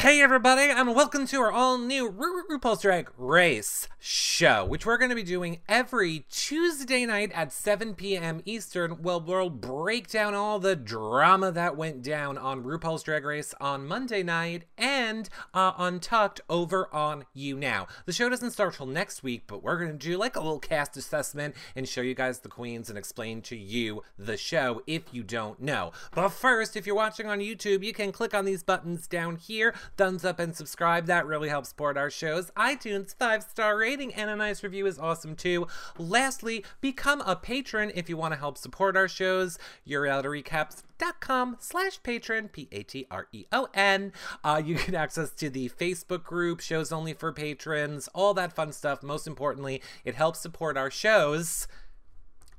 Hey 0.00 0.22
everybody, 0.22 0.62
and 0.62 0.94
welcome 0.94 1.26
to 1.26 1.40
our 1.42 1.52
all 1.52 1.76
new 1.76 2.08
Ru- 2.08 2.42
Ru- 2.48 2.58
RuPaul's 2.58 2.80
Drag 2.80 3.10
Race 3.18 3.86
show, 3.98 4.64
which 4.64 4.86
we're 4.86 4.96
going 4.96 5.10
to 5.10 5.14
be 5.14 5.22
doing 5.22 5.60
every 5.68 6.24
Tuesday 6.30 7.04
night 7.04 7.30
at 7.32 7.52
7 7.52 7.94
p.m. 7.94 8.40
Eastern. 8.46 9.02
Well, 9.02 9.20
we'll 9.20 9.50
break 9.50 10.08
down 10.08 10.34
all 10.34 10.58
the 10.58 10.74
drama 10.74 11.52
that 11.52 11.76
went 11.76 12.00
down 12.02 12.38
on 12.38 12.64
RuPaul's 12.64 13.02
Drag 13.02 13.26
Race 13.26 13.52
on 13.60 13.86
Monday 13.86 14.22
night 14.22 14.62
and 14.78 15.28
uh, 15.52 15.72
Untucked 15.76 16.40
over 16.48 16.88
on 16.94 17.26
YouNow. 17.36 17.86
The 18.06 18.14
show 18.14 18.30
doesn't 18.30 18.52
start 18.52 18.76
till 18.76 18.86
next 18.86 19.22
week, 19.22 19.42
but 19.46 19.62
we're 19.62 19.76
going 19.78 19.92
to 19.92 19.98
do 19.98 20.16
like 20.16 20.34
a 20.34 20.40
little 20.40 20.60
cast 20.60 20.96
assessment 20.96 21.54
and 21.76 21.86
show 21.86 22.00
you 22.00 22.14
guys 22.14 22.38
the 22.38 22.48
queens 22.48 22.88
and 22.88 22.96
explain 22.96 23.42
to 23.42 23.56
you 23.56 24.02
the 24.18 24.38
show 24.38 24.82
if 24.86 25.02
you 25.12 25.22
don't 25.22 25.60
know. 25.60 25.92
But 26.14 26.30
first, 26.30 26.74
if 26.74 26.86
you're 26.86 26.96
watching 26.96 27.26
on 27.26 27.40
YouTube, 27.40 27.84
you 27.84 27.92
can 27.92 28.12
click 28.12 28.32
on 28.32 28.46
these 28.46 28.62
buttons 28.62 29.06
down 29.06 29.36
here 29.36 29.74
thumbs 29.96 30.24
up 30.24 30.38
and 30.38 30.54
subscribe. 30.54 31.06
That 31.06 31.26
really 31.26 31.48
helps 31.48 31.70
support 31.70 31.96
our 31.96 32.10
shows. 32.10 32.50
iTunes, 32.56 33.14
five 33.14 33.42
star 33.42 33.76
rating, 33.76 34.14
and 34.14 34.30
a 34.30 34.36
nice 34.36 34.62
review 34.62 34.86
is 34.86 34.98
awesome 34.98 35.36
too. 35.36 35.66
Lastly, 35.98 36.64
become 36.80 37.20
a 37.22 37.36
patron 37.36 37.92
if 37.94 38.08
you 38.08 38.16
want 38.16 38.32
to 38.34 38.40
help 38.40 38.58
support 38.58 38.96
our 38.96 39.08
shows. 39.08 39.58
YourRealityRecaps.com 39.86 41.56
slash 41.60 42.02
patron, 42.02 42.48
P 42.48 42.68
A 42.72 42.82
T 42.82 43.06
R 43.10 43.26
E 43.32 43.44
O 43.52 43.68
N. 43.74 44.12
Uh, 44.44 44.62
you 44.64 44.76
get 44.76 44.94
access 44.94 45.30
to 45.30 45.50
the 45.50 45.68
Facebook 45.70 46.24
group, 46.24 46.60
shows 46.60 46.92
only 46.92 47.14
for 47.14 47.32
patrons, 47.32 48.08
all 48.14 48.34
that 48.34 48.52
fun 48.52 48.72
stuff. 48.72 49.02
Most 49.02 49.26
importantly, 49.26 49.82
it 50.04 50.14
helps 50.14 50.40
support 50.40 50.76
our 50.76 50.90
shows 50.90 51.66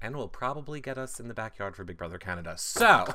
and 0.02 0.16
will 0.16 0.28
probably 0.28 0.82
get 0.82 0.98
us 0.98 1.20
in 1.20 1.28
the 1.28 1.34
backyard 1.34 1.76
for 1.76 1.84
Big 1.84 1.98
Brother 1.98 2.18
Canada. 2.18 2.58
So, 2.82 3.06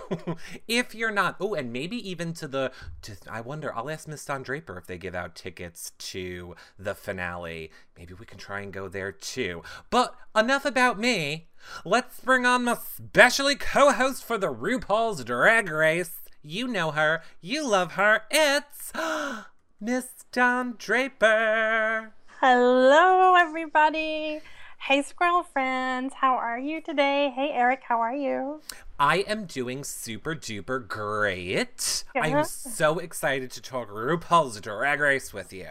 if 0.68 0.94
you're 0.94 1.10
not, 1.10 1.36
oh, 1.40 1.54
and 1.54 1.72
maybe 1.72 1.96
even 2.08 2.32
to 2.34 2.46
the, 2.46 2.70
to, 3.02 3.16
I 3.28 3.40
wonder, 3.40 3.74
I'll 3.74 3.90
ask 3.90 4.06
Miss 4.06 4.24
Don 4.24 4.42
Draper 4.42 4.78
if 4.78 4.86
they 4.86 4.96
give 4.96 5.14
out 5.14 5.34
tickets 5.34 5.92
to 5.98 6.54
the 6.78 6.94
finale. 6.94 7.72
Maybe 7.98 8.14
we 8.14 8.26
can 8.26 8.38
try 8.38 8.60
and 8.60 8.72
go 8.72 8.88
there 8.88 9.10
too. 9.10 9.62
But 9.90 10.14
enough 10.36 10.64
about 10.64 11.00
me. 11.00 11.48
Let's 11.84 12.20
bring 12.20 12.46
on 12.46 12.64
my 12.64 12.76
specially 12.76 13.56
co 13.56 13.90
host 13.90 14.24
for 14.24 14.38
the 14.38 14.52
RuPaul's 14.52 15.24
Drag 15.24 15.68
Race. 15.68 16.12
You 16.42 16.68
know 16.68 16.92
her, 16.92 17.22
you 17.40 17.66
love 17.66 17.92
her. 17.92 18.22
It's 18.30 18.92
Miss 19.80 20.06
Don 20.30 20.76
Draper. 20.78 22.12
Hello, 22.40 23.34
everybody. 23.34 24.42
Hey, 24.78 25.02
squirrel 25.02 25.42
friends, 25.42 26.14
how 26.14 26.36
are 26.36 26.58
you 26.58 26.80
today? 26.80 27.32
Hey, 27.34 27.50
Eric, 27.52 27.82
how 27.88 28.00
are 28.00 28.14
you? 28.14 28.60
I 29.00 29.18
am 29.26 29.46
doing 29.46 29.82
super 29.82 30.36
duper 30.36 30.86
great. 30.86 32.04
I 32.14 32.28
am 32.28 32.44
so 32.44 33.00
excited 33.00 33.50
to 33.50 33.60
talk 33.60 33.90
RuPaul's 33.90 34.60
Drag 34.60 35.00
Race 35.00 35.34
with 35.34 35.52
you. 35.52 35.66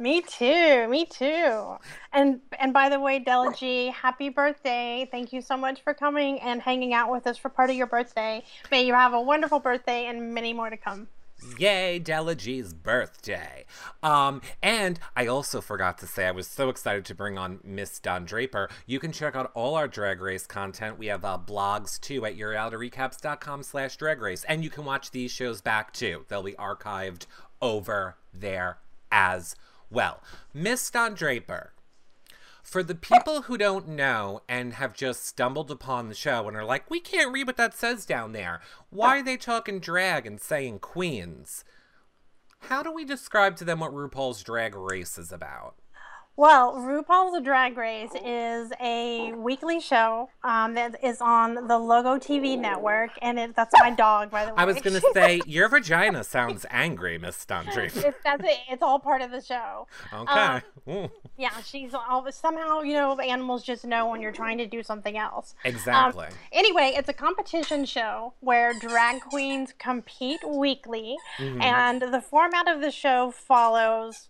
Me 0.00 0.20
too, 0.20 0.88
me 0.88 1.06
too. 1.06 1.76
And 2.12 2.40
and 2.58 2.72
by 2.72 2.88
the 2.88 2.98
way, 2.98 3.20
Della 3.20 3.54
G, 3.56 3.86
happy 3.86 4.30
birthday. 4.30 5.08
Thank 5.12 5.32
you 5.32 5.40
so 5.40 5.56
much 5.56 5.82
for 5.82 5.94
coming 5.94 6.40
and 6.40 6.60
hanging 6.60 6.92
out 6.92 7.12
with 7.12 7.26
us 7.28 7.36
for 7.36 7.48
part 7.48 7.70
of 7.70 7.76
your 7.76 7.86
birthday. 7.86 8.42
May 8.72 8.84
you 8.84 8.94
have 8.94 9.12
a 9.12 9.20
wonderful 9.20 9.60
birthday 9.60 10.06
and 10.06 10.34
many 10.34 10.52
more 10.52 10.70
to 10.70 10.76
come. 10.76 11.06
Yay, 11.58 11.98
Della 11.98 12.34
G's 12.34 12.72
birthday. 12.72 13.64
Um, 14.02 14.40
and 14.62 14.98
I 15.14 15.26
also 15.26 15.60
forgot 15.60 15.98
to 15.98 16.06
say, 16.06 16.26
I 16.26 16.30
was 16.30 16.46
so 16.46 16.68
excited 16.68 17.04
to 17.06 17.14
bring 17.14 17.38
on 17.38 17.60
Miss 17.62 17.98
Don 17.98 18.24
Draper. 18.24 18.68
You 18.86 18.98
can 18.98 19.12
check 19.12 19.36
out 19.36 19.50
all 19.54 19.74
our 19.74 19.88
Drag 19.88 20.20
Race 20.20 20.46
content. 20.46 20.98
We 20.98 21.06
have 21.06 21.24
uh, 21.24 21.38
blogs 21.38 22.00
too 22.00 22.24
at 22.26 22.36
yourrealityrecaps.com 22.36 23.62
slash 23.62 23.96
drag 23.96 24.20
race. 24.20 24.44
And 24.44 24.64
you 24.64 24.70
can 24.70 24.84
watch 24.84 25.10
these 25.10 25.30
shows 25.30 25.60
back 25.60 25.92
too. 25.92 26.24
They'll 26.28 26.42
be 26.42 26.52
archived 26.52 27.26
over 27.60 28.16
there 28.32 28.78
as 29.10 29.54
well. 29.90 30.22
Miss 30.52 30.90
Don 30.90 31.14
Draper, 31.14 31.72
for 32.66 32.82
the 32.82 32.96
people 32.96 33.42
who 33.42 33.56
don't 33.56 33.86
know 33.86 34.40
and 34.48 34.72
have 34.74 34.92
just 34.92 35.24
stumbled 35.24 35.70
upon 35.70 36.08
the 36.08 36.16
show 36.16 36.48
and 36.48 36.56
are 36.56 36.64
like, 36.64 36.90
we 36.90 36.98
can't 36.98 37.32
read 37.32 37.46
what 37.46 37.56
that 37.56 37.74
says 37.74 38.04
down 38.04 38.32
there. 38.32 38.60
Why 38.90 39.20
are 39.20 39.22
they 39.22 39.36
talking 39.36 39.78
drag 39.78 40.26
and 40.26 40.40
saying 40.40 40.80
queens? 40.80 41.64
How 42.62 42.82
do 42.82 42.92
we 42.92 43.04
describe 43.04 43.54
to 43.58 43.64
them 43.64 43.78
what 43.78 43.92
RuPaul's 43.92 44.42
Drag 44.42 44.74
Race 44.74 45.16
is 45.16 45.30
about? 45.30 45.76
Well, 46.38 46.74
RuPaul's 46.74 47.42
Drag 47.42 47.78
Race 47.78 48.10
is 48.22 48.70
a 48.78 49.32
weekly 49.32 49.80
show 49.80 50.28
um, 50.44 50.74
that 50.74 51.02
is 51.02 51.22
on 51.22 51.66
the 51.66 51.78
Logo 51.78 52.18
TV 52.18 52.58
network, 52.58 53.12
and 53.22 53.38
it, 53.38 53.56
that's 53.56 53.72
my 53.80 53.90
dog, 53.90 54.30
by 54.30 54.44
the 54.44 54.50
way. 54.50 54.56
I 54.58 54.66
was 54.66 54.78
gonna 54.82 55.00
say 55.14 55.40
your 55.46 55.70
vagina 55.70 56.22
sounds 56.24 56.66
angry, 56.70 57.16
Miss 57.16 57.42
Stundry. 57.42 57.86
it's, 57.86 58.18
that's 58.22 58.44
it. 58.44 58.58
It's 58.68 58.82
all 58.82 58.98
part 58.98 59.22
of 59.22 59.30
the 59.30 59.40
show. 59.40 59.86
Okay. 60.12 60.60
Um, 60.86 61.08
yeah, 61.38 61.58
she's 61.62 61.94
all 61.94 62.30
somehow 62.30 62.82
you 62.82 62.92
know 62.92 63.18
animals 63.18 63.62
just 63.62 63.86
know 63.86 64.10
when 64.10 64.20
you're 64.20 64.30
trying 64.30 64.58
to 64.58 64.66
do 64.66 64.82
something 64.82 65.16
else. 65.16 65.54
Exactly. 65.64 66.26
Um, 66.26 66.32
anyway, 66.52 66.92
it's 66.94 67.08
a 67.08 67.14
competition 67.14 67.86
show 67.86 68.34
where 68.40 68.74
drag 68.78 69.22
queens 69.22 69.72
compete 69.78 70.40
weekly, 70.46 71.16
mm-hmm. 71.38 71.62
and 71.62 72.02
the 72.02 72.20
format 72.20 72.68
of 72.68 72.82
the 72.82 72.90
show 72.90 73.30
follows 73.30 74.28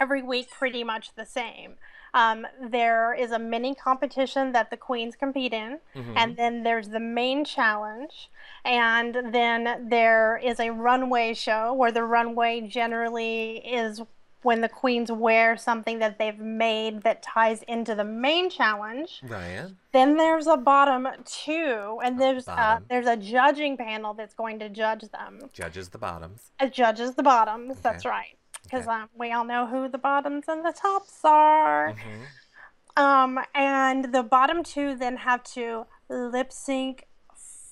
every 0.00 0.22
week 0.22 0.50
pretty 0.50 0.84
much 0.84 1.14
the 1.14 1.26
same. 1.26 1.74
Um, 2.14 2.46
there 2.62 3.12
is 3.12 3.30
a 3.30 3.38
mini 3.38 3.74
competition 3.74 4.52
that 4.52 4.70
the 4.70 4.76
queens 4.76 5.16
compete 5.16 5.52
in, 5.52 5.80
mm-hmm. 5.94 6.16
and 6.16 6.36
then 6.36 6.62
there's 6.62 6.88
the 6.88 7.00
main 7.00 7.44
challenge, 7.44 8.30
and 8.64 9.34
then 9.34 9.88
there 9.90 10.40
is 10.42 10.58
a 10.58 10.70
runway 10.70 11.34
show 11.34 11.74
where 11.74 11.92
the 11.92 12.04
runway 12.04 12.62
generally 12.62 13.58
is 13.58 14.00
when 14.42 14.60
the 14.60 14.68
queens 14.68 15.10
wear 15.10 15.56
something 15.56 15.98
that 15.98 16.18
they've 16.18 16.38
made 16.38 17.02
that 17.02 17.22
ties 17.22 17.62
into 17.64 17.94
the 17.94 18.04
main 18.04 18.48
challenge. 18.48 19.20
Right. 19.24 19.66
Then 19.92 20.16
there's 20.16 20.46
a 20.46 20.56
bottom 20.56 21.08
two, 21.26 21.98
and 22.02 22.18
there's 22.18 22.48
uh, 22.48 22.78
there's 22.88 23.08
a 23.08 23.16
judging 23.16 23.76
panel 23.76 24.14
that's 24.14 24.34
going 24.34 24.58
to 24.60 24.70
judge 24.70 25.02
them. 25.10 25.50
Judges 25.52 25.90
the 25.90 25.98
bottoms. 25.98 26.52
It 26.60 26.72
judges 26.72 27.14
the 27.14 27.22
bottoms. 27.22 27.72
Okay. 27.72 27.80
That's 27.82 28.06
right 28.06 28.36
because 28.66 28.86
okay. 28.86 28.96
um, 28.96 29.08
we 29.18 29.32
all 29.32 29.44
know 29.44 29.66
who 29.66 29.88
the 29.88 29.98
bottoms 29.98 30.44
and 30.48 30.64
the 30.64 30.72
tops 30.72 31.20
are. 31.24 31.92
Mm-hmm. 31.92 33.02
Um, 33.02 33.38
and 33.54 34.12
the 34.12 34.22
bottom 34.22 34.62
two 34.62 34.96
then 34.96 35.18
have 35.18 35.42
to 35.54 35.86
lip 36.08 36.52
sync 36.52 37.06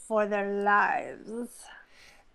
for 0.07 0.27
their 0.27 0.63
lives. 0.63 1.65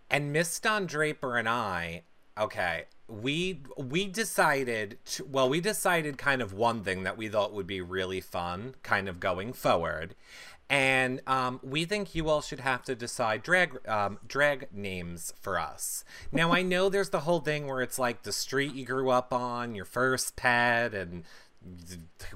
And 0.09 0.33
Miss 0.33 0.59
Don 0.59 0.87
Draper 0.87 1.37
and 1.37 1.47
I, 1.47 2.03
okay, 2.37 2.85
we 3.07 3.61
we 3.77 4.07
decided 4.07 4.97
to, 5.05 5.25
well 5.25 5.49
we 5.49 5.59
decided 5.59 6.17
kind 6.17 6.41
of 6.41 6.53
one 6.53 6.83
thing 6.83 7.03
that 7.03 7.17
we 7.17 7.27
thought 7.27 7.53
would 7.53 7.67
be 7.67 7.81
really 7.81 8.21
fun 8.21 8.75
kind 8.83 9.09
of 9.09 9.19
going 9.19 9.51
forward 9.51 10.15
and 10.69 11.21
um, 11.25 11.59
we 11.63 11.85
think 11.85 12.13
you 12.13 12.29
all 12.29 12.41
should 12.41 12.59
have 12.59 12.83
to 12.83 12.95
decide 12.95 13.41
drag 13.41 13.87
um, 13.87 14.19
drag 14.27 14.67
names 14.71 15.33
for 15.41 15.59
us. 15.59 16.03
Now 16.31 16.53
I 16.53 16.61
know 16.61 16.89
there's 16.89 17.09
the 17.09 17.21
whole 17.21 17.39
thing 17.39 17.67
where 17.67 17.81
it's 17.81 17.97
like 17.97 18.23
the 18.23 18.31
street 18.31 18.73
you 18.73 18.85
grew 18.85 19.09
up 19.09 19.33
on, 19.33 19.73
your 19.73 19.85
first 19.85 20.35
pet, 20.35 20.93
and 20.93 21.23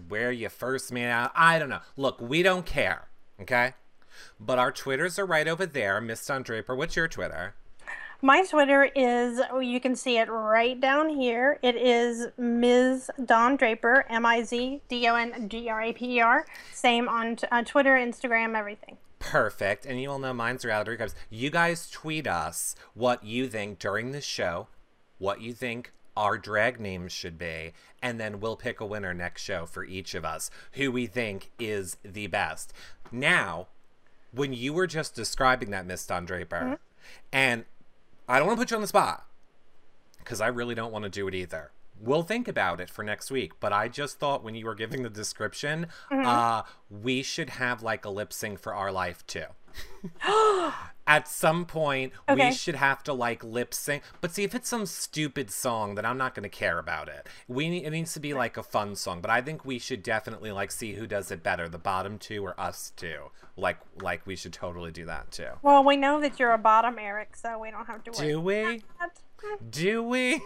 where 0.08 0.32
you 0.32 0.50
first 0.50 0.92
met. 0.92 1.32
I 1.36 1.60
don't 1.60 1.70
know. 1.70 1.82
Look, 1.96 2.20
we 2.20 2.42
don't 2.44 2.66
care, 2.66 3.08
okay? 3.40 3.74
But 4.40 4.60
our 4.60 4.72
Twitters 4.72 5.20
are 5.20 5.26
right 5.26 5.48
over 5.48 5.66
there. 5.66 6.02
Miss 6.02 6.26
Don 6.26 6.44
Draper, 6.44 6.76
what's 6.76 6.96
your 6.96 7.08
Twitter? 7.08 7.56
My 8.26 8.42
Twitter 8.46 8.86
is, 8.96 9.42
oh, 9.52 9.60
you 9.60 9.82
can 9.82 9.98
see 9.98 10.18
it 10.18 10.30
right 10.30 10.80
down 10.80 11.10
here. 11.10 11.60
It 11.62 11.76
is 11.76 12.28
Ms. 12.38 13.12
Don 13.26 13.58
Draper, 13.58 14.06
M 14.10 14.26
I 14.26 14.44
Z 14.44 14.82
D 14.88 15.10
O 15.10 15.16
N 15.16 15.50
D 15.50 15.68
R 15.68 15.82
A 15.82 15.92
P 15.92 16.20
E 16.20 16.22
R. 16.22 16.46
Same 16.72 17.10
on 17.10 17.36
t- 17.36 17.48
uh, 17.52 17.64
Twitter, 17.64 17.96
Instagram, 17.96 18.58
everything. 18.58 18.96
Perfect. 19.20 19.86
And 19.86 20.02
you 20.02 20.10
all 20.10 20.20
know 20.20 20.32
mine's 20.32 20.64
reality 20.64 20.96
recaps. 20.96 21.14
You 21.30 21.50
guys 21.50 21.90
tweet 21.90 22.26
us 22.26 22.78
what 22.94 23.26
you 23.26 23.50
think 23.50 23.78
during 23.78 24.14
the 24.14 24.22
show, 24.22 24.70
what 25.18 25.42
you 25.42 25.52
think 25.52 25.92
our 26.16 26.38
drag 26.38 26.80
names 26.80 27.12
should 27.12 27.38
be, 27.38 27.74
and 28.02 28.22
then 28.22 28.40
we'll 28.40 28.56
pick 28.56 28.80
a 28.80 28.86
winner 28.86 29.14
next 29.14 29.44
show 29.44 29.66
for 29.66 29.84
each 29.84 30.16
of 30.16 30.24
us 30.24 30.50
who 30.74 30.94
we 30.94 31.08
think 31.08 31.52
is 31.60 31.98
the 32.06 32.28
best. 32.28 32.72
Now, 33.12 33.68
when 34.32 34.54
you 34.54 34.72
were 34.72 34.88
just 34.88 35.14
describing 35.14 35.72
that, 35.72 35.86
Miss 35.86 36.06
Don 36.08 36.24
Draper, 36.24 36.62
mm-hmm. 36.62 36.74
and 37.34 37.66
I 38.28 38.40
don't 38.40 38.48
want 38.48 38.60
to 38.60 38.62
put 38.62 38.72
you 38.72 38.78
on 38.78 38.82
the 38.82 38.88
spot 38.88 39.26
because 40.20 40.42
I 40.42 40.48
really 40.48 40.76
don't 40.76 40.92
want 40.92 41.04
to 41.04 41.10
do 41.10 41.28
it 41.28 41.36
either. 41.36 41.72
We'll 42.00 42.24
think 42.24 42.48
about 42.48 42.82
it 42.82 42.90
for 42.90 43.04
next 43.04 43.32
week, 43.32 43.54
but 43.60 43.72
I 43.72 43.88
just 43.88 44.20
thought 44.20 44.44
when 44.44 44.56
you 44.56 44.66
were 44.66 44.76
giving 44.76 45.04
the 45.04 45.10
description, 45.10 45.88
mm-hmm. 46.12 46.26
uh, 46.26 46.64
we 46.90 47.24
should 47.24 47.52
have 47.52 47.84
like 47.84 48.04
a 48.06 48.10
lip 48.10 48.34
sync 48.34 48.60
for 48.60 48.74
our 48.74 48.92
life 48.92 49.26
too. 49.28 49.46
At 51.06 51.28
some 51.28 51.66
point, 51.66 52.14
okay. 52.30 52.50
we 52.50 52.56
should 52.56 52.76
have 52.76 53.04
to 53.04 53.14
like 53.14 53.44
lip 53.44 53.74
sync. 53.74 54.04
But 54.22 54.34
see, 54.34 54.44
if 54.44 54.56
it's 54.56 54.70
some 54.70 54.86
stupid 54.86 55.52
song, 55.52 55.96
then 55.96 56.06
I'm 56.06 56.18
not 56.18 56.34
going 56.34 56.44
to 56.44 56.50
care 56.50 56.80
about 56.80 57.10
it. 57.10 57.28
We 57.50 57.68
need, 57.70 57.84
it 57.84 57.90
needs 57.90 58.14
to 58.14 58.22
be 58.22 58.34
like 58.34 58.56
a 58.56 58.64
fun 58.64 58.96
song. 58.96 59.20
But 59.20 59.30
I 59.30 59.42
think 59.42 59.66
we 59.66 59.80
should 59.80 60.02
definitely 60.02 60.54
like 60.54 60.72
see 60.72 60.94
who 60.94 61.06
does 61.06 61.30
it 61.30 61.44
better, 61.44 61.68
the 61.68 61.78
bottom 61.78 62.18
two 62.18 62.46
or 62.46 62.58
us 62.60 62.94
two. 62.96 63.32
Like, 63.58 63.80
like 64.02 64.26
we 64.26 64.38
should 64.38 64.54
totally 64.54 64.92
do 64.92 65.06
that 65.06 65.30
too. 65.32 65.50
Well, 65.62 65.84
we 65.84 65.98
know 65.98 66.22
that 66.22 66.40
you're 66.40 66.54
a 66.54 66.58
bottom, 66.58 66.98
Eric, 66.98 67.36
so 67.36 67.60
we 67.60 67.70
don't 67.70 67.86
have 67.86 68.04
to 68.06 68.12
worry. 68.12 68.32
Do 68.32 68.40
we? 68.40 68.84
Do 69.70 70.04
we? 70.04 70.36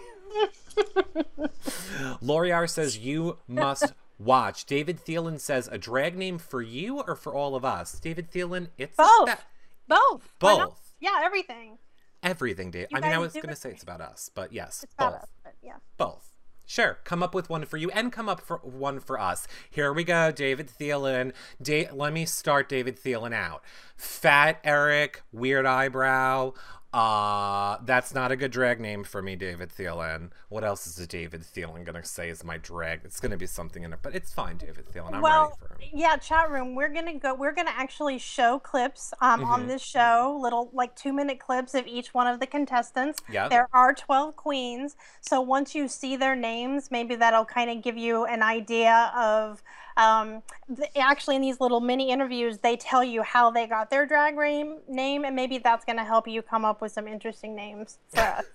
Loriar 2.23 2.67
says 2.67 2.97
you 2.97 3.37
must 3.47 3.93
watch. 4.19 4.65
David 4.65 4.99
Thielen 5.03 5.39
says 5.39 5.67
a 5.71 5.77
drag 5.77 6.17
name 6.17 6.37
for 6.37 6.61
you 6.61 7.01
or 7.01 7.15
for 7.15 7.33
all 7.33 7.55
of 7.55 7.63
us. 7.65 7.99
David 7.99 8.31
Thielen, 8.31 8.69
it's 8.77 8.95
Both. 8.97 9.23
about 9.23 9.39
Both. 9.87 10.33
Both. 10.39 10.93
Yeah, 10.99 11.19
everything. 11.23 11.77
Everything, 12.23 12.71
Dave. 12.71 12.87
You 12.91 12.97
I 12.97 13.01
mean, 13.01 13.11
I 13.13 13.17
was 13.19 13.33
gonna 13.33 13.55
say 13.55 13.69
it's 13.71 13.83
about 13.83 14.01
us, 14.01 14.29
but 14.33 14.51
yes, 14.51 14.83
It's 14.83 14.93
both. 14.95 15.13
us, 15.13 15.27
but 15.43 15.53
yeah. 15.61 15.75
Both. 15.97 16.33
Sure, 16.65 16.97
come 17.05 17.23
up 17.23 17.33
with 17.33 17.49
one 17.49 17.63
for 17.63 17.77
you 17.77 17.89
and 17.91 18.11
come 18.11 18.27
up 18.27 18.41
for 18.41 18.57
one 18.57 18.99
for 18.99 19.17
us. 19.17 19.47
Here 19.69 19.93
we 19.93 20.03
go, 20.03 20.31
David 20.31 20.67
Thielen. 20.67 21.31
Da- 21.61 21.89
let 21.93 22.11
me 22.11 22.25
start 22.25 22.67
David 22.67 22.99
Thielen 23.01 23.33
out. 23.33 23.63
Fat 23.95 24.59
Eric, 24.65 25.21
weird 25.31 25.65
eyebrow. 25.65 26.53
Uh, 26.93 27.77
that's 27.83 28.13
not 28.13 28.31
a 28.31 28.35
good 28.35 28.49
drag 28.51 28.79
name 28.79 29.03
for 29.03 29.21
me, 29.21 29.35
David 29.35 29.69
Thielen. 29.77 30.31
What 30.49 30.63
else 30.63 30.87
is 30.87 30.97
a 30.99 31.05
David 31.05 31.41
Thielen 31.41 31.83
gonna 31.85 32.03
say 32.03 32.29
is 32.29 32.43
my 32.43 32.57
drag? 32.57 33.01
It's 33.03 33.19
gonna 33.19 33.37
be 33.37 33.45
something 33.45 33.83
in 33.83 33.91
it, 33.93 33.99
but 34.01 34.15
it's 34.15 34.33
fine, 34.33 34.57
David 34.57 34.85
Thielen. 34.87 35.13
I'm 35.13 35.21
well, 35.21 35.57
ready 35.59 35.75
for 35.75 35.83
him. 35.83 35.89
yeah, 35.93 36.15
chat 36.15 36.49
room. 36.49 36.75
We're 36.75 36.87
gonna 36.93 37.19
go. 37.19 37.35
We're 37.35 37.51
gonna 37.53 37.73
actually 37.75 38.17
show 38.17 38.57
clips 38.59 39.13
um, 39.21 39.41
Mm-hmm. 39.41 39.51
on 39.51 39.67
this 39.67 39.81
show, 39.83 40.39
little 40.41 40.69
like 40.73 40.95
two 40.95 41.11
minute 41.13 41.39
clips 41.39 41.73
of 41.75 41.85
each 41.87 42.13
one 42.13 42.25
of 42.25 42.39
the 42.39 42.47
contestants. 42.47 43.19
Yep. 43.29 43.49
There 43.49 43.67
are 43.73 43.93
twelve 43.93 44.35
queens, 44.37 44.95
so 45.21 45.41
once 45.41 45.75
you 45.75 45.87
see 45.89 46.15
their 46.15 46.35
names, 46.35 46.89
maybe 46.89 47.15
that'll 47.15 47.45
kind 47.45 47.69
of 47.69 47.83
give 47.83 47.97
you 47.97 48.25
an 48.25 48.41
idea 48.41 49.11
of. 49.15 49.61
Um, 49.97 50.43
actually, 50.95 51.35
in 51.35 51.41
these 51.41 51.59
little 51.59 51.81
mini 51.81 52.11
interviews, 52.11 52.59
they 52.59 52.77
tell 52.77 53.03
you 53.03 53.23
how 53.23 53.49
they 53.51 53.65
got 53.67 53.89
their 53.89 54.05
drag 54.05 54.37
name, 54.37 54.77
name, 54.87 55.25
and 55.25 55.35
maybe 55.35 55.57
that's 55.57 55.83
gonna 55.83 56.05
help 56.05 56.27
you 56.27 56.41
come 56.41 56.63
up 56.63 56.81
with 56.81 56.91
some 56.91 57.07
interesting 57.07 57.55
names 57.55 57.97
for 58.09 58.21
us. 58.21 58.45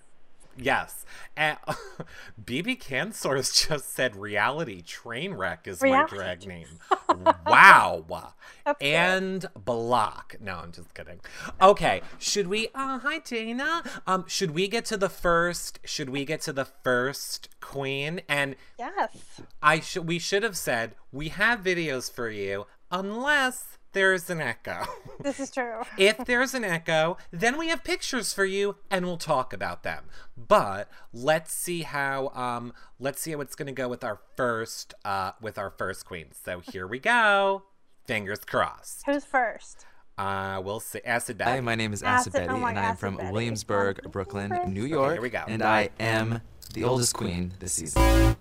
Yes. 0.57 1.05
And 1.35 1.57
BB 2.43 2.81
Cansource 2.81 3.67
just 3.67 3.93
said 3.93 4.15
reality 4.15 4.81
train 4.81 5.33
wreck 5.33 5.67
is 5.67 5.81
Reality 5.81 6.15
my 6.15 6.23
drag 6.23 6.47
name. 6.47 6.67
wow. 7.47 8.33
That's 8.65 8.79
good. 8.79 8.85
and 8.85 9.45
block. 9.55 10.35
No, 10.39 10.55
I'm 10.57 10.71
just 10.71 10.93
kidding. 10.93 11.19
Okay, 11.61 12.01
should 12.19 12.47
we 12.47 12.67
uh 12.75 12.99
hi 12.99 13.19
Dana. 13.19 13.83
Um 14.07 14.25
should 14.27 14.51
we 14.51 14.67
get 14.67 14.85
to 14.85 14.97
the 14.97 15.09
first 15.09 15.79
should 15.83 16.09
we 16.09 16.25
get 16.25 16.41
to 16.41 16.53
the 16.53 16.65
first 16.65 17.49
queen 17.59 18.21
and 18.29 18.55
Yes. 18.77 19.41
I 19.61 19.79
should 19.79 20.07
we 20.07 20.19
should 20.19 20.43
have 20.43 20.57
said 20.57 20.95
we 21.11 21.29
have 21.29 21.61
videos 21.61 22.11
for 22.11 22.29
you 22.29 22.67
unless 22.91 23.77
there's 23.93 24.29
an 24.29 24.41
echo. 24.41 24.83
This 25.23 25.39
is 25.39 25.51
true. 25.51 25.83
if 25.97 26.17
there's 26.25 26.53
an 26.53 26.65
echo, 26.65 27.17
then 27.31 27.57
we 27.57 27.69
have 27.69 27.83
pictures 27.85 28.33
for 28.33 28.43
you 28.43 28.75
and 28.91 29.05
we'll 29.05 29.15
talk 29.17 29.53
about 29.53 29.83
them. 29.83 30.03
But 30.35 30.89
let's 31.13 31.53
see 31.53 31.83
how 31.83 32.27
um 32.29 32.73
let's 32.99 33.21
see 33.21 33.31
how 33.31 33.39
it's 33.39 33.55
gonna 33.55 33.71
go 33.71 33.87
with 33.87 34.03
our 34.03 34.19
first 34.35 34.93
uh 35.05 35.31
with 35.39 35.57
our 35.57 35.69
first 35.69 36.05
queen. 36.05 36.27
So 36.43 36.59
here 36.59 36.85
we 36.87 36.99
go. 36.99 37.63
Fingers 38.05 38.39
crossed. 38.39 39.03
Who's 39.05 39.23
first? 39.23 39.85
Uh 40.17 40.61
we'll 40.63 40.81
see 40.81 40.99
acid 41.05 41.39
Hi, 41.41 41.61
my 41.61 41.75
name 41.75 41.93
is 41.93 42.03
Asa 42.03 42.29
Acid- 42.29 42.33
Betty, 42.33 42.49
oh 42.49 42.65
and 42.65 42.77
I 42.77 42.83
am 42.89 42.97
from 42.97 43.15
Betty. 43.15 43.31
Williamsburg, 43.31 44.11
Brooklyn, 44.11 44.49
Chris. 44.49 44.67
New 44.67 44.81
Okay, 44.83 44.89
York. 44.89 45.13
here 45.13 45.21
we 45.21 45.29
go. 45.29 45.43
And 45.47 45.61
I 45.63 45.89
am 45.99 46.41
the 46.73 46.83
oldest 46.83 47.13
queen 47.13 47.53
this 47.59 47.73
season. 47.73 48.35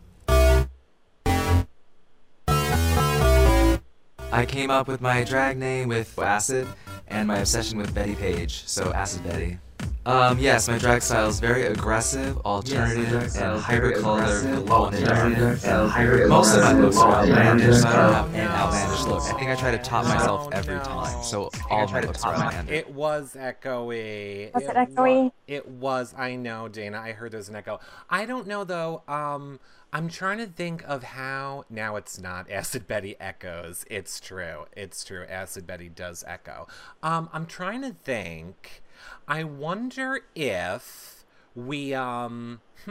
I 4.32 4.46
came 4.46 4.70
up 4.70 4.88
with 4.88 5.02
my 5.02 5.24
drag 5.24 5.58
name 5.58 5.88
with 5.88 6.18
Acid 6.18 6.66
and 7.08 7.28
my 7.28 7.38
obsession 7.38 7.76
with 7.76 7.94
Bettie 7.94 8.14
Page, 8.14 8.62
so 8.66 8.90
Acid 8.94 9.24
Betty. 9.24 9.58
Um, 10.06 10.38
yes, 10.38 10.68
my 10.68 10.78
drag 10.78 11.02
style 11.02 11.28
is 11.28 11.38
very 11.38 11.66
aggressive, 11.66 12.38
alternative, 12.38 13.36
and 13.36 13.60
hyper-colored, 13.60 14.64
glow 14.66 14.86
in 14.88 14.94
the 14.94 15.06
dark. 15.06 16.28
Most 16.28 16.56
of 16.56 16.62
my 16.64 16.72
looks 16.72 16.96
are 16.96 17.12
outlandish, 17.12 17.76
so 17.82 17.88
I 17.88 17.92
don't 17.96 18.14
have 18.14 18.34
an 18.34 18.48
outlandish 18.48 19.04
look. 19.04 19.22
I 19.22 19.38
think 19.38 19.50
I 19.50 19.54
try 19.54 19.70
to 19.70 19.78
top 19.78 20.06
myself 20.06 20.50
No, 20.50 20.56
every 20.56 20.78
time, 20.80 21.22
so 21.22 21.50
all 21.70 21.86
my 21.88 22.00
looks 22.00 22.24
are 22.24 22.34
outlandish. 22.34 22.74
It 22.74 22.90
was 22.90 23.36
echoey. 23.38 24.52
Was 24.54 24.62
it 24.64 24.74
wa- 24.74 24.86
echoey? 24.86 25.32
it 25.46 25.68
was. 25.68 26.14
I 26.16 26.34
know, 26.36 26.68
Dana. 26.68 26.98
I 26.98 27.12
heard 27.12 27.30
there's 27.32 27.48
an 27.50 27.56
echo. 27.56 27.78
I 28.10 28.24
don't 28.24 28.46
know 28.48 28.64
though. 28.64 29.02
Um, 29.06 29.60
I'm 29.92 30.08
trying 30.08 30.38
to 30.38 30.46
think 30.46 30.82
of 30.86 31.02
how. 31.02 31.64
Now 31.68 31.96
it's 31.96 32.18
not 32.18 32.50
Acid 32.50 32.86
Betty 32.88 33.14
echoes. 33.20 33.84
It's 33.90 34.20
true. 34.20 34.64
It's 34.74 35.04
true. 35.04 35.24
Acid 35.28 35.66
Betty 35.66 35.88
does 35.90 36.24
echo. 36.26 36.66
Um, 37.02 37.28
I'm 37.32 37.44
trying 37.46 37.82
to 37.82 37.90
think. 37.92 38.82
I 39.28 39.44
wonder 39.44 40.20
if 40.34 41.24
we 41.54 41.92
um. 41.94 42.60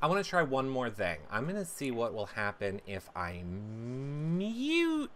I 0.00 0.06
want 0.06 0.22
to 0.22 0.28
try 0.28 0.42
one 0.42 0.68
more 0.68 0.90
thing. 0.90 1.18
I'm 1.30 1.46
gonna 1.46 1.64
see 1.64 1.90
what 1.90 2.14
will 2.14 2.26
happen 2.26 2.80
if 2.86 3.10
I 3.16 3.42
mute 3.44 5.10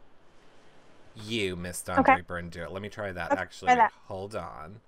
you, 1.15 1.57
Miss 1.57 1.83
Don 1.83 2.01
Okay. 2.01 2.15
Draper, 2.15 2.37
and 2.39 2.51
do 2.51 2.63
it. 2.63 2.73
Let 2.73 2.83
me 2.83 2.89
try 2.89 3.13
that. 3.13 3.33
Okay, 3.33 3.41
Actually, 3.41 3.67
try 3.69 3.77
that. 3.77 3.93
hold 4.07 4.35
on. 4.35 4.81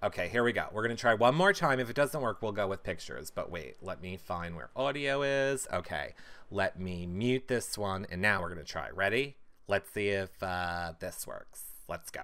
Okay, 0.00 0.28
here 0.28 0.44
we 0.44 0.52
go. 0.52 0.66
We're 0.70 0.82
gonna 0.82 0.94
try 0.94 1.14
one 1.14 1.34
more 1.34 1.52
time. 1.52 1.80
If 1.80 1.90
it 1.90 1.96
doesn't 1.96 2.20
work, 2.20 2.40
we'll 2.40 2.52
go 2.52 2.68
with 2.68 2.84
pictures. 2.84 3.32
But 3.32 3.50
wait, 3.50 3.76
let 3.82 4.00
me 4.00 4.16
find 4.16 4.54
where 4.54 4.70
audio 4.76 5.22
is. 5.22 5.66
Okay, 5.72 6.14
let 6.52 6.78
me 6.78 7.04
mute 7.04 7.48
this 7.48 7.76
one, 7.76 8.06
and 8.08 8.22
now 8.22 8.40
we're 8.40 8.48
gonna 8.48 8.62
try. 8.62 8.90
Ready? 8.90 9.36
Let's 9.66 9.90
see 9.90 10.10
if 10.10 10.40
uh, 10.40 10.92
this 11.00 11.26
works. 11.26 11.64
Let's 11.88 12.12
go. 12.12 12.20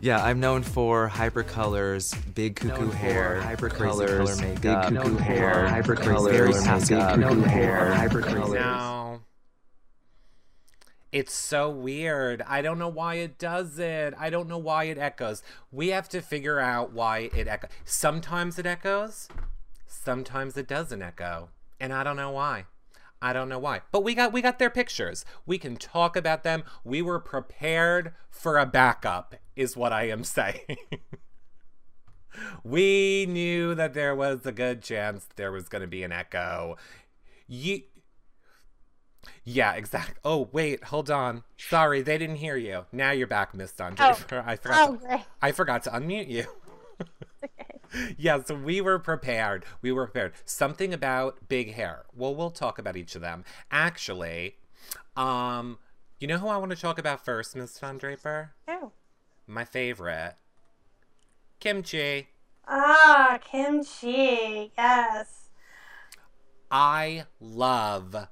Yeah, 0.00 0.22
I'm 0.22 0.38
known 0.38 0.62
for 0.62 1.08
hyper 1.08 1.42
colors, 1.42 2.14
big 2.34 2.54
cuckoo 2.56 2.90
hair, 2.90 3.40
hyper 3.40 3.68
colors, 3.68 4.40
makeup, 4.40 4.90
big 4.90 5.00
cuckoo 5.00 5.16
hair, 5.16 5.66
hyper 5.66 5.96
colors, 5.96 6.36
very 6.36 6.52
sassy 6.52 6.94
cuckoo 6.94 7.42
hair, 7.42 7.92
hyper 7.94 8.20
colors. 8.20 8.54
No. 8.54 8.97
It's 11.10 11.32
so 11.32 11.70
weird. 11.70 12.42
I 12.46 12.60
don't 12.60 12.78
know 12.78 12.88
why 12.88 13.14
it 13.14 13.38
does 13.38 13.78
it. 13.78 14.12
I 14.18 14.28
don't 14.28 14.48
know 14.48 14.58
why 14.58 14.84
it 14.84 14.98
echoes. 14.98 15.42
We 15.72 15.88
have 15.88 16.08
to 16.10 16.20
figure 16.20 16.60
out 16.60 16.92
why 16.92 17.30
it 17.34 17.48
echoes. 17.48 17.70
Sometimes 17.84 18.58
it 18.58 18.66
echoes, 18.66 19.28
sometimes 19.86 20.56
it 20.56 20.68
doesn't 20.68 21.02
echo, 21.02 21.48
and 21.80 21.92
I 21.94 22.04
don't 22.04 22.16
know 22.16 22.32
why. 22.32 22.66
I 23.20 23.32
don't 23.32 23.48
know 23.48 23.58
why. 23.58 23.80
But 23.90 24.04
we 24.04 24.14
got 24.14 24.32
we 24.32 24.42
got 24.42 24.58
their 24.58 24.70
pictures. 24.70 25.24
We 25.46 25.58
can 25.58 25.76
talk 25.76 26.14
about 26.14 26.44
them. 26.44 26.62
We 26.84 27.02
were 27.02 27.18
prepared 27.18 28.12
for 28.30 28.58
a 28.58 28.66
backup 28.66 29.34
is 29.56 29.76
what 29.76 29.92
I 29.92 30.08
am 30.08 30.24
saying. 30.24 30.76
we 32.62 33.26
knew 33.28 33.74
that 33.74 33.94
there 33.94 34.14
was 34.14 34.44
a 34.44 34.52
good 34.52 34.82
chance 34.82 35.26
there 35.36 35.50
was 35.50 35.68
going 35.68 35.82
to 35.82 35.88
be 35.88 36.02
an 36.02 36.12
echo. 36.12 36.76
You 37.46 37.82
yeah, 39.44 39.72
exactly. 39.74 40.14
Oh, 40.24 40.48
wait, 40.52 40.84
hold 40.84 41.10
on. 41.10 41.44
Sorry, 41.56 42.02
they 42.02 42.18
didn't 42.18 42.36
hear 42.36 42.56
you. 42.56 42.86
Now 42.92 43.10
you're 43.10 43.26
back, 43.26 43.54
Miss 43.54 43.72
Don 43.72 43.94
Oh. 43.98 44.14
Draper. 44.14 44.44
I 44.46 44.56
forgot. 44.56 44.88
Oh, 44.88 44.92
to, 44.96 44.98
great. 45.06 45.20
I 45.42 45.52
forgot 45.52 45.82
to 45.84 45.90
unmute 45.90 46.28
you. 46.28 46.44
yeah, 48.18 48.42
so 48.42 48.54
we 48.54 48.80
were 48.80 48.98
prepared. 48.98 49.64
We 49.82 49.92
were 49.92 50.06
prepared. 50.06 50.32
Something 50.44 50.92
about 50.92 51.48
big 51.48 51.74
hair. 51.74 52.04
Well, 52.14 52.34
we'll 52.34 52.50
talk 52.50 52.78
about 52.78 52.96
each 52.96 53.14
of 53.14 53.20
them. 53.22 53.44
Actually, 53.70 54.56
um, 55.16 55.78
you 56.20 56.26
know 56.26 56.38
who 56.38 56.48
I 56.48 56.56
want 56.56 56.70
to 56.70 56.76
talk 56.76 56.98
about 56.98 57.24
first, 57.24 57.54
Miss 57.56 57.78
Draper? 57.98 58.52
Who? 58.68 58.92
My 59.46 59.64
favorite, 59.64 60.34
Kim 61.60 61.82
Chi. 61.82 62.28
Ah, 62.66 63.38
Kim 63.42 63.82
Chi. 63.82 64.70
Yes. 64.76 65.48
I 66.70 67.24
love 67.40 68.28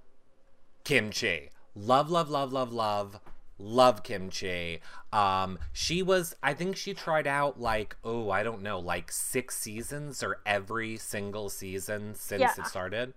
Kim 0.87 1.11
Chi. 1.11 1.51
Love, 1.75 2.11
love, 2.11 2.31
love, 2.31 2.53
love, 2.53 2.73
love, 2.73 3.19
love 3.59 4.05
Kim 4.05 4.31
Chi. 4.31 4.79
Um, 5.13 5.59
she 5.73 6.01
was, 6.01 6.37
I 6.45 6.55
think 6.55 6.77
she 6.77 6.95
tried 6.95 7.27
out 7.27 7.61
like, 7.61 7.97
oh, 8.05 8.31
I 8.31 8.45
don't 8.45 8.63
know, 8.63 8.79
like 8.79 9.11
six 9.11 9.57
seasons 9.59 10.23
or 10.23 10.39
every 10.47 10.97
single 10.97 11.49
season 11.49 12.15
since 12.15 12.41
Yeah. 12.41 12.53
it 12.57 12.67
started. 12.69 13.15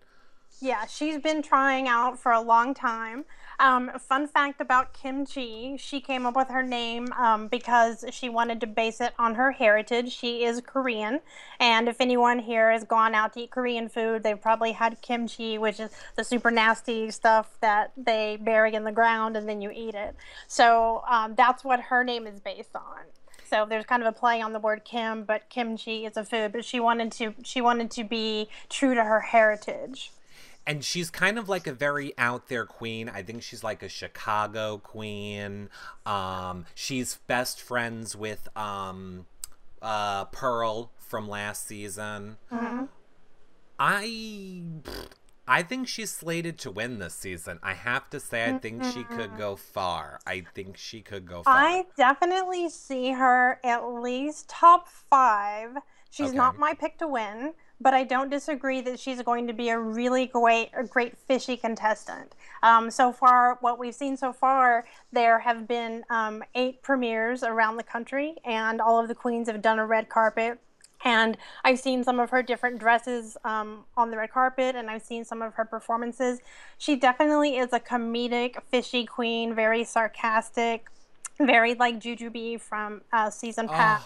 Yeah, 0.62 0.86
she's 0.88 1.18
been 1.20 1.42
trying 1.42 1.88
out 1.88 2.20
for 2.20 2.34
a 2.34 2.42
long 2.42 2.74
time. 2.74 3.24
Um, 3.60 3.92
fun 3.98 4.28
fact 4.28 4.60
about 4.60 4.94
Kim 4.94 5.26
Chi: 5.26 5.78
she 5.78 6.02
came 6.02 6.26
up 6.26 6.36
with 6.36 6.50
her 6.50 6.64
name 6.64 7.14
um, 7.14 7.48
because 7.48 8.04
she 8.12 8.28
wanted 8.28 8.60
to 8.62 8.68
base 8.68 9.00
it 9.00 9.14
on 9.18 9.36
her 9.36 9.54
heritage. 9.54 10.12
She 10.12 10.44
is 10.44 10.60
Korean, 10.60 11.22
and 11.62 11.88
if 11.88 12.02
anyone 12.02 12.40
here 12.40 12.72
has 12.74 12.84
gone 12.84 13.16
out 13.16 13.34
to 13.34 13.42
eat 13.42 13.52
Korean 13.52 13.88
food, 13.88 14.24
they've 14.24 14.42
probably 14.42 14.74
had 14.74 15.02
kimchi, 15.02 15.58
which 15.58 15.80
is 15.80 15.92
the 16.18 16.26
super 16.26 16.52
nasty 16.52 17.10
stuff 17.10 17.58
that 17.62 17.94
they 17.96 18.38
bury 18.42 18.74
in 18.74 18.84
the 18.84 18.92
ground 18.92 19.38
and 19.38 19.48
then 19.48 19.62
you 19.62 19.72
eat 19.74 19.96
it. 19.96 20.14
So 20.48 21.04
um, 21.10 21.36
that's 21.36 21.64
what 21.64 21.80
her 21.80 22.04
name 22.04 22.28
is 22.28 22.42
based 22.42 22.76
on. 22.76 23.00
So 23.50 23.66
there's 23.68 23.86
kind 23.86 24.04
of 24.04 24.08
a 24.08 24.18
play 24.18 24.42
on 24.42 24.52
the 24.52 24.60
word 24.60 24.84
Kim, 24.84 25.24
but 25.24 25.50
kimchi 25.50 26.06
is 26.06 26.18
a 26.18 26.26
food. 26.26 26.52
But 26.52 26.66
she 26.66 26.82
wanted 26.82 27.14
to 27.14 27.34
she 27.44 27.62
wanted 27.62 27.92
to 27.92 28.04
be 28.04 28.50
true 28.70 28.94
to 28.94 29.04
her 29.06 29.22
heritage. 29.22 30.12
And 30.70 30.86
she's 30.86 31.10
kind 31.10 31.40
of 31.40 31.50
like 31.50 31.66
a 31.66 31.74
very 31.74 32.14
out 32.20 32.48
there 32.48 32.64
queen. 32.64 33.10
I 33.10 33.24
think 33.24 33.42
she's 33.42 33.64
like 33.64 33.82
a 33.82 33.90
Chicago 33.90 34.78
queen. 34.78 35.72
Um, 36.06 36.68
she's 36.76 37.18
best 37.26 37.60
friends 37.60 38.16
with 38.16 38.48
um, 38.56 39.26
uh, 39.82 40.26
Pearl 40.26 40.92
from 41.00 41.28
last 41.28 41.66
season. 41.66 42.38
Mm-hmm. 42.54 42.84
I 43.80 44.62
I 45.48 45.64
think 45.64 45.88
she's 45.88 46.12
slated 46.12 46.60
to 46.60 46.70
win 46.70 47.00
this 47.00 47.16
season. 47.16 47.58
I 47.64 47.74
have 47.74 48.08
to 48.12 48.20
say 48.20 48.46
I 48.46 48.60
think 48.60 48.84
she 48.84 49.04
could 49.04 49.40
go 49.40 49.56
far. 49.56 50.20
I 50.28 50.46
think 50.54 50.78
she 50.78 51.02
could 51.02 51.26
go 51.26 51.42
far. 51.42 51.56
I 51.56 51.86
definitely 51.98 52.70
see 52.70 53.14
her 53.14 53.60
at 53.64 53.88
least 53.88 54.50
top 54.50 54.88
five. 54.88 55.78
She's 56.12 56.30
Okay. 56.30 56.38
not 56.38 56.60
my 56.60 56.76
pick 56.76 57.00
to 57.00 57.08
win, 57.08 57.54
but 57.82 57.94
I 57.94 58.04
don't 58.04 58.30
disagree 58.30 58.82
that 58.82 59.00
she's 59.00 59.22
going 59.22 59.48
to 59.48 59.54
be 59.54 59.70
a 59.70 59.80
really 59.80 60.26
great, 60.26 60.70
a 60.76 60.84
great 60.84 61.18
fishy 61.18 61.56
contestant. 61.56 62.36
Um, 62.62 62.92
so 62.92 63.12
far, 63.12 63.58
what 63.62 63.80
we've 63.80 63.96
seen 63.96 64.18
so 64.18 64.34
far, 64.34 64.86
there 65.12 65.40
have 65.40 65.68
been 65.68 66.04
um, 66.10 66.44
eight 66.56 66.82
premieres 66.82 67.44
around 67.44 67.78
the 67.78 67.84
country, 67.84 68.36
and 68.44 68.82
all 68.82 69.00
of 69.00 69.08
the 69.08 69.16
queens 69.16 69.48
have 69.48 69.62
done 69.62 69.80
a 69.80 69.86
red 69.86 70.10
carpet. 70.10 70.60
And 71.06 71.38
I've 71.64 71.80
seen 71.80 72.04
some 72.04 72.20
of 72.20 72.30
her 72.32 72.44
different 72.44 72.78
dresses 72.78 73.38
um, 73.46 73.86
on 73.96 74.12
the 74.12 74.18
red 74.18 74.32
carpet, 74.32 74.76
and 74.76 74.90
I've 74.90 75.04
seen 75.04 75.24
some 75.24 75.42
of 75.42 75.54
her 75.54 75.64
performances. 75.64 76.42
She 76.78 76.98
definitely 76.98 77.58
is 77.58 77.72
a 77.72 77.80
comedic, 77.80 78.62
fishy 78.70 79.06
queen, 79.06 79.56
very 79.56 79.86
sarcastic, 79.86 80.88
very 81.40 81.74
like 81.76 82.02
Jujubee 82.02 82.60
from 82.60 83.02
uh, 83.14 83.30
season 83.30 83.70
past. 83.70 84.06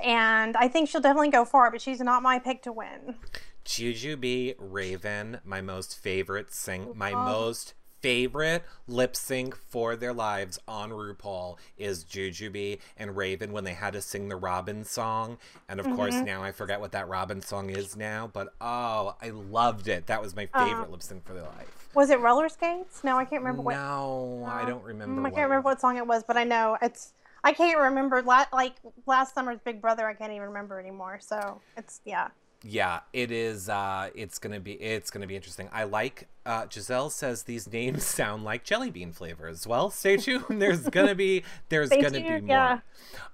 And 0.00 0.56
I 0.56 0.68
think 0.68 0.88
she'll 0.88 1.00
definitely 1.00 1.30
go 1.30 1.44
far, 1.44 1.70
but 1.70 1.80
she's 1.80 2.00
not 2.00 2.22
my 2.22 2.38
pick 2.38 2.62
to 2.62 2.72
win. 2.72 3.16
Jujubee 3.64 4.54
Raven, 4.58 5.40
my 5.44 5.60
most 5.60 5.98
favorite 5.98 6.52
sing, 6.52 6.92
my 6.94 7.12
Oh. 7.12 7.24
most 7.24 7.74
favorite 8.00 8.62
lip 8.86 9.16
sync 9.16 9.56
for 9.56 9.96
their 9.96 10.12
lives 10.12 10.56
on 10.68 10.90
RuPaul 10.90 11.58
is 11.76 12.04
Jujubee 12.04 12.78
and 12.96 13.16
Raven 13.16 13.50
when 13.50 13.64
they 13.64 13.74
had 13.74 13.92
to 13.94 14.00
sing 14.00 14.28
the 14.28 14.36
Robin 14.36 14.84
song. 14.84 15.36
And 15.68 15.80
of 15.80 15.86
course, 15.96 16.14
Mm-hmm. 16.14 16.24
now 16.24 16.42
I 16.44 16.52
forget 16.52 16.80
what 16.80 16.92
that 16.92 17.08
Robin 17.08 17.42
song 17.42 17.70
is 17.70 17.96
now, 17.96 18.30
but 18.32 18.54
oh, 18.60 19.16
I 19.20 19.30
loved 19.30 19.88
it. 19.88 20.06
That 20.06 20.22
was 20.22 20.36
my 20.36 20.48
Uh, 20.54 20.64
favorite 20.64 20.90
lip 20.92 21.02
sync 21.02 21.24
for 21.26 21.34
their 21.34 21.42
life. 21.42 21.88
Was 21.94 22.10
it 22.10 22.20
roller 22.20 22.48
skates? 22.48 23.02
No, 23.02 23.18
I 23.18 23.24
can't 23.24 23.42
remember 23.42 23.62
what. 23.62 23.74
No, 23.74 24.46
I 24.48 24.64
don't 24.64 24.84
remember. 24.84 25.16
Mm, 25.16 25.18
I 25.18 25.22
what 25.24 25.34
can't 25.34 25.50
remember 25.50 25.64
what 25.64 25.80
song 25.80 25.96
it 25.96 26.06
was, 26.06 26.22
but 26.22 26.36
I 26.36 26.44
know 26.44 26.78
it's. 26.80 27.12
I 27.48 27.52
can't 27.54 27.78
remember. 27.78 28.20
La- 28.22 28.44
like 28.52 28.74
last 29.06 29.34
summer's 29.34 29.58
Big 29.64 29.80
Brother, 29.80 30.06
I 30.06 30.14
can't 30.14 30.32
even 30.32 30.48
remember 30.48 30.78
anymore. 30.78 31.18
So 31.20 31.60
it's 31.76 32.00
yeah. 32.04 32.28
Yeah, 32.64 33.00
it 33.12 33.30
is. 33.30 33.68
Uh, 33.68 34.10
it's 34.16 34.40
gonna 34.40 34.58
be. 34.58 34.72
It's 34.72 35.12
gonna 35.12 35.28
be 35.28 35.36
interesting. 35.36 35.68
I 35.72 35.84
like. 35.84 36.26
Uh, 36.44 36.66
Giselle 36.68 37.08
says 37.08 37.44
these 37.44 37.70
names 37.72 38.02
sound 38.18 38.42
like 38.42 38.64
jelly 38.64 38.90
bean 38.90 39.12
flavors. 39.12 39.64
Well, 39.64 39.90
stay 39.90 40.16
tuned. 40.16 40.60
There's 40.60 40.88
gonna 40.88 41.14
be. 41.14 41.44
There's 41.68 41.88
gonna 41.88 42.10
be 42.10 42.28
more. 42.28 42.40
yeah. 42.48 42.80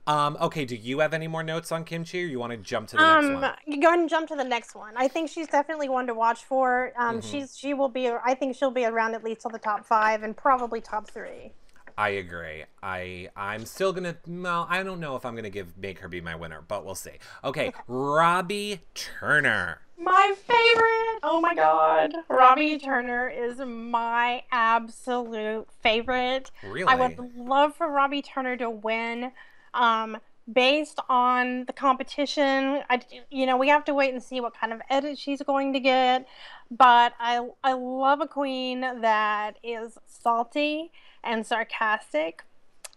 Um. 0.06 0.36
Okay. 0.42 0.66
Do 0.66 0.76
you 0.76 0.98
have 0.98 1.14
any 1.14 1.26
more 1.26 1.42
notes 1.42 1.72
on 1.72 1.84
Kim 1.84 2.04
Chi, 2.04 2.18
or 2.18 2.26
you 2.26 2.38
want 2.38 2.50
to 2.52 2.58
jump 2.58 2.88
to 2.88 2.96
the 2.98 3.02
next 3.14 3.26
Um, 3.26 3.40
one? 3.40 3.52
you 3.66 3.80
go 3.80 3.88
ahead 3.88 4.00
and 4.00 4.10
jump 4.10 4.28
to 4.28 4.36
the 4.36 4.44
next 4.44 4.74
one. 4.76 4.92
I 4.98 5.08
think 5.08 5.30
she's 5.30 5.48
definitely 5.48 5.88
one 5.88 6.06
to 6.08 6.14
watch 6.14 6.44
for. 6.44 6.92
Um, 6.98 7.20
Mm-hmm. 7.20 7.26
she's 7.30 7.56
she 7.56 7.72
will 7.72 7.88
be. 7.88 8.08
I 8.10 8.34
think 8.34 8.54
she'll 8.54 8.70
be 8.70 8.84
around 8.84 9.14
at 9.14 9.24
least 9.24 9.40
till 9.40 9.50
the 9.50 9.58
top 9.58 9.86
five 9.86 10.22
and 10.22 10.36
probably 10.36 10.82
top 10.82 11.08
three. 11.10 11.52
I 11.96 12.10
agree. 12.10 12.64
I 12.82 13.28
I'm 13.36 13.64
still 13.66 13.92
gonna. 13.92 14.16
Well, 14.26 14.66
I 14.68 14.82
don't 14.82 15.00
know 15.00 15.16
if 15.16 15.24
I'm 15.24 15.36
gonna 15.36 15.50
give 15.50 15.76
make 15.76 16.00
her 16.00 16.08
be 16.08 16.20
my 16.20 16.34
winner, 16.34 16.62
but 16.66 16.84
we'll 16.84 16.94
see. 16.94 17.18
Okay, 17.44 17.72
Robbie 17.86 18.80
Turner. 18.94 19.80
My 19.96 20.34
favorite. 20.46 21.20
Oh 21.22 21.40
my 21.40 21.54
god. 21.54 22.12
Robbie 22.28 22.78
Turner 22.78 23.28
is 23.28 23.58
my 23.58 24.42
absolute 24.50 25.68
favorite. 25.82 26.50
Really? 26.64 26.84
I 26.84 26.96
would 26.96 27.36
love 27.36 27.76
for 27.76 27.88
Robbie 27.88 28.22
Turner 28.22 28.56
to 28.56 28.68
win. 28.68 29.30
Um, 29.72 30.18
based 30.52 31.00
on 31.08 31.64
the 31.64 31.72
competition, 31.72 32.82
I, 32.90 33.00
you 33.30 33.46
know, 33.46 33.56
we 33.56 33.68
have 33.68 33.84
to 33.86 33.94
wait 33.94 34.12
and 34.12 34.22
see 34.22 34.40
what 34.40 34.54
kind 34.58 34.72
of 34.72 34.80
edit 34.90 35.18
she's 35.18 35.42
going 35.42 35.72
to 35.72 35.80
get. 35.80 36.26
But 36.70 37.14
I, 37.18 37.46
I 37.62 37.72
love 37.72 38.20
a 38.20 38.26
queen 38.26 38.80
that 38.80 39.56
is 39.62 39.98
salty 40.06 40.92
and 41.22 41.46
sarcastic. 41.46 42.42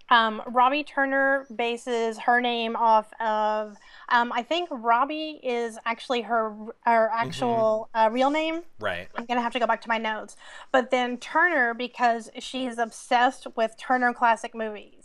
Um, 0.09 0.41
Robbie 0.47 0.85
Turner 0.85 1.45
bases 1.53 2.17
her 2.19 2.39
name 2.39 2.77
off 2.77 3.11
of, 3.19 3.75
um, 4.07 4.31
I 4.31 4.41
think 4.41 4.69
Robbie 4.71 5.41
is 5.43 5.77
actually 5.85 6.21
her 6.21 6.55
her 6.85 7.11
actual 7.13 7.89
uh, 7.93 8.09
real 8.09 8.29
name. 8.29 8.61
Right. 8.79 9.09
I'm 9.15 9.25
gonna 9.25 9.41
have 9.41 9.51
to 9.53 9.59
go 9.59 9.67
back 9.67 9.81
to 9.81 9.89
my 9.89 9.97
notes. 9.97 10.37
But 10.71 10.91
then 10.91 11.17
Turner, 11.17 11.73
because 11.73 12.29
she's 12.39 12.77
obsessed 12.77 13.47
with 13.57 13.75
Turner 13.77 14.13
classic 14.13 14.55
movies. 14.55 14.96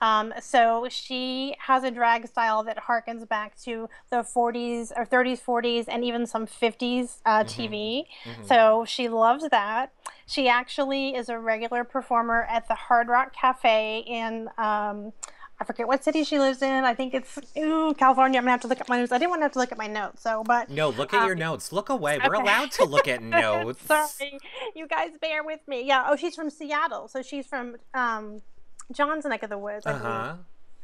Um, 0.00 0.32
so 0.40 0.86
she 0.90 1.54
has 1.58 1.84
a 1.84 1.90
drag 1.90 2.26
style 2.28 2.62
that 2.64 2.78
harkens 2.84 3.28
back 3.28 3.56
to 3.62 3.88
the 4.10 4.16
40s 4.18 4.92
or 4.96 5.06
30s, 5.06 5.40
40s, 5.42 5.84
and 5.88 6.04
even 6.04 6.26
some 6.26 6.46
50s 6.46 7.18
uh, 7.24 7.44
TV. 7.44 8.04
So 8.46 8.84
she 8.86 9.08
loves 9.08 9.48
that. 9.50 9.92
She 10.26 10.48
actually 10.48 11.14
is 11.14 11.28
a 11.28 11.38
regular 11.38 11.84
performer 11.84 12.42
at 12.48 12.66
the 12.68 12.74
Hard 12.74 13.08
Rock 13.08 13.34
Cafe 13.34 14.04
in. 14.06 14.48
Um, 14.58 15.12
I 15.60 15.64
forget 15.64 15.86
what 15.86 16.02
city 16.02 16.24
she 16.24 16.40
lives 16.40 16.62
in. 16.62 16.84
I 16.84 16.94
think 16.94 17.14
it's 17.14 17.38
ooh, 17.56 17.94
California. 17.94 18.38
I'm 18.38 18.42
gonna 18.44 18.50
have 18.50 18.60
to 18.62 18.66
look 18.66 18.80
at 18.80 18.88
my 18.88 18.98
notes. 18.98 19.12
I 19.12 19.18
didn't 19.18 19.30
want 19.30 19.40
to 19.40 19.44
have 19.44 19.52
to 19.52 19.60
look 19.60 19.70
at 19.70 19.78
my 19.78 19.86
notes. 19.86 20.20
So, 20.20 20.42
but 20.44 20.68
No, 20.68 20.88
look 20.88 21.14
at 21.14 21.24
your 21.26 21.36
notes. 21.36 21.70
Look 21.72 21.90
away. 21.90 22.18
We're 22.18 22.34
Um, 22.34 22.42
allowed 22.42 22.72
to 22.72 22.84
look 22.84 23.06
at 23.06 23.22
notes. 23.22 23.80
Sorry, 23.86 24.38
you 24.74 24.88
guys 24.88 25.10
bear 25.20 25.44
with 25.44 25.60
me. 25.68 25.82
Yeah. 25.86 26.06
Oh, 26.08 26.16
she's 26.16 26.34
from 26.34 26.50
Seattle, 26.50 27.06
so 27.06 27.22
she's 27.22 27.46
from 27.46 27.76
um, 27.94 28.40
John's 28.92 29.24
neck 29.24 29.42
of 29.42 29.50
the 29.50 29.58
woods. 29.58 29.86
Uh-huh. 29.86 30.34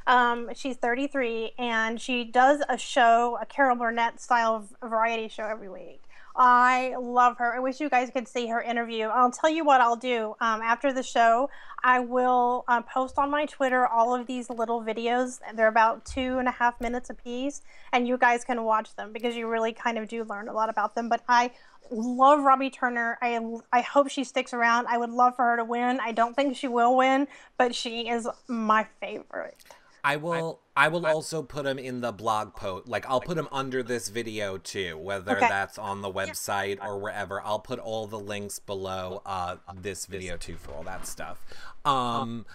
Um, 0.07 0.51
she's 0.55 0.77
33, 0.77 1.53
and 1.59 2.01
she 2.01 2.25
does 2.25 2.63
a 2.69 2.77
show, 2.77 3.39
a 3.41 3.47
Carol 3.47 3.77
Burnett 3.77 4.21
style 4.21 4.67
variety 4.83 5.29
show 5.29 5.45
every 5.45 5.69
week. 5.69 6.03
I 6.37 6.95
love 6.99 7.39
her. 7.39 7.55
I 7.55 7.59
wish 7.59 7.81
you 7.81 7.89
guys 7.91 8.11
could 8.11 8.29
see 8.29 8.47
her 8.49 8.61
interview. 8.61 9.07
I'll 9.07 9.31
tell 9.31 9.51
you 9.51 9.65
what 9.65 9.81
I'll 9.81 9.97
do. 9.97 10.37
Um, 10.41 10.63
after 10.63 10.93
the 10.93 11.03
show, 11.03 11.51
I 11.83 12.01
will 12.01 12.65
uh, 12.69 12.83
post 12.83 13.19
on 13.19 13.31
my 13.31 13.47
Twitter 13.47 13.87
all 13.87 14.15
of 14.15 14.27
these 14.27 14.49
little 14.49 14.83
videos. 14.83 15.41
They're 15.55 15.69
about 15.69 16.05
two 16.05 16.39
and 16.39 16.47
a 16.49 16.53
half 16.53 16.81
minutes 16.81 17.11
apiece, 17.11 17.63
and 17.93 18.07
you 18.07 18.17
guys 18.17 18.45
can 18.45 18.63
watch 18.65 18.95
them 18.97 19.13
because 19.13 19.37
you 19.37 19.49
really 19.49 19.73
kind 19.73 19.99
of 19.99 20.09
do 20.09 20.25
learn 20.25 20.49
a 20.49 20.53
lot 20.53 20.69
about 20.69 20.95
them. 20.95 21.09
But 21.09 21.23
I 21.29 21.51
love 21.91 22.43
Robbie 22.43 22.71
Turner. 22.71 23.19
I 23.21 23.41
I 23.73 23.81
hope 23.81 24.09
she 24.09 24.25
sticks 24.25 24.55
around. 24.55 24.87
I 24.89 24.99
would 24.99 25.11
love 25.11 25.37
for 25.37 25.45
her 25.45 25.57
to 25.57 25.65
win. 25.65 26.01
I 26.01 26.13
don't 26.13 26.35
think 26.35 26.57
she 26.57 26.69
will 26.69 26.97
win, 26.97 27.27
but 27.59 27.75
she 27.75 28.09
is 28.09 28.29
my 28.47 28.87
favorite. 29.01 29.57
I 30.03 30.17
will. 30.17 30.61
I, 30.77 30.89
will 30.89 31.05
also 31.05 31.43
put 31.43 31.65
them 31.65 31.79
in 31.79 32.01
the 32.01 32.13
blog 32.13 32.55
post. 32.55 32.89
Like 32.89 33.05
I'll 33.09 33.21
put 33.21 33.37
them 33.37 33.49
under 33.53 33.83
this 33.83 34.09
video 34.09 34.57
too, 34.57 34.97
whether 34.97 35.37
Okay. 35.37 35.49
that's 35.49 35.77
on 35.79 36.01
the 36.01 36.11
website 36.11 36.83
or 36.83 36.99
wherever. 36.99 37.43
I'll 37.43 37.59
put 37.59 37.79
all 37.79 38.07
the 38.07 38.19
links 38.19 38.59
below 38.59 39.21
uh, 39.27 39.57
this 39.75 40.07
video 40.07 40.37
too 40.39 40.57
for 40.57 40.73
all 40.73 40.83
that 40.85 41.07
stuff. 41.07 41.45
Um, 41.85 42.47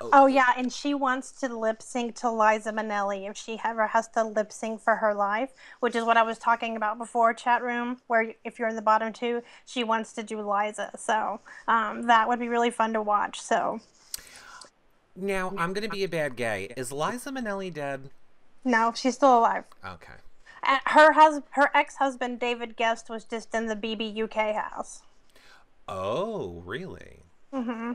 Oh 0.00 0.26
yeah, 0.26 0.52
and 0.56 0.72
she 0.72 0.94
wants 0.94 1.32
to 1.40 1.56
lip 1.56 1.82
sync 1.82 2.14
to 2.16 2.30
Liza 2.30 2.72
Minnelli 2.72 3.28
if 3.28 3.36
she 3.36 3.60
ever 3.64 3.86
has 3.88 4.08
to 4.08 4.24
lip 4.24 4.52
sync 4.52 4.80
for 4.80 4.96
her 4.96 5.14
life, 5.14 5.50
which 5.80 5.96
is 5.96 6.04
what 6.04 6.16
I 6.16 6.22
was 6.22 6.38
talking 6.38 6.76
about 6.76 6.98
before 6.98 7.32
chat 7.34 7.62
room. 7.62 7.98
Where 8.06 8.34
if 8.44 8.58
you're 8.58 8.68
in 8.68 8.76
the 8.76 8.82
bottom 8.82 9.12
two, 9.12 9.42
she 9.66 9.84
wants 9.84 10.12
to 10.14 10.22
do 10.22 10.40
Liza, 10.40 10.92
so 10.96 11.40
um, 11.68 12.02
that 12.02 12.28
would 12.28 12.38
be 12.38 12.48
really 12.48 12.70
fun 12.70 12.92
to 12.92 13.02
watch. 13.02 13.40
So 13.40 13.80
now 15.16 15.52
I'm 15.58 15.72
gonna 15.72 15.88
be 15.88 16.04
a 16.04 16.08
bad 16.08 16.36
gay. 16.36 16.72
Is 16.76 16.92
Liza 16.92 17.30
Minnelli 17.30 17.72
dead? 17.72 18.10
no, 18.64 18.92
she's 18.94 19.14
still 19.16 19.38
alive. 19.38 19.64
Okay. 19.84 20.12
Uh, 20.62 20.78
Her 20.86 21.12
hus- 21.12 21.42
her 21.50 21.70
ex 21.74 21.96
husband 21.96 22.38
David 22.38 22.76
Gest 22.76 23.10
was 23.10 23.24
just 23.24 23.54
in 23.54 23.66
the 23.66 23.74
BB 23.76 24.16
UK 24.22 24.54
house. 24.54 25.02
Oh, 25.88 26.62
really? 26.64 27.20
Mm-hmm. 27.52 27.92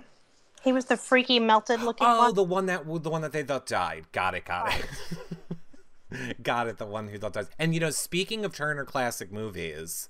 He 0.64 0.74
was 0.74 0.86
the 0.86 0.98
freaky 0.98 1.40
melted 1.40 1.82
looking 1.82 2.06
Oh, 2.08 2.18
one. 2.26 2.34
the 2.36 2.44
one 2.44 2.66
that 2.66 2.86
the 3.04 3.10
one 3.10 3.22
that 3.22 3.32
they 3.32 3.44
thought 3.44 3.66
died. 3.66 4.06
Got 4.12 4.36
it. 4.36 4.44
Got 4.46 4.74
it. 4.78 6.44
got 6.44 6.68
it. 6.68 6.78
The 6.78 6.86
one 6.86 7.08
who 7.08 7.18
thought 7.18 7.34
died. 7.34 7.48
And 7.58 7.74
you 7.74 7.80
know, 7.80 7.90
speaking 7.92 8.44
of 8.44 8.54
Turner 8.54 8.84
Classic 8.84 9.32
Movies, 9.32 10.10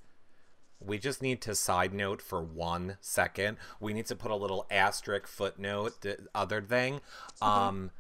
we 0.80 0.98
just 0.98 1.22
need 1.22 1.42
to 1.42 1.56
side 1.56 1.94
note 1.94 2.22
for 2.22 2.42
one 2.42 2.98
second. 3.02 3.58
We 3.80 3.94
need 3.94 4.06
to 4.08 4.16
put 4.16 4.32
a 4.32 4.36
little 4.36 4.66
asterisk 4.70 5.28
footnote, 5.28 6.02
the 6.02 6.28
other 6.36 6.62
thing. 6.62 7.02
Um, 7.42 7.92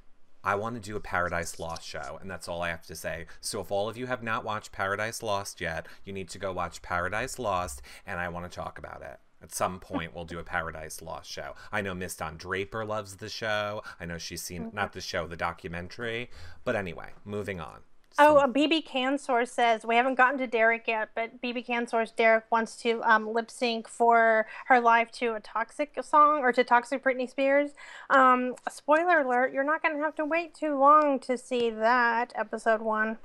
I 0.44 0.56
want 0.56 0.76
to 0.76 0.82
do 0.82 0.96
a 0.96 1.02
Paradise 1.02 1.60
Lost 1.60 1.86
show, 1.86 2.18
and 2.22 2.30
that's 2.30 2.48
all 2.48 2.62
I 2.62 2.70
have 2.70 2.86
to 2.88 2.96
say. 2.96 3.26
So 3.42 3.60
if 3.60 3.72
all 3.72 3.90
of 3.90 3.98
you 3.98 4.06
have 4.06 4.24
not 4.24 4.46
watched 4.46 4.72
Paradise 4.72 5.22
Lost 5.22 5.60
yet, 5.60 5.88
you 6.06 6.14
need 6.14 6.30
to 6.30 6.40
go 6.40 6.54
watch 6.54 6.82
Paradise 6.82 7.38
Lost, 7.38 7.82
and 8.06 8.20
I 8.20 8.30
want 8.30 8.50
to 8.50 8.56
talk 8.56 8.78
about 8.78 9.02
it. 9.02 9.20
At 9.42 9.54
some 9.54 9.80
point, 9.82 10.16
we'll 10.16 10.26
do 10.26 10.40
a 10.40 10.44
Paradise 10.44 11.02
Lost 11.02 11.30
show. 11.30 11.56
I 11.72 11.82
know 11.82 11.94
Miss 11.94 12.16
Don 12.16 12.38
Draper 12.38 12.86
loves 12.86 13.18
the 13.18 13.30
show. 13.30 13.84
I 14.00 14.06
know 14.06 14.18
she's 14.18 14.42
seen, 14.42 14.72
not 14.74 14.94
the 14.94 15.02
show, 15.02 15.28
the 15.28 15.36
documentary. 15.36 16.30
But 16.64 16.76
anyway, 16.76 17.10
moving 17.26 17.60
on. 17.60 17.80
Oh, 18.20 18.44
BB 18.48 18.84
Can 18.84 19.20
Source 19.20 19.52
says 19.52 19.86
we 19.86 19.96
haven't 19.96 20.16
gotten 20.16 20.40
to 20.40 20.48
Derrick 20.48 20.86
yet, 20.88 21.10
but 21.14 21.40
BB 21.40 21.68
Can 21.68 21.86
Source 21.86 22.10
Derrick 22.10 22.46
wants 22.52 22.76
to 22.78 23.00
um, 23.04 23.32
lip 23.32 23.52
sync 23.52 23.88
for 23.88 24.48
her 24.66 24.80
live 24.80 25.12
to 25.14 25.36
a 25.36 25.40
Toxic 25.40 25.96
song 26.02 26.40
or 26.40 26.52
to 26.52 26.64
Toxic 26.64 27.04
Britney 27.04 27.30
Spears. 27.30 27.72
Um, 28.10 28.56
spoiler 28.72 29.22
alert: 29.22 29.54
you're 29.54 29.64
not 29.64 29.84
going 29.84 29.96
to 29.96 30.02
have 30.02 30.16
to 30.16 30.26
wait 30.26 30.56
too 30.56 30.80
long 30.80 31.20
to 31.22 31.38
see 31.38 31.70
that 31.70 32.34
episode 32.36 32.82
one. 32.82 33.20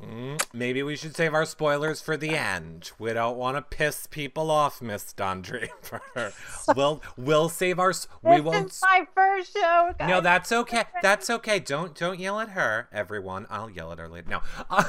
Mm, 0.00 0.42
maybe 0.52 0.82
we 0.82 0.96
should 0.96 1.14
save 1.14 1.32
our 1.32 1.44
spoilers 1.44 2.00
for 2.00 2.16
the 2.16 2.30
end. 2.30 2.90
We 2.98 3.12
don't 3.12 3.36
want 3.36 3.56
to 3.56 3.62
piss 3.62 4.06
people 4.06 4.50
off, 4.50 4.82
Miss 4.82 5.12
Don 5.12 5.42
Draper. 5.42 6.02
we'll 6.76 7.02
we'll 7.16 7.48
save 7.48 7.78
our. 7.78 7.92
We 8.22 8.36
this 8.36 8.42
won't. 8.42 8.70
is 8.70 8.82
my 8.82 9.06
first 9.14 9.52
show. 9.54 9.94
Guys. 9.98 10.08
No, 10.08 10.20
that's 10.20 10.50
okay. 10.50 10.84
That's 11.02 11.30
okay. 11.30 11.60
Don't 11.60 11.94
don't 11.94 12.18
yell 12.18 12.40
at 12.40 12.50
her, 12.50 12.88
everyone. 12.92 13.46
I'll 13.48 13.70
yell 13.70 13.92
at 13.92 13.98
her 13.98 14.08
later. 14.08 14.28
No. 14.28 14.40
Uh, 14.68 14.84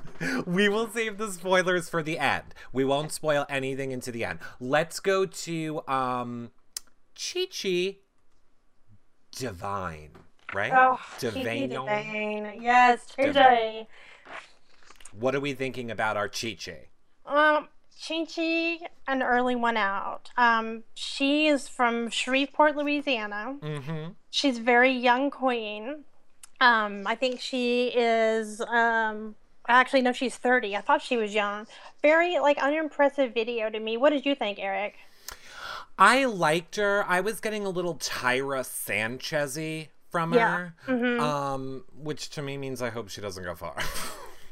we 0.46 0.68
will 0.68 0.88
save 0.88 1.18
the 1.18 1.32
spoilers 1.32 1.88
for 1.88 2.02
the 2.02 2.18
end. 2.18 2.54
We 2.72 2.84
won't 2.84 3.12
spoil 3.12 3.44
anything 3.48 3.90
into 3.90 4.12
the 4.12 4.24
end. 4.24 4.38
Let's 4.60 5.00
go 5.00 5.26
to 5.26 5.82
um 5.88 6.50
Chi 7.16 7.46
Chi 7.46 7.96
Divine, 9.32 10.10
right? 10.54 10.72
Oh, 10.74 10.98
Divine. 11.18 11.68
Divine. 11.70 12.58
Yes, 12.60 13.06
Divine. 13.16 13.86
What 15.18 15.34
are 15.34 15.40
we 15.40 15.52
thinking 15.54 15.90
about 15.90 16.16
our 16.16 16.28
Chi 16.28 16.56
Chi? 16.62 16.88
Um, 17.26 17.68
Chi 18.06 18.24
Chi, 18.24 18.78
an 19.06 19.22
early 19.22 19.56
one 19.56 19.76
out. 19.76 20.30
Um, 20.36 20.84
she 20.94 21.46
is 21.48 21.66
from 21.68 22.10
Shreveport, 22.10 22.76
Louisiana. 22.76 23.56
Mm-hmm. 23.60 24.12
She's 24.30 24.58
a 24.58 24.62
very 24.62 24.92
young 24.92 25.30
queen. 25.30 26.04
Um, 26.60 27.06
I 27.06 27.14
think 27.14 27.40
she 27.40 27.88
is. 27.88 28.60
Um, 28.60 29.34
actually, 29.68 30.02
no, 30.02 30.12
she's 30.12 30.36
thirty. 30.36 30.76
I 30.76 30.80
thought 30.80 31.02
she 31.02 31.16
was 31.16 31.34
young. 31.34 31.66
Very 32.02 32.38
like 32.38 32.58
unimpressive 32.58 33.34
video 33.34 33.70
to 33.70 33.80
me. 33.80 33.96
What 33.96 34.10
did 34.10 34.24
you 34.26 34.34
think, 34.34 34.58
Eric? 34.60 34.94
I 35.98 36.26
liked 36.26 36.76
her. 36.76 37.04
I 37.08 37.20
was 37.20 37.40
getting 37.40 37.64
a 37.66 37.70
little 37.70 37.96
Tyra 37.96 38.64
Sanchez-y 38.64 39.88
from 40.10 40.32
Yeah. 40.32 40.56
her. 40.56 40.74
Mhm. 40.86 41.20
Um, 41.20 41.84
which 41.96 42.30
to 42.30 42.42
me 42.42 42.56
means 42.56 42.80
I 42.80 42.90
hope 42.90 43.08
she 43.08 43.20
doesn't 43.20 43.42
go 43.42 43.54
far. 43.56 43.76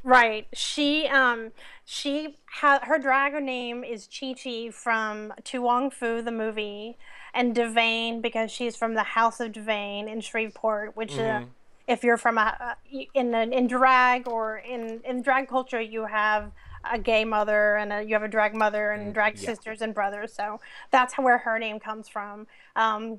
Right. 0.07 0.47
She 0.53 1.09
um 1.09 1.51
she 1.85 2.37
ha- 2.49 2.79
her 2.85 2.97
dragon 2.97 3.45
name 3.45 3.83
is 3.83 4.07
Chi 4.09 4.35
Chi 4.41 4.71
from 4.71 5.35
To 5.43 5.61
Wong 5.61 5.91
Foo 5.91 6.23
the 6.23 6.31
movie 6.31 6.97
and 7.35 7.57
DeVayne 7.57 8.23
because 8.23 8.53
she's 8.53 8.77
from 8.77 8.95
the 8.95 9.03
House 9.03 9.41
of 9.41 9.51
DeVayne 9.51 10.07
in 10.07 10.21
Shreveport, 10.21 10.97
which 10.97 11.19
uh, 11.19 11.43
if 11.89 12.05
you're 12.05 12.17
from 12.19 12.39
a 12.39 12.77
in 13.15 13.35
a, 13.35 13.43
in 13.49 13.67
drag 13.67 14.29
or 14.29 14.59
in 14.59 15.01
in 15.05 15.23
drag 15.23 15.49
culture 15.49 15.81
you 15.81 16.07
have 16.07 16.53
a 16.89 17.01
gay 17.01 17.25
mother 17.25 17.75
and 17.75 17.93
a, 17.93 18.03
you 18.05 18.15
have 18.15 18.23
a 18.23 18.29
drag 18.29 18.55
mother 18.55 18.93
and 18.93 19.13
drag 19.13 19.37
yeah. 19.37 19.47
sisters 19.47 19.83
and 19.83 19.93
brothers. 19.93 20.33
So 20.33 20.61
that's 20.93 21.19
where 21.19 21.39
her 21.39 21.59
name 21.59 21.81
comes 21.81 22.09
from. 22.09 22.47
Um, 22.77 23.19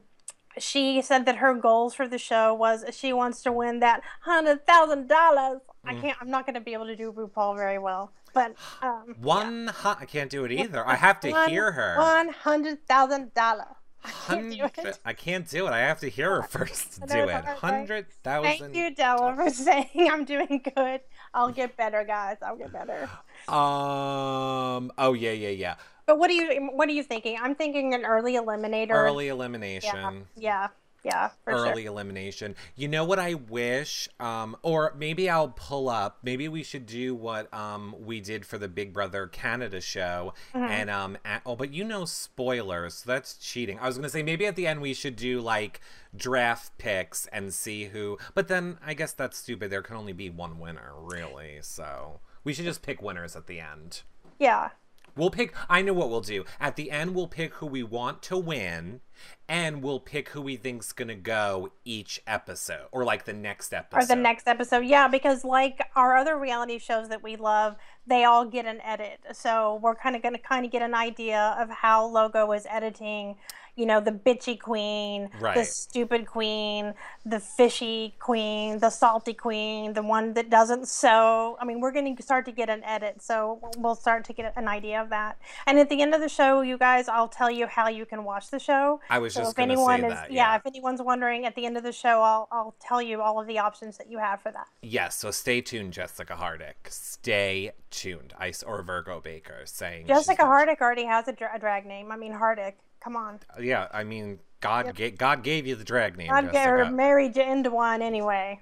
she 0.59 1.01
said 1.01 1.25
that 1.25 1.37
her 1.37 1.53
goals 1.53 1.93
for 1.93 2.07
the 2.07 2.17
show 2.17 2.53
was 2.53 2.83
she 2.91 3.13
wants 3.13 3.41
to 3.43 3.51
win 3.51 3.79
that 3.79 4.01
hundred 4.21 4.65
thousand 4.65 5.07
dollars. 5.07 5.61
I 5.85 5.93
Mm. 5.93 6.01
can't. 6.01 6.17
I'm 6.21 6.29
not 6.29 6.45
going 6.45 6.55
to 6.55 6.61
be 6.61 6.73
able 6.73 6.87
to 6.87 6.95
do 6.95 7.11
RuPaul 7.13 7.55
very 7.55 7.77
well, 7.79 8.11
but 8.33 8.55
um, 8.81 9.15
One, 9.21 9.67
hu- 9.69 9.89
I 10.01 10.05
can't 10.05 10.29
do 10.29 10.43
it 10.45 10.51
either. 10.51 10.85
I 10.85 10.95
have 10.95 11.19
to 11.21 11.31
one- 11.31 11.49
hear 11.49 11.71
her. 11.71 11.95
One 11.97 12.29
hundred 12.29 12.85
thousand 12.87 13.33
dollar. 13.33 13.67
I 14.05 14.11
can't 14.27 14.51
do 14.51 14.63
it. 14.87 14.99
I 15.05 15.13
can't 15.13 15.49
do 15.49 15.67
it. 15.67 15.71
I 15.71 15.79
have 15.79 15.99
to 16.01 16.09
hear 16.09 16.35
her 16.41 16.43
first 16.47 16.99
I 17.03 17.05
do 17.07 17.29
it. 17.29 17.43
Hundred 17.45 18.07
thousand. 18.23 18.57
Thank 18.59 18.75
you, 18.75 18.93
Della, 18.95 19.35
for 19.35 19.49
saying 19.49 19.89
I'm 20.11 20.23
doing 20.23 20.61
good. 20.75 21.01
I'll 21.33 21.51
get 21.51 21.75
better, 21.75 22.03
guys. 22.05 22.37
I'll 22.41 22.55
get 22.57 22.71
better. 22.71 23.09
Um. 23.49 24.91
Oh 24.97 25.13
yeah, 25.13 25.31
yeah, 25.31 25.49
yeah. 25.49 25.75
But 26.07 26.17
what 26.19 26.29
are 26.31 26.33
you? 26.33 26.69
What 26.73 26.87
are 26.87 26.93
you 26.93 27.03
thinking? 27.03 27.37
I'm 27.39 27.53
thinking 27.53 27.93
an 27.93 28.05
early 28.05 28.33
eliminator. 28.33 28.91
Early 28.91 29.27
elimination. 29.27 29.93
Yeah. 29.93 30.21
Yeah. 30.37 30.67
Yeah. 31.03 31.29
Early 31.45 31.83
sure. 31.83 31.91
elimination. 31.91 32.55
You 32.75 32.87
know 32.87 33.05
what 33.05 33.19
I 33.19 33.35
wish? 33.35 34.09
Um, 34.19 34.57
or 34.61 34.93
maybe 34.97 35.29
I'll 35.29 35.49
pull 35.49 35.89
up. 35.89 36.19
Maybe 36.23 36.47
we 36.47 36.63
should 36.63 36.85
do 36.85 37.13
what 37.13 37.53
um 37.53 37.93
we 37.99 38.19
did 38.21 38.45
for 38.45 38.57
the 38.57 38.67
Big 38.69 38.93
Brother 38.93 39.27
Canada 39.27 39.81
show. 39.81 40.33
Mm-hmm. 40.55 40.65
And 40.65 40.89
um, 40.89 41.17
a- 41.25 41.41
oh, 41.45 41.55
but 41.55 41.73
you 41.73 41.83
know 41.83 42.05
spoilers. 42.05 42.95
So 42.95 43.11
that's 43.11 43.35
cheating. 43.35 43.77
I 43.79 43.87
was 43.87 43.97
gonna 43.97 44.09
say 44.09 44.23
maybe 44.23 44.45
at 44.45 44.55
the 44.55 44.65
end 44.65 44.81
we 44.81 44.93
should 44.93 45.17
do 45.17 45.41
like 45.41 45.81
draft 46.15 46.77
picks 46.77 47.27
and 47.27 47.53
see 47.53 47.85
who. 47.85 48.17
But 48.33 48.47
then 48.47 48.77
I 48.85 48.93
guess 48.93 49.11
that's 49.11 49.37
stupid. 49.37 49.69
There 49.69 49.81
can 49.81 49.97
only 49.97 50.13
be 50.13 50.29
one 50.29 50.57
winner, 50.57 50.93
really. 50.95 51.59
So 51.61 52.21
we 52.45 52.53
should 52.53 52.65
just 52.65 52.81
pick 52.81 53.01
winners 53.01 53.35
at 53.35 53.47
the 53.47 53.59
end. 53.59 54.03
Yeah. 54.39 54.69
We'll 55.17 55.31
pick. 55.31 55.53
I 55.67 55.81
know 55.81 55.93
what 55.93 56.09
we'll 56.09 56.21
do. 56.21 56.45
At 56.59 56.75
the 56.75 56.91
end, 56.91 57.15
we'll 57.15 57.27
pick 57.27 57.55
who 57.55 57.65
we 57.65 57.83
want 57.83 58.21
to 58.23 58.37
win, 58.37 59.01
and 59.47 59.81
we'll 59.81 59.99
pick 59.99 60.29
who 60.29 60.41
we 60.41 60.57
think's 60.57 60.91
gonna 60.91 61.15
go 61.15 61.71
each 61.85 62.21
episode, 62.27 62.87
or 62.91 63.03
like 63.03 63.25
the 63.25 63.33
next 63.33 63.73
episode. 63.73 64.03
Or 64.03 64.05
the 64.05 64.21
next 64.21 64.47
episode. 64.47 64.85
Yeah, 64.85 65.07
because 65.07 65.43
like 65.43 65.81
our 65.95 66.15
other 66.17 66.37
reality 66.37 66.79
shows 66.79 67.09
that 67.09 67.23
we 67.23 67.35
love, 67.35 67.75
they 68.05 68.23
all 68.23 68.45
get 68.45 68.65
an 68.65 68.81
edit. 68.81 69.19
So 69.33 69.79
we're 69.81 69.95
kind 69.95 70.15
of 70.15 70.21
going 70.21 70.35
to 70.35 70.41
kind 70.41 70.65
of 70.65 70.71
get 70.71 70.81
an 70.81 70.95
idea 70.95 71.55
of 71.59 71.69
how 71.69 72.05
Logo 72.05 72.51
is 72.53 72.65
editing, 72.69 73.35
you 73.75 73.85
know, 73.85 73.99
the 73.99 74.11
bitchy 74.11 74.57
queen, 74.57 75.29
the 75.41 75.63
stupid 75.63 76.25
queen, 76.25 76.93
the 77.25 77.39
fishy 77.39 78.15
queen, 78.19 78.79
the 78.79 78.89
salty 78.89 79.33
queen, 79.33 79.93
the 79.93 80.01
one 80.01 80.33
that 80.33 80.49
doesn't 80.49 80.87
sew. 80.87 81.57
I 81.59 81.65
mean, 81.65 81.81
we're 81.81 81.91
going 81.91 82.15
to 82.15 82.23
start 82.23 82.45
to 82.45 82.51
get 82.51 82.69
an 82.69 82.83
edit. 82.83 83.21
So 83.21 83.59
we'll 83.77 83.95
start 83.95 84.23
to 84.25 84.33
get 84.33 84.53
an 84.55 84.67
idea 84.67 85.01
of 85.01 85.09
that. 85.09 85.37
And 85.67 85.77
at 85.77 85.89
the 85.89 86.01
end 86.01 86.15
of 86.15 86.21
the 86.21 86.29
show, 86.29 86.61
you 86.61 86.77
guys, 86.77 87.09
I'll 87.09 87.27
tell 87.27 87.51
you 87.51 87.67
how 87.67 87.89
you 87.89 88.05
can 88.05 88.23
watch 88.23 88.49
the 88.49 88.59
show. 88.59 89.01
I 89.09 89.19
was 89.19 89.33
So 89.33 89.41
just 89.41 89.53
if 89.53 89.59
anyone 89.59 90.01
say 90.01 90.07
is, 90.07 90.13
that. 90.13 90.31
yeah, 90.31 90.51
Yeah. 90.51 90.55
if 90.57 90.65
anyone's 90.65 91.01
wondering 91.01 91.45
at 91.45 91.55
the 91.55 91.65
end 91.65 91.77
of 91.77 91.83
the 91.83 91.91
show, 91.91 92.21
I'll 92.21 92.47
I'll 92.51 92.75
tell 92.79 93.01
you 93.01 93.21
all 93.21 93.39
of 93.39 93.47
the 93.47 93.59
options 93.59 93.97
that 93.97 94.09
you 94.09 94.17
have 94.19 94.41
for 94.41 94.51
that. 94.51 94.67
Yes. 94.81 95.15
So 95.15 95.31
stay 95.31 95.61
tuned, 95.61 95.93
Jessica 95.93 96.35
Hardick. 96.35 96.89
Stay 96.89 97.71
tuned. 97.89 98.33
Ice 98.39 98.63
or 98.63 98.81
Virgo 98.83 99.19
Baker 99.21 99.61
saying 99.65 100.07
Jessica 100.07 100.43
Hardick 100.43 100.81
already 100.81 101.05
has 101.05 101.27
a, 101.27 101.33
dra- 101.33 101.51
a 101.55 101.59
drag 101.59 101.85
name. 101.85 102.11
I 102.11 102.17
mean 102.17 102.33
Hardick. 102.33 102.73
Come 102.99 103.15
on, 103.15 103.39
Yeah. 103.59 103.87
I 103.93 104.03
mean, 104.03 104.39
God, 104.59 104.95
ga- 104.95 105.11
God 105.11 105.43
gave 105.43 105.67
you 105.67 105.75
the 105.75 105.83
drag 105.83 106.17
name, 106.17 106.27
get 106.51 106.65
her 106.67 106.77
Jessica. 106.79 106.91
married 106.95 107.37
into 107.37 107.69
one 107.69 108.01
anyway. 108.01 108.59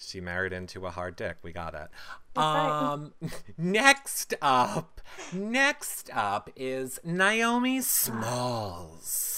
She 0.00 0.20
married 0.20 0.52
into 0.52 0.86
a 0.86 0.90
hard 0.90 1.16
dick. 1.16 1.36
We 1.42 1.52
got 1.52 1.74
it. 1.74 1.88
Um, 2.36 3.14
next 3.58 4.32
up, 4.40 5.00
next 5.32 6.08
up 6.14 6.48
is 6.54 7.00
Naomi 7.02 7.80
Smalls. 7.80 9.37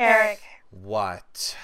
Eric, 0.00 0.40
What? 0.70 1.56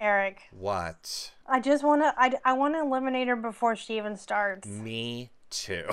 Eric, 0.00 0.42
What? 0.52 1.32
I 1.46 1.60
just 1.60 1.82
want 1.84 2.02
to. 2.02 2.14
I, 2.16 2.32
I 2.44 2.52
want 2.54 2.74
to 2.74 2.80
eliminate 2.80 3.28
her 3.28 3.36
before 3.36 3.74
she 3.76 3.96
even 3.96 4.16
starts. 4.16 4.66
Me 4.68 5.30
too. 5.50 5.86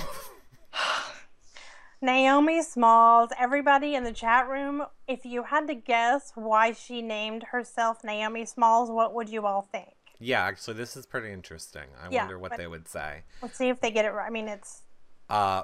Naomi 2.02 2.62
Smalls. 2.62 3.30
Everybody 3.39 3.96
in 3.96 4.04
the 4.04 4.12
chat 4.12 4.48
room, 4.48 4.84
if 5.08 5.26
you 5.26 5.44
had 5.44 5.67
to 5.67 5.76
guess 5.76 6.32
why 6.36 6.72
she 6.74 7.02
named 7.02 7.44
herself 7.52 8.04
Naomi 8.04 8.46
Smalls, 8.46 8.89
what 8.89 9.13
would 9.13 9.30
you 9.30 9.46
all 9.46 9.62
think? 9.62 9.89
yeah, 10.24 10.44
actually, 10.44 10.76
this 10.76 10.96
is 10.96 11.08
pretty 11.08 11.32
interesting. 11.34 11.86
I 12.00 12.10
Yeah, 12.12 12.22
wonder 12.24 12.38
what 12.38 12.56
they 12.56 12.67
would 12.67 12.88
say. 12.88 13.24
Let's 13.41 13.58
see 13.58 13.70
if 13.70 13.82
they 13.82 13.89
get 13.89 14.06
it 14.06 14.10
right. 14.12 14.28
I 14.28 14.30
mean, 14.30 14.48
it's 14.48 14.84
Uh, 15.30 15.63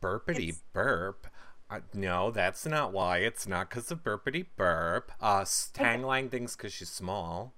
burpity 0.00 0.56
burp. 0.72 1.26
Uh, 1.70 1.80
no, 1.92 2.30
that's 2.30 2.64
not 2.64 2.92
why. 2.92 3.18
It's 3.18 3.46
not 3.46 3.68
because 3.68 3.90
of 3.90 4.02
burpity 4.02 4.46
burp. 4.56 5.12
Uh, 5.20 5.42
Tangline 5.42 6.30
thinks 6.30 6.56
because 6.56 6.72
she's 6.72 6.88
small. 6.88 7.52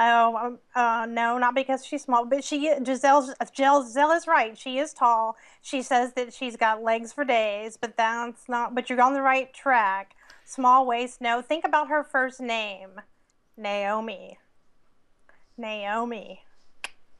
Oh, 0.00 0.36
um, 0.36 0.58
uh, 0.76 1.06
no, 1.06 1.38
not 1.38 1.56
because 1.56 1.84
she's 1.84 2.02
small, 2.02 2.24
but 2.24 2.44
she 2.44 2.72
Giselle 2.84 3.34
Giselle 3.52 4.12
is 4.12 4.28
right. 4.28 4.56
She 4.56 4.78
is 4.78 4.92
tall. 4.94 5.36
She 5.60 5.82
says 5.82 6.12
that 6.12 6.32
she's 6.32 6.56
got 6.56 6.84
legs 6.84 7.12
for 7.12 7.24
days, 7.24 7.76
but 7.76 7.96
that's 7.96 8.48
not. 8.48 8.76
But 8.76 8.88
you're 8.88 9.02
on 9.02 9.14
the 9.14 9.22
right 9.22 9.52
track. 9.52 10.14
Small 10.44 10.86
waist. 10.86 11.20
No, 11.20 11.42
think 11.42 11.64
about 11.64 11.88
her 11.88 12.04
first 12.04 12.40
name, 12.40 13.00
Naomi. 13.56 14.38
Naomi. 15.56 16.42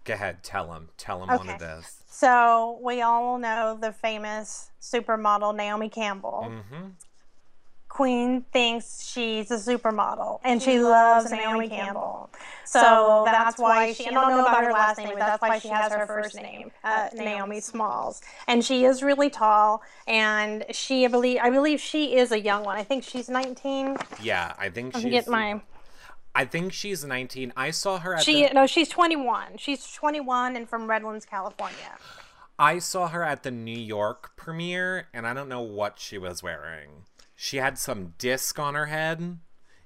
Go 0.09 0.15
ahead, 0.15 0.43
tell 0.43 0.73
him. 0.73 0.89
Tell 0.97 1.23
him 1.23 1.29
what 1.29 1.41
Okay. 1.43 1.55
it 1.55 1.63
is. 1.63 2.03
So 2.09 2.79
we 2.83 3.03
all 3.03 3.39
know 3.39 3.79
the 3.81 3.93
famous 3.93 4.71
supermodel 4.81 5.55
Naomi 5.55 5.91
Campbell. 5.91 6.47
Mm-hmm. 6.49 6.87
Queen 7.89 8.43
thinks 8.53 9.07
she's 9.07 9.51
a 9.51 9.57
supermodel 9.57 10.41
and 10.45 10.63
she 10.63 10.79
loves 10.79 11.31
Naomi 11.31 11.69
Campbell. 11.69 12.31
So 12.65 13.23
that's 13.27 13.59
why 13.59 13.93
she, 13.93 14.07
I 14.07 14.11
don't 14.11 14.31
know 14.31 14.41
about 14.43 14.65
her 14.65 14.73
last 14.73 14.99
name, 14.99 15.09
but 15.09 15.19
that's 15.19 15.43
why 15.43 15.59
she 15.59 15.69
has 15.69 15.93
her 15.93 16.07
first 16.07 16.37
name, 16.37 16.71
uh, 16.85 17.09
Naomi 17.15 17.61
Smalls. 17.61 18.21
And 18.47 18.65
she 18.65 18.85
is 18.85 19.03
really 19.03 19.31
tall 19.31 19.83
and 20.07 20.65
she, 20.71 21.05
I 21.05 21.09
believe, 21.09 21.39
I 21.43 21.51
believe 21.51 21.81
she 21.81 22.17
is 22.17 22.31
a 22.33 22.41
young 22.41 22.63
one. 22.65 22.77
I 22.77 22.85
think 22.85 23.05
she's 23.05 23.29
19. 23.29 23.97
Yeah, 24.23 24.55
I 24.59 24.69
think 24.71 24.95
Let 24.95 25.01
she's. 25.01 25.05
me 25.07 25.11
get 25.11 25.29
my, 25.29 25.61
I 26.39 26.45
think 26.45 26.73
she's 26.73 27.05
19. 27.05 27.53
I 27.57 27.73
saw 27.73 27.99
her 27.99 28.15
at 28.15 28.23
she, 28.23 28.47
the. 28.47 28.55
no, 28.55 28.65
she's 28.69 28.89
21. 28.89 29.57
She's 29.57 29.93
21 29.93 30.55
and 30.55 30.69
from 30.69 30.87
Redlands, 30.89 31.25
California. 31.25 31.99
I 32.57 32.79
saw 32.79 33.09
her 33.09 33.25
at 33.25 33.43
the 33.43 33.51
New 33.51 33.77
York 33.77 34.37
premiere, 34.37 35.09
and 35.13 35.27
I 35.27 35.35
don't 35.35 35.49
know 35.49 35.63
what 35.63 35.99
she 35.99 36.17
was 36.17 36.41
wearing. 36.41 37.07
She 37.35 37.57
had 37.57 37.77
some 37.77 38.15
disc 38.19 38.57
on 38.57 38.77
her 38.77 38.87
head, 38.87 39.39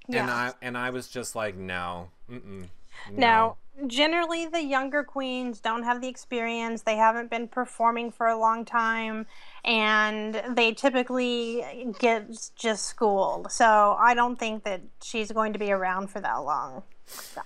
Yeah. 0.06 0.20
and 0.22 0.30
I 0.30 0.52
and 0.60 0.76
I 0.76 0.90
was 0.90 1.08
just 1.08 1.34
like, 1.34 1.56
no, 1.56 2.10
mm-mm, 2.30 2.68
Now, 3.10 3.56
generally 3.86 4.46
the 4.46 4.62
younger 4.62 5.02
queens 5.02 5.60
don't 5.60 5.82
have 5.82 6.00
the 6.00 6.08
experience 6.08 6.82
they 6.82 6.96
haven't 6.96 7.30
been 7.30 7.48
performing 7.48 8.10
for 8.10 8.26
a 8.26 8.38
long 8.38 8.64
time 8.64 9.26
and 9.64 10.42
they 10.50 10.72
typically 10.72 11.94
get 11.98 12.26
just 12.54 12.84
schooled 12.84 13.50
so 13.50 13.96
i 13.98 14.14
don't 14.14 14.38
think 14.38 14.62
that 14.64 14.80
she's 15.02 15.32
going 15.32 15.52
to 15.52 15.58
be 15.58 15.72
around 15.72 16.08
for 16.08 16.20
that 16.20 16.36
long 16.36 16.82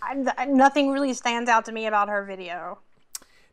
I, 0.02 0.46
nothing 0.46 0.90
really 0.90 1.14
stands 1.14 1.48
out 1.48 1.64
to 1.66 1.72
me 1.72 1.86
about 1.86 2.08
her 2.08 2.24
video 2.24 2.78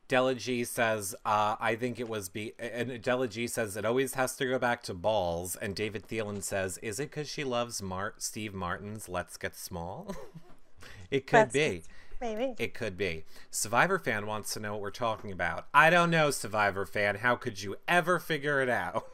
Della 0.09 0.35
G 0.35 0.65
says, 0.65 1.15
uh, 1.25 1.55
I 1.59 1.75
think 1.75 1.99
it 1.99 2.09
was 2.09 2.27
be 2.27 2.53
and 2.59 3.01
Della 3.01 3.27
G 3.27 3.47
says 3.47 3.77
it 3.77 3.85
always 3.85 4.15
has 4.15 4.35
to 4.35 4.45
go 4.45 4.59
back 4.59 4.83
to 4.83 4.93
balls. 4.93 5.55
And 5.55 5.75
David 5.75 6.07
Thielen 6.07 6.43
says, 6.43 6.77
Is 6.79 6.99
it 6.99 7.09
because 7.09 7.29
she 7.29 7.43
loves 7.43 7.81
Mart 7.81 8.21
Steve 8.21 8.53
Martin's 8.53 9.07
Let's 9.07 9.37
Get 9.37 9.55
Small? 9.55 10.13
it 11.09 11.25
could 11.25 11.49
That's- 11.49 11.53
be. 11.53 11.83
Maybe 12.23 12.55
It 12.57 12.73
could 12.73 12.97
be. 12.97 13.25
Survivor 13.51 13.99
fan 13.99 14.25
wants 14.25 14.53
to 14.53 14.59
know 14.61 14.71
what 14.71 14.81
we're 14.81 14.91
talking 14.91 15.29
about. 15.31 15.67
I 15.73 15.89
don't 15.89 16.09
know, 16.09 16.31
Survivor 16.31 16.85
fan. 16.85 17.15
How 17.15 17.35
could 17.35 17.61
you 17.61 17.75
ever 17.85 18.17
figure 18.17 18.61
it 18.61 18.69
out? 18.69 19.05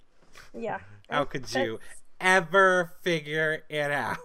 yeah 0.54 0.80
How 1.08 1.24
could 1.24 1.54
you 1.54 1.78
ever 2.20 2.92
figure 3.02 3.62
it 3.68 3.90
out? 3.92 4.18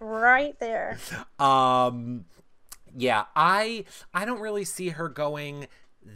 right 0.00 0.58
there 0.58 0.98
Um 1.38 2.24
yeah, 2.98 3.24
I 3.36 3.84
I 4.14 4.24
don't 4.24 4.40
really 4.40 4.64
see 4.64 4.88
her 4.90 5.10
going 5.10 5.66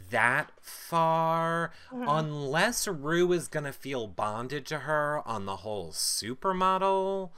that 0.09 0.51
far 0.61 1.71
unless 1.91 2.87
Ru 2.87 3.31
is 3.33 3.47
going 3.47 3.65
to 3.65 3.73
feel 3.73 4.07
bonded 4.07 4.65
to 4.67 4.79
her 4.79 5.21
on 5.27 5.45
the 5.45 5.57
whole 5.57 5.91
supermodel 5.91 7.29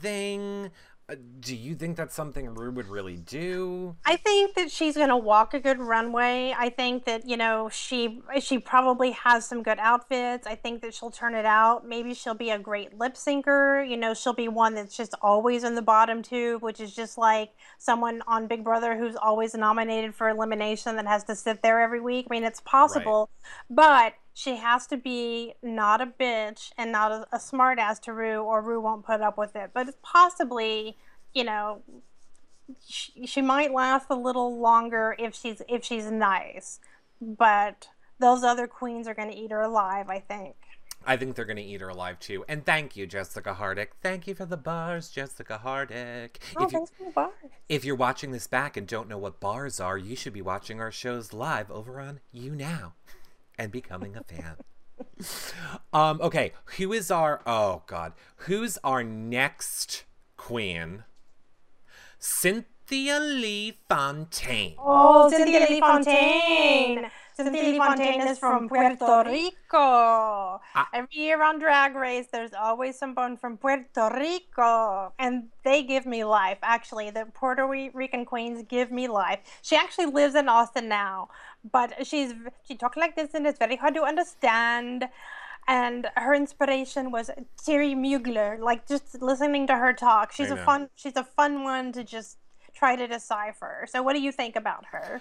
thing. 0.00 0.70
Uh, 1.08 1.14
Do 1.38 1.54
you 1.54 1.76
think 1.76 1.96
that's 1.96 2.16
something 2.16 2.52
Ru 2.52 2.72
would 2.72 2.88
really 2.88 3.16
do? 3.16 3.94
I 4.04 4.16
think 4.16 4.56
that 4.56 4.72
she's 4.72 4.96
going 4.96 5.08
to 5.10 5.16
walk 5.16 5.54
a 5.54 5.60
good 5.60 5.78
runway. 5.78 6.52
I 6.58 6.68
think 6.68 7.04
that 7.04 7.28
you 7.28 7.36
know 7.36 7.68
she 7.68 8.20
she 8.40 8.58
probably 8.58 9.12
has 9.12 9.46
some 9.46 9.62
good 9.62 9.78
outfits. 9.78 10.48
I 10.48 10.56
think 10.56 10.82
that 10.82 10.94
she'll 10.94 11.12
turn 11.12 11.36
it 11.36 11.44
out. 11.44 11.86
Maybe 11.86 12.12
she'll 12.12 12.34
be 12.34 12.50
a 12.50 12.58
great 12.58 12.98
lip 12.98 13.14
syncer. 13.14 13.88
You 13.88 13.96
know, 13.96 14.14
she'll 14.14 14.32
be 14.34 14.48
one 14.48 14.74
that's 14.74 14.96
just 14.96 15.14
always 15.22 15.62
in 15.62 15.76
the 15.76 15.82
bottom 15.82 16.22
tube, 16.22 16.62
which 16.62 16.80
is 16.80 16.92
just 16.92 17.16
like 17.16 17.50
someone 17.78 18.22
on 18.26 18.48
Big 18.48 18.64
Brother 18.64 18.96
who's 18.98 19.14
always 19.14 19.54
nominated 19.54 20.12
for 20.12 20.28
elimination 20.28 20.96
that 20.96 21.06
has 21.06 21.22
to 21.24 21.36
sit 21.36 21.62
there 21.62 21.80
every 21.80 22.00
week. 22.00 22.26
I 22.28 22.34
mean, 22.34 22.42
it's 22.44 22.60
possible, 22.60 23.30
but 23.70 24.14
she 24.36 24.56
has 24.56 24.86
to 24.86 24.98
be 24.98 25.54
not 25.62 26.02
a 26.02 26.06
bitch 26.06 26.70
and 26.76 26.92
not 26.92 27.10
a, 27.10 27.26
a 27.32 27.40
smart 27.40 27.78
ass 27.78 27.98
to 28.00 28.12
Ru, 28.12 28.42
or 28.42 28.60
Ru 28.60 28.78
won't 28.82 29.02
put 29.02 29.22
up 29.22 29.38
with 29.38 29.56
it. 29.56 29.70
But 29.72 30.02
possibly, 30.02 30.98
you 31.32 31.42
know, 31.42 31.80
she, 32.86 33.24
she 33.24 33.40
might 33.40 33.72
last 33.72 34.08
a 34.10 34.14
little 34.14 34.60
longer 34.60 35.16
if 35.18 35.34
she's 35.34 35.62
if 35.70 35.84
she's 35.84 36.10
nice, 36.10 36.80
but 37.18 37.88
those 38.18 38.44
other 38.44 38.66
queens 38.66 39.08
are 39.08 39.14
going 39.14 39.30
to 39.30 39.34
eat 39.34 39.52
her 39.52 39.62
alive. 39.62 40.10
I 40.10 40.18
think. 40.18 40.54
I 41.06 41.16
think 41.16 41.34
they're 41.34 41.46
going 41.46 41.56
to 41.56 41.62
eat 41.62 41.80
her 41.80 41.88
alive 41.88 42.18
too. 42.20 42.44
And 42.46 42.66
thank 42.66 42.94
you, 42.94 43.06
Jessica 43.06 43.56
Hardick. 43.58 43.92
Thank 44.02 44.26
you 44.26 44.34
for 44.34 44.44
the 44.44 44.58
bars, 44.58 45.08
Jessica 45.08 45.62
Hardick. 45.64 46.36
Oh, 46.56 46.66
if, 46.66 46.72
you, 46.72 46.86
for 46.98 47.04
the 47.04 47.10
bar. 47.10 47.30
if 47.70 47.86
you're 47.86 47.96
watching 47.96 48.32
this 48.32 48.46
back 48.46 48.76
and 48.76 48.86
don't 48.86 49.08
know 49.08 49.16
what 49.16 49.40
bars 49.40 49.80
are, 49.80 49.96
you 49.96 50.14
should 50.14 50.34
be 50.34 50.42
watching 50.42 50.78
our 50.78 50.92
shows 50.92 51.32
live 51.32 51.70
over 51.70 52.00
on 52.00 52.20
YouNow 52.34 52.92
and 53.58 53.72
becoming 53.72 54.16
a 54.16 54.22
fan. 54.22 54.56
um, 55.92 56.20
okay, 56.22 56.52
who 56.76 56.92
is 56.92 57.10
our 57.10 57.42
oh 57.46 57.82
god, 57.86 58.12
who's 58.46 58.78
our 58.82 59.04
next 59.04 60.04
queen? 60.36 61.04
Cynthia 62.18 63.20
Lee 63.20 63.78
Fontaine. 63.88 64.74
Oh, 64.78 65.30
Cynthia 65.30 65.66
Lee 65.68 65.80
Fontaine. 65.80 67.10
Cynthia 67.36 67.76
Fontaine 67.76 68.26
is 68.26 68.38
from 68.38 68.66
Puerto 68.66 69.24
Rico. 69.26 69.76
Ah. 70.74 70.88
Every 70.94 71.08
year 71.12 71.42
on 71.42 71.58
Drag 71.58 71.94
Race, 71.94 72.28
there's 72.32 72.54
always 72.54 72.98
someone 72.98 73.36
from 73.36 73.58
Puerto 73.58 74.10
Rico, 74.14 75.12
and 75.18 75.48
they 75.62 75.82
give 75.82 76.06
me 76.06 76.24
life. 76.24 76.56
Actually, 76.62 77.10
the 77.10 77.26
Puerto 77.34 77.66
Rican 77.66 78.24
queens 78.24 78.64
give 78.66 78.90
me 78.90 79.06
life. 79.06 79.40
She 79.60 79.76
actually 79.76 80.06
lives 80.06 80.34
in 80.34 80.48
Austin 80.48 80.88
now, 80.88 81.28
but 81.70 82.06
she's 82.06 82.32
she 82.66 82.74
talks 82.74 82.96
like 82.96 83.16
this, 83.16 83.34
and 83.34 83.46
it's 83.46 83.58
very 83.58 83.76
hard 83.76 83.94
to 83.94 84.02
understand. 84.02 85.08
And 85.68 86.06
her 86.16 86.32
inspiration 86.32 87.10
was 87.10 87.28
Thierry 87.60 87.94
Mugler. 87.94 88.58
Like 88.60 88.86
just 88.88 89.20
listening 89.20 89.66
to 89.66 89.74
her 89.74 89.92
talk, 89.92 90.32
she's 90.32 90.50
a 90.50 90.56
fun 90.56 90.88
she's 90.94 91.16
a 91.16 91.24
fun 91.24 91.64
one 91.64 91.92
to 91.92 92.02
just 92.02 92.38
try 92.72 92.94
to 92.96 93.06
decipher. 93.06 93.86
So, 93.90 94.02
what 94.02 94.12
do 94.12 94.20
you 94.20 94.32
think 94.32 94.54
about 94.56 94.86
her? 94.92 95.20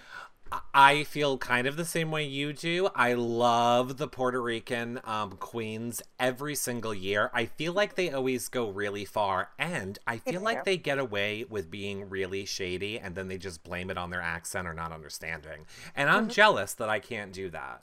I 0.73 1.03
feel 1.03 1.37
kind 1.37 1.67
of 1.67 1.77
the 1.77 1.85
same 1.85 2.11
way 2.11 2.25
you 2.25 2.53
do. 2.53 2.89
I 2.95 3.13
love 3.13 3.97
the 3.97 4.07
Puerto 4.07 4.41
Rican 4.41 4.99
um, 5.03 5.31
queens 5.31 6.01
every 6.19 6.55
single 6.55 6.93
year. 6.93 7.29
I 7.33 7.45
feel 7.45 7.73
like 7.73 7.95
they 7.95 8.11
always 8.11 8.47
go 8.47 8.69
really 8.69 9.05
far, 9.05 9.49
and 9.57 9.97
I 10.05 10.17
feel 10.17 10.41
like 10.41 10.63
they 10.63 10.77
get 10.77 10.99
away 10.99 11.45
with 11.49 11.71
being 11.71 12.09
really 12.09 12.45
shady, 12.45 12.99
and 12.99 13.15
then 13.15 13.27
they 13.27 13.37
just 13.37 13.63
blame 13.63 13.89
it 13.89 13.97
on 13.97 14.09
their 14.09 14.21
accent 14.21 14.67
or 14.67 14.73
not 14.73 14.91
understanding. 14.91 15.65
And 15.95 16.09
I'm 16.09 16.29
jealous 16.29 16.73
that 16.73 16.89
I 16.89 16.99
can't 16.99 17.31
do 17.31 17.49
that. 17.49 17.81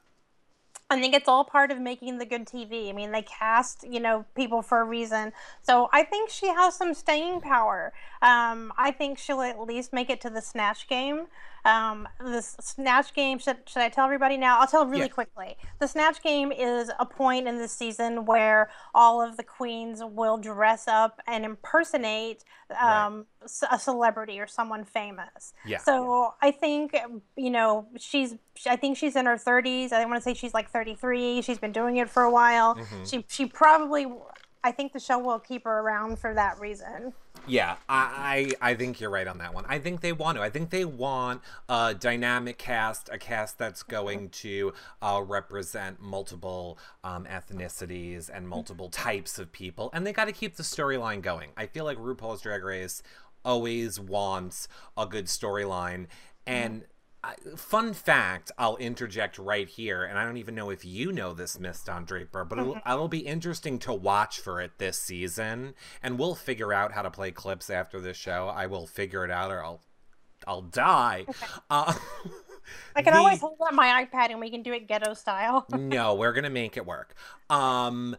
I 0.93 1.01
think 1.01 1.15
it's 1.15 1.29
all 1.29 1.45
part 1.45 1.71
of 1.71 1.81
making 1.81 2.19
the 2.19 2.27
good 2.27 2.47
TV. 2.47 2.91
I 2.91 2.93
mean, 2.93 3.13
they 3.13 3.23
cast, 3.23 3.83
you 3.89 3.99
know, 3.99 4.27
people 4.35 4.61
for 4.61 4.83
a 4.83 4.85
reason. 4.85 5.33
So 5.63 5.89
I 5.91 6.03
think 6.03 6.29
she 6.29 6.49
has 6.49 6.75
some 6.75 6.93
staying 6.93 7.41
power. 7.41 7.95
Um, 8.21 8.75
I 8.77 8.91
think 8.91 9.17
she'll 9.17 9.41
at 9.41 9.59
least 9.59 9.95
make 9.95 10.11
it 10.11 10.21
to 10.21 10.31
the 10.31 10.43
Snatch 10.43 10.87
game. 10.89 11.29
Um, 11.65 12.09
the 12.19 12.43
Snatch 12.43 13.15
game, 13.15 13.39
should, 13.39 13.59
should 13.67 13.83
I 13.83 13.89
tell 13.89 14.05
everybody 14.05 14.37
now? 14.37 14.59
I'll 14.59 14.67
tell 14.67 14.85
really 14.87 15.03
Yeah. 15.03 15.09
quickly. 15.09 15.57
The 15.79 15.87
Snatch 15.87 16.23
game 16.23 16.51
is 16.51 16.91
a 16.99 17.07
point 17.07 17.47
in 17.47 17.59
the 17.59 17.69
season 17.69 18.25
where 18.25 18.69
all 18.95 19.23
of 19.23 19.37
the 19.37 19.45
queens 19.45 20.03
will 20.03 20.39
dress 20.39 20.89
up 20.89 21.21
and 21.27 21.45
impersonate 21.45 22.43
um, 22.81 23.27
a 23.71 23.79
celebrity 23.79 24.41
or 24.41 24.47
someone 24.47 24.85
famous. 24.85 25.53
Yeah. 25.65 25.79
So 25.79 26.35
I 26.43 26.51
think 26.51 26.97
you 27.37 27.51
know 27.51 27.87
she's. 27.99 28.35
I 28.67 28.77
think 28.77 28.97
she's 28.97 29.17
in 29.17 29.27
her 29.27 29.37
30s. 29.37 29.93
I 29.93 30.05
want 30.05 30.17
to 30.17 30.21
say 30.23 30.35
she's 30.35 30.53
like 30.55 30.71
33. 30.71 31.43
She's 31.43 31.59
been 31.59 31.73
doing 31.73 31.97
it 31.97 32.09
for 32.11 32.23
a 32.23 32.31
while. 32.31 32.79
She 33.05 33.25
she 33.29 33.47
probably. 33.47 34.07
I 34.65 34.71
think 34.71 34.93
the 34.93 35.01
show 35.01 35.19
will 35.19 35.41
keep 35.41 35.65
her 35.65 35.81
around 35.81 36.19
for 36.19 36.35
that 36.35 36.61
reason. 36.61 37.13
Yeah, 37.49 37.77
I, 37.89 38.55
I 38.61 38.71
I 38.71 38.75
think 38.75 39.01
you're 39.01 39.11
right 39.11 39.27
on 39.27 39.39
that 39.39 39.53
one. 39.53 39.65
I 39.69 39.81
think 39.81 40.01
they 40.01 40.13
want 40.13 40.39
to. 40.39 40.43
I 40.43 40.51
think 40.51 40.71
they 40.71 40.85
want 40.85 41.43
a 41.69 41.95
dynamic 41.95 42.59
cast, 42.59 43.09
a 43.11 43.19
cast 43.19 43.59
that's 43.59 43.83
going 43.83 44.29
to 44.29 44.73
uh, 45.01 45.23
represent 45.27 46.01
multiple 46.01 46.79
um, 47.03 47.25
ethnicities 47.25 48.31
and 48.33 48.49
multiple 48.49 48.89
types 48.89 49.41
of 49.41 49.51
people, 49.51 49.91
and 49.93 50.07
they 50.07 50.13
got 50.13 50.27
to 50.27 50.33
keep 50.33 50.55
the 50.55 50.63
storyline 50.63 51.21
going. 51.23 51.51
I 51.57 51.67
feel 51.67 51.85
like 51.85 51.99
RuPaul's 51.99 52.43
Drag 52.43 52.63
Race 52.63 53.03
always 53.45 53.99
wants 53.99 54.69
a 54.97 55.07
good 55.07 55.27
storyline, 55.27 56.07
and. 56.47 56.85
Fun 57.57 57.93
fact, 57.95 58.51
I'll 58.59 58.77
interject 58.79 59.39
right 59.39 59.69
here, 59.69 60.05
and 60.05 60.19
I 60.19 60.25
don't 60.25 60.39
even 60.39 60.57
know 60.57 60.71
if 60.71 60.85
you 60.85 61.13
know 61.13 61.33
this, 61.33 61.59
Miss 61.59 61.83
Don 61.85 62.05
Draper, 62.05 62.45
but 62.45 62.59
it'll, 62.59 62.77
it'll 62.85 63.07
be 63.09 63.21
interesting 63.21 63.79
to 63.81 63.93
watch 63.93 64.41
for 64.41 64.61
it 64.61 64.73
this 64.79 64.99
season, 64.99 65.75
and 66.03 66.19
we'll 66.19 66.35
figure 66.35 66.73
out 66.73 66.93
how 66.93 67.03
to 67.03 67.11
play 67.13 67.31
clips 67.31 67.71
after 67.71 68.01
this 68.01 68.17
show. 68.17 68.49
I 68.53 68.67
will 68.67 68.89
figure 68.89 69.25
it 69.25 69.31
out, 69.31 69.53
or 69.53 69.63
I'll, 69.65 69.83
I'll 70.49 70.63
die. 70.63 71.27
Uh, 71.71 71.95
I 72.97 73.03
can 73.03 73.13
The- 73.13 73.19
always 73.21 73.41
hold 73.41 73.59
up 73.65 73.73
my 73.75 74.05
iPad 74.05 74.31
and 74.31 74.41
we 74.41 74.51
can 74.51 74.63
do 74.63 74.73
it 74.73 74.89
ghetto 74.89 75.15
style. 75.15 75.67
no, 75.73 76.15
we're 76.15 76.33
gonna 76.33 76.51
make 76.51 76.77
it 76.77 76.87
work. 76.87 77.15
Um, 77.51 78.17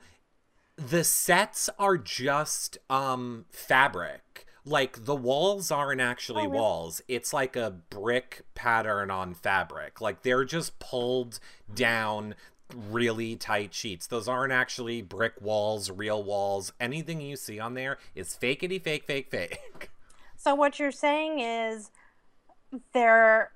the 0.75 1.03
sets 1.03 1.69
are 1.79 1.97
just 1.97 2.77
um 2.89 3.45
fabric. 3.49 4.45
Like 4.65 5.06
the 5.06 5.15
walls 5.15 5.71
aren't 5.71 5.99
actually 6.02 6.43
Oh, 6.43 6.47
really? 6.47 6.58
walls. 6.60 7.02
It's 7.08 7.34
like 7.34 7.56
a 7.56 7.71
brick 7.71 8.43
pattern 8.56 9.12
on 9.12 9.34
fabric. 9.34 9.99
Like 9.99 10.23
they're 10.23 10.45
just 10.45 10.80
pulled 10.80 11.39
down 11.73 12.36
really 12.73 13.36
tight 13.36 13.73
sheets. 13.73 14.08
Those 14.08 14.28
aren't 14.28 14.54
actually 14.54 15.02
brick 15.02 15.34
walls, 15.41 15.91
real 15.91 16.23
walls. 16.23 16.71
Anything 16.80 17.19
you 17.21 17.36
see 17.36 17.60
on 17.60 17.73
there 17.73 17.97
is 18.15 18.38
fakeity 18.41 18.82
fake 18.82 19.04
fake 19.06 19.30
fake. 19.30 19.89
So 20.36 20.54
what 20.56 20.78
you're 20.78 20.91
saying 20.91 21.39
is 21.39 21.89
they're 22.93 23.52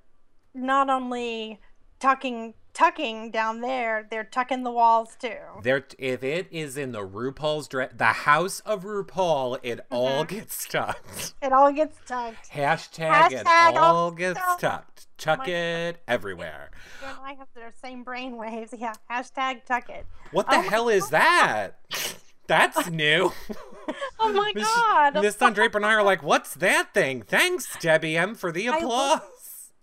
not 0.53 0.89
only 0.89 1.59
tucking 1.99 2.53
tucking 2.77 3.31
down 3.31 3.61
there, 3.61 4.07
they're 4.11 4.23
tucking 4.23 4.63
the 4.63 4.71
walls 4.71 5.15
too. 5.19 5.35
There, 5.63 5.83
if 5.97 6.23
it 6.23 6.47
is 6.51 6.77
in 6.77 6.91
the 6.91 6.99
RuPaul's 7.05 7.67
dress, 7.67 7.91
the 7.97 8.05
house 8.05 8.59
of 8.61 8.83
RuPaul, 8.83 9.57
it 9.63 9.79
all 9.89 10.23
Mm-hmm. 10.23 10.35
gets 10.35 10.67
tucked. 10.67 11.33
It 11.41 11.51
all 11.51 11.71
gets 11.73 11.97
tucked. 12.05 12.51
Hashtag, 12.51 13.31
it 13.31 13.45
Hashtag 13.45 13.73
all 13.77 13.95
all 13.95 14.11
gets 14.11 14.39
tucked. 14.39 14.61
tucked. 14.61 15.07
Chuck 15.17 15.39
my 15.39 15.45
it 15.47 15.97
everywhere. 16.07 16.69
You 17.01 17.07
and 17.07 17.17
I 17.23 17.33
have 17.33 17.47
the 17.55 17.71
same 17.81 18.03
brain 18.03 18.37
waves. 18.37 18.73
Yeah. 18.77 18.93
Hashtag 19.09 19.65
tuck 19.65 19.89
it. 19.89 20.05
What 20.31 20.47
the 20.49 20.57
Oh 20.57 20.61
hell 20.61 20.89
is 20.89 21.09
that? 21.09 21.79
That's 22.45 22.89
new. 22.91 23.31
Oh 24.19 24.31
my 24.33 24.53
god! 24.53 25.21
Miss 25.21 25.35
Draper 25.53 25.77
and 25.79 25.85
I 25.85 25.93
are 25.93 26.03
like, 26.03 26.21
what's 26.21 26.53
that 26.55 26.93
thing? 26.93 27.23
Thanks, 27.23 27.75
Debbie 27.79 28.15
M, 28.17 28.35
for 28.35 28.51
the 28.51 28.67
applause. 28.67 29.21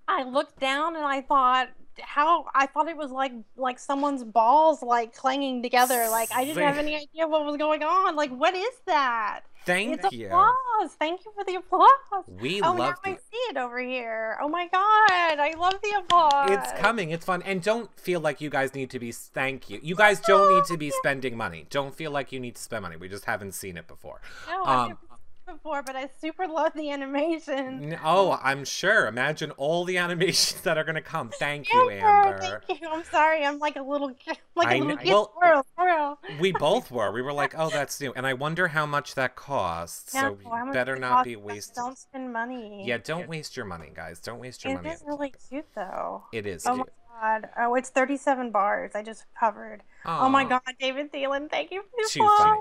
I 0.07 0.23
looked 0.23 0.61
down 0.61 0.95
and 0.95 1.05
I 1.05 1.21
thought 1.23 1.71
how 2.01 2.47
I 2.55 2.67
thought 2.67 2.89
it 2.89 2.97
was 2.97 3.11
like 3.11 3.33
like 3.57 3.79
someone's 3.79 4.25
balls 4.25 4.83
like 4.83 5.15
clanging 5.15 5.63
together. 5.63 6.09
Like 6.11 6.31
I 6.33 6.45
didn't 6.45 6.63
have 6.63 6.79
any 6.79 6.95
idea 6.95 7.27
what 7.27 7.45
was 7.45 7.57
going 7.57 7.83
on. 7.83 8.17
Like 8.17 8.31
what 8.31 8.55
is 8.55 8.75
that? 8.87 9.43
Thank 9.67 9.95
it's 9.95 10.13
you. 10.13 10.27
applause. 10.27 10.91
Thank 10.99 11.25
you 11.25 11.33
for 11.35 11.43
the 11.45 11.55
applause. 11.55 11.89
We 12.29 12.61
oh, 12.61 12.75
now 12.75 12.79
love 12.79 12.95
I 13.05 13.15
see 13.15 13.39
it 13.51 13.57
over 13.57 13.79
here. 13.79 14.39
Oh 14.43 14.49
my 14.49 14.69
god, 14.69 15.39
I 15.41 15.55
love 15.59 15.77
the 15.83 15.99
applause. 15.99 16.51
It's 16.51 16.73
coming. 16.81 17.11
It's 17.11 17.25
fun. 17.25 17.43
And 17.43 17.63
don't 17.63 17.91
feel 17.99 18.21
like 18.21 18.41
you 18.41 18.51
guys 18.51 18.75
need 18.75 18.91
to 18.91 18.99
be 18.99 19.11
thank 19.13 19.71
you. 19.71 19.81
You 19.83 19.95
guys 19.95 20.21
don't 20.21 20.55
need 20.55 20.65
to 20.67 20.77
be 20.77 20.91
spending 20.91 21.37
money. 21.37 21.67
Don't 21.71 21.95
feel 21.95 22.11
like 22.11 22.31
you 22.31 22.41
need 22.41 22.57
to 22.57 22.63
spend 22.63 22.83
money. 22.83 22.97
We 22.97 23.09
just 23.09 23.25
haven't 23.25 23.53
seen 23.53 23.77
it 23.77 23.89
before. 23.89 24.21
No, 24.49 24.65
Um, 24.65 24.89
never 24.89 24.89
seen 24.89 24.93
it 24.93 25.14
before, 25.47 25.83
but 25.83 25.97
I 25.97 26.09
super 26.21 26.47
love 26.47 26.73
the 26.75 26.91
animation. 26.91 27.97
Oh, 28.05 28.39
I'm 28.43 28.65
sure. 28.65 29.07
Imagine 29.07 29.51
all 29.53 29.85
the 29.85 29.99
animations 29.99 30.61
that 30.63 30.77
are 30.79 30.85
going 30.85 30.95
to 30.95 31.01
come. 31.01 31.31
Thank 31.31 31.73
you, 31.73 31.91
Amber, 31.91 32.07
Amber. 32.07 32.63
Thank 32.67 32.81
you. 32.81 32.89
I'm 32.91 33.05
sorry. 33.05 33.45
I'm 33.45 33.59
like 33.59 33.77
a 33.77 33.83
little 33.83 34.13
like 34.55 34.69
I 34.69 34.75
a 34.77 34.81
little 34.81 34.97
kid 34.97 35.09
well- 35.13 35.33
squirrel. 35.37 35.67
squirrel. 35.73 36.19
We 36.41 36.53
both 36.59 36.91
were. 36.91 37.13
We 37.13 37.23
were 37.23 37.33
like, 37.33 37.55
oh, 37.57 37.71
that's 37.71 38.01
new. 38.01 38.13
And 38.15 38.27
I 38.27 38.35
wonder 38.35 38.69
how 38.69 38.87
much 38.87 39.15
that 39.15 39.37
costs. 39.37 40.15
No, 40.15 40.37
so 40.45 40.67
you 40.67 40.73
better 40.73 40.97
not 40.97 41.25
be 41.25 41.37
wasting. 41.37 41.75
Don't 41.77 41.99
spend 41.99 42.33
money. 42.33 42.85
Yeah, 42.87 42.99
don't 42.99 43.29
waste 43.29 43.57
your 43.57 43.67
money, 43.67 43.91
guys. 43.95 44.21
Don't 44.21 44.39
waste 44.41 44.65
your 44.65 44.73
It 44.75 44.77
money. 44.77 44.89
It 44.91 44.93
is 44.95 45.05
really 45.07 45.33
cute 45.49 45.67
though. 45.75 46.25
It 46.33 46.47
is 46.47 46.67
Oh 46.67 46.75
cute. 46.77 46.87
my 46.89 47.39
god. 47.41 47.49
Oh, 47.59 47.75
it's 47.75 47.91
37 47.91 48.51
bars. 48.51 48.93
I 48.95 49.03
just 49.03 49.25
covered. 49.39 49.83
Oh 50.07 50.29
my 50.29 50.45
god, 50.45 50.61
David 50.79 51.13
Thielen, 51.13 51.49
thank 51.51 51.71
you 51.71 51.83
for 51.83 51.89
the 52.03 52.09
Too 52.11 52.21
applause. 52.21 52.39
funny. 52.39 52.61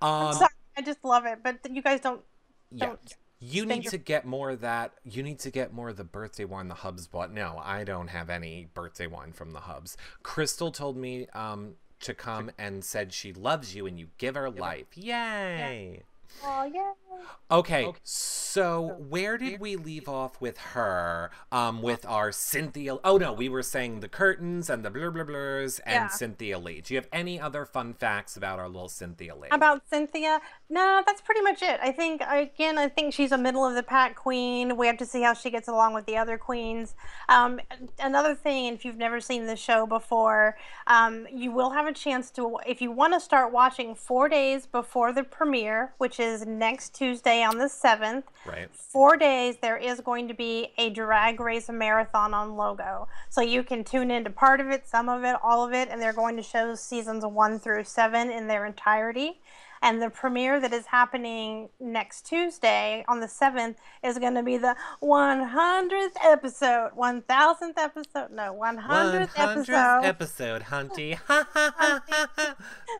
I'm 0.00 0.26
Um, 0.28 0.34
sorry. 0.34 0.48
I 0.78 0.82
just 0.82 1.04
love 1.04 1.26
it, 1.26 1.40
but 1.42 1.58
you 1.70 1.82
guys 1.82 2.00
don't. 2.00 2.20
yeah. 2.70 2.86
don't- 2.86 3.16
You 3.40 3.66
need 3.66 3.84
you. 3.84 3.90
to 3.90 3.98
get 3.98 4.24
more 4.24 4.50
of 4.50 4.60
that. 4.60 4.92
You 5.04 5.22
need 5.24 5.38
to 5.40 5.50
get 5.50 5.72
more 5.72 5.88
of 5.90 5.96
the 5.96 6.04
birthday 6.04 6.44
wine 6.44 6.68
the 6.68 6.74
Hubs 6.74 7.06
bought. 7.08 7.32
No, 7.32 7.60
I 7.64 7.82
don't 7.84 8.08
have 8.08 8.30
any 8.30 8.68
birthday 8.74 9.06
wine 9.08 9.32
from 9.32 9.50
the 9.52 9.60
Hubs. 9.60 9.96
Crystal 10.22 10.70
told 10.72 10.96
me 10.96 11.26
um, 11.34 11.74
to 12.00 12.14
come 12.14 12.50
and 12.58 12.84
said 12.84 13.12
she 13.12 13.32
loves 13.32 13.74
you 13.74 13.86
and 13.86 13.98
you 13.98 14.08
give 14.18 14.34
her 14.36 14.50
life. 14.50 14.86
Yay! 14.96 16.02
Oh 16.44 16.70
yeah. 16.72 16.92
Okay, 17.50 17.92
so 18.04 18.96
where 19.08 19.38
did 19.38 19.60
we 19.60 19.76
leave 19.76 20.08
off 20.08 20.40
with 20.40 20.58
her? 20.58 21.30
Um, 21.50 21.82
with 21.82 22.06
our 22.06 22.30
Cynthia. 22.30 22.98
Oh 23.02 23.16
no, 23.16 23.32
we 23.32 23.48
were 23.48 23.62
saying 23.62 24.00
the 24.00 24.08
curtains 24.08 24.70
and 24.70 24.84
the 24.84 24.90
blur 24.90 25.10
blur 25.10 25.24
blurs 25.24 25.78
and 25.80 25.94
Yeah. 25.94 26.06
Cynthia 26.08 26.58
Lee. 26.58 26.80
Do 26.80 26.94
you 26.94 27.00
have 27.00 27.08
any 27.12 27.40
other 27.40 27.64
fun 27.64 27.94
facts 27.94 28.36
about 28.36 28.58
our 28.58 28.68
little 28.68 28.88
Cynthia 28.88 29.34
Lee? 29.34 29.48
About 29.50 29.82
Cynthia, 29.88 30.40
no, 30.68 31.02
that's 31.06 31.20
pretty 31.22 31.40
much 31.40 31.62
it. 31.62 31.80
I 31.82 31.90
think 31.90 32.22
again, 32.28 32.78
I 32.78 32.88
think 32.88 33.14
she's 33.14 33.32
a 33.32 33.38
middle 33.38 33.64
of 33.64 33.74
the 33.74 33.82
pack 33.82 34.14
queen. 34.14 34.76
We 34.76 34.86
have 34.86 34.98
to 34.98 35.06
see 35.06 35.22
how 35.22 35.34
she 35.34 35.50
gets 35.50 35.68
along 35.68 35.94
with 35.94 36.06
the 36.06 36.16
other 36.16 36.38
queens. 36.38 36.94
Um, 37.28 37.60
another 37.98 38.34
thing, 38.34 38.74
if 38.74 38.84
you've 38.84 38.96
never 38.96 39.20
seen 39.20 39.46
the 39.46 39.56
show 39.56 39.86
before, 39.86 40.56
um, 40.86 41.26
you 41.32 41.50
will 41.50 41.70
have 41.70 41.86
a 41.86 41.92
chance 41.92 42.30
to, 42.32 42.58
if 42.66 42.80
you 42.80 42.92
want 42.92 43.14
to 43.14 43.20
start 43.20 43.52
watching 43.52 43.94
four 43.94 44.28
days 44.28 44.66
before 44.66 45.12
the 45.12 45.24
premiere, 45.24 45.94
which 45.98 46.17
is 46.20 46.46
next 46.46 46.94
Tuesday 46.94 47.42
on 47.42 47.58
the 47.58 47.68
seventh. 47.68 48.24
right. 48.46 48.68
four 48.74 49.16
days 49.16 49.56
there 49.60 49.76
is 49.76 50.00
going 50.00 50.28
to 50.28 50.34
be 50.34 50.72
a 50.78 50.90
drag 50.90 51.40
race 51.40 51.68
marathon 51.68 52.34
on 52.34 52.56
logo 52.56 53.08
so 53.28 53.40
you 53.40 53.62
can 53.62 53.84
tune 53.84 54.10
into 54.10 54.30
part 54.30 54.60
of 54.60 54.68
it 54.68 54.86
some 54.86 55.08
of 55.08 55.24
it 55.24 55.36
all 55.42 55.66
of 55.66 55.72
it 55.72 55.88
and 55.90 56.00
they're 56.00 56.12
going 56.12 56.36
to 56.36 56.42
show 56.42 56.74
seasons 56.74 57.24
one 57.24 57.58
through 57.58 57.84
seven 57.84 58.30
in 58.30 58.46
their 58.48 58.66
entirety 58.66 59.40
and 59.82 60.00
the 60.02 60.10
premiere 60.10 60.60
that 60.60 60.72
is 60.72 60.86
happening 60.86 61.68
next 61.80 62.26
tuesday 62.26 63.04
on 63.08 63.20
the 63.20 63.26
7th 63.26 63.76
is 64.02 64.18
going 64.18 64.34
to 64.34 64.42
be 64.42 64.56
the 64.56 64.74
100th 65.02 66.16
episode 66.24 66.90
1000th 66.96 67.78
episode 67.78 68.30
no 68.30 68.52
100th, 68.60 69.28
100th 69.28 69.30
episode 69.36 70.04
episode, 70.04 70.62
Hunty. 70.62 71.18
Ha 71.28 71.46
ha 71.52 71.72
ha 71.76 72.02
ha 72.08 72.56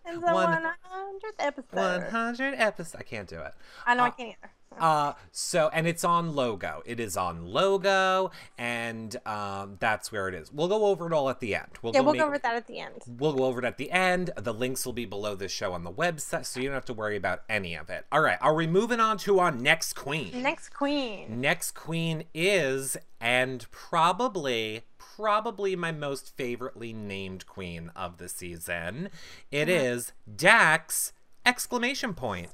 it's 0.06 0.20
the 0.20 0.26
100th 0.26 1.38
episode 1.38 2.02
100 2.02 2.54
episodes. 2.54 2.94
I 2.98 3.02
can't 3.02 3.28
do 3.28 3.40
it. 3.40 3.52
i 3.86 3.94
know 3.94 4.04
i 4.04 4.08
uh, 4.08 4.10
can't 4.10 4.28
either 4.30 4.50
Uh, 4.78 5.14
so 5.32 5.70
and 5.72 5.86
it's 5.86 6.04
on 6.04 6.34
logo. 6.36 6.82
It 6.86 7.00
is 7.00 7.16
on 7.16 7.46
logo, 7.46 8.30
and 8.56 9.16
um, 9.26 9.76
that's 9.80 10.12
where 10.12 10.28
it 10.28 10.34
is. 10.34 10.52
We'll 10.52 10.68
go 10.68 10.86
over 10.86 11.06
it 11.06 11.12
all 11.12 11.28
at 11.30 11.40
the 11.40 11.54
end. 11.54 11.66
We'll 11.82 11.92
yeah 11.92 12.00
go 12.00 12.04
we'll 12.04 12.12
make- 12.14 12.20
go 12.20 12.26
over 12.26 12.38
that 12.38 12.54
at 12.54 12.66
the 12.66 12.78
end 12.78 13.02
We'll 13.06 13.32
go 13.32 13.44
over 13.44 13.58
it 13.58 13.64
at 13.64 13.76
the 13.76 13.90
end. 13.90 14.30
The 14.36 14.54
links 14.54 14.86
will 14.86 14.92
be 14.92 15.04
below 15.04 15.34
this 15.34 15.50
show 15.50 15.72
on 15.72 15.82
the 15.84 15.90
website, 15.92 16.46
so 16.46 16.60
you 16.60 16.66
don't 16.68 16.74
have 16.74 16.84
to 16.86 16.94
worry 16.94 17.16
about 17.16 17.42
any 17.48 17.74
of 17.74 17.90
it. 17.90 18.06
All 18.12 18.20
right, 18.20 18.38
are 18.40 18.54
we 18.54 18.66
moving 18.66 19.00
on 19.00 19.18
to 19.18 19.38
our 19.40 19.50
next 19.50 19.94
queen? 19.94 20.42
next 20.42 20.68
queen 20.70 21.40
Next 21.40 21.72
queen 21.72 22.24
is, 22.32 22.96
and 23.20 23.66
probably, 23.72 24.82
probably 24.98 25.74
my 25.74 25.90
most 25.92 26.36
favoritely 26.36 26.92
named 26.92 27.46
queen 27.46 27.90
of 27.96 28.18
the 28.18 28.28
season. 28.28 29.10
It 29.50 29.68
is 29.68 30.12
Dax! 30.36 31.12
Exclamation 31.46 32.14
point. 32.14 32.48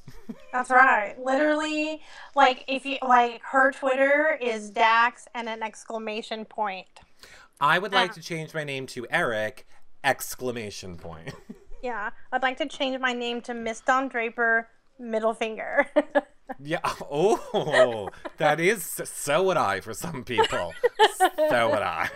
That's 0.53 0.71
right. 0.71 1.17
Literally, 1.23 2.01
like 2.35 2.65
if 2.69 2.87
you 2.87 2.99
like 3.03 3.43
her 3.43 3.73
Twitter 3.73 4.39
is 4.41 4.71
Dax 4.71 5.27
and 5.35 5.49
an 5.49 5.63
exclamation 5.63 6.45
point. 6.45 6.87
I 7.61 7.79
would 7.79 7.93
like 7.93 8.13
to 8.15 8.21
change 8.21 8.55
my 8.55 8.65
name 8.65 8.87
to 8.89 9.07
Eric! 9.11 9.67
Exclamation 10.03 10.97
point. 10.97 11.35
Yeah, 11.83 12.09
I'd 12.33 12.43
like 12.43 12.57
to 12.59 12.67
change 12.67 12.99
my 12.99 13.13
name 13.13 13.43
to 13.43 13.53
Miss 13.53 13.81
Don 13.81 14.09
Draper 14.09 14.71
middle 14.99 15.35
finger. 15.35 15.87
Yeah. 16.63 16.81
Oh, 17.11 18.11
that 18.37 18.61
is 18.61 18.85
so 18.85 19.43
would 19.45 19.57
I 19.57 19.81
for 19.81 19.95
some 19.95 20.25
people. 20.25 20.75
So 21.19 21.71
would 21.71 21.83
I. 21.83 22.11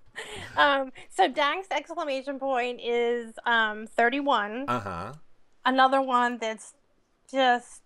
um, 0.56 0.92
so 1.10 1.28
Dax 1.28 1.68
exclamation 1.70 2.38
point 2.38 2.80
is 2.82 3.34
um 3.44 3.86
31. 3.86 4.64
Uh 4.66 4.80
huh. 4.80 5.12
Another 5.66 6.00
one 6.00 6.38
that's 6.38 6.72
just 7.30 7.82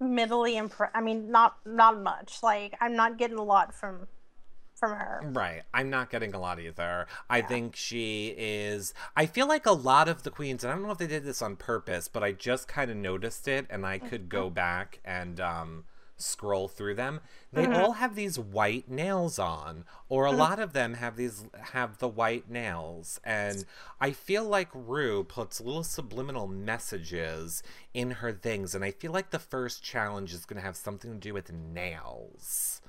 middly 0.00 0.54
impre- 0.54 0.90
I 0.94 1.00
mean, 1.02 1.30
not 1.30 1.56
not 1.66 2.00
much. 2.00 2.38
Like 2.42 2.76
I'm 2.80 2.96
not 2.96 3.18
getting 3.18 3.38
a 3.38 3.42
lot 3.42 3.74
from 3.74 4.06
from 4.78 4.92
her. 4.92 5.20
Right. 5.24 5.62
I'm 5.74 5.90
not 5.90 6.10
getting 6.10 6.34
a 6.34 6.38
lot 6.38 6.60
either. 6.60 7.06
I 7.28 7.40
think 7.40 7.74
she 7.74 8.34
is. 8.38 8.94
I 9.16 9.26
feel 9.26 9.48
like 9.48 9.66
a 9.66 9.72
lot 9.72 10.08
of 10.08 10.22
the 10.22 10.30
queens, 10.30 10.62
and 10.62 10.72
I 10.72 10.76
don't 10.76 10.84
know 10.84 10.92
if 10.92 10.98
they 10.98 11.08
did 11.08 11.24
this 11.24 11.42
on 11.42 11.56
purpose, 11.56 12.06
but 12.08 12.22
I 12.22 12.32
just 12.32 12.68
kind 12.68 12.90
of 12.90 12.96
noticed 12.96 13.48
it, 13.48 13.66
and 13.68 13.84
I 13.84 13.98
could 13.98 14.28
go 14.28 14.48
back 14.50 15.00
and 15.04 15.40
um, 15.40 15.84
scroll 16.18 16.68
through 16.68 16.94
them. 16.94 17.20
They 17.52 17.64
mm-hmm. 17.64 17.74
all 17.74 17.92
have 17.92 18.14
these 18.14 18.38
white 18.38 18.90
nails 18.90 19.38
on, 19.38 19.84
or 20.08 20.26
a 20.26 20.30
mm-hmm. 20.30 20.38
lot 20.38 20.58
of 20.58 20.72
them 20.72 20.94
have 20.94 21.16
these 21.16 21.46
have 21.72 21.98
the 21.98 22.08
white 22.08 22.50
nails, 22.50 23.20
and 23.24 23.64
I 24.00 24.10
feel 24.10 24.44
like 24.44 24.68
Ru 24.74 25.24
puts 25.24 25.60
little 25.60 25.84
subliminal 25.84 26.46
messages 26.46 27.62
in 27.94 28.10
her 28.12 28.32
things, 28.32 28.74
and 28.74 28.84
I 28.84 28.90
feel 28.90 29.12
like 29.12 29.30
the 29.30 29.38
first 29.38 29.82
challenge 29.82 30.34
is 30.34 30.44
going 30.44 30.60
to 30.60 30.66
have 30.66 30.76
something 30.76 31.12
to 31.12 31.18
do 31.18 31.32
with 31.32 31.52
nails. 31.52 32.82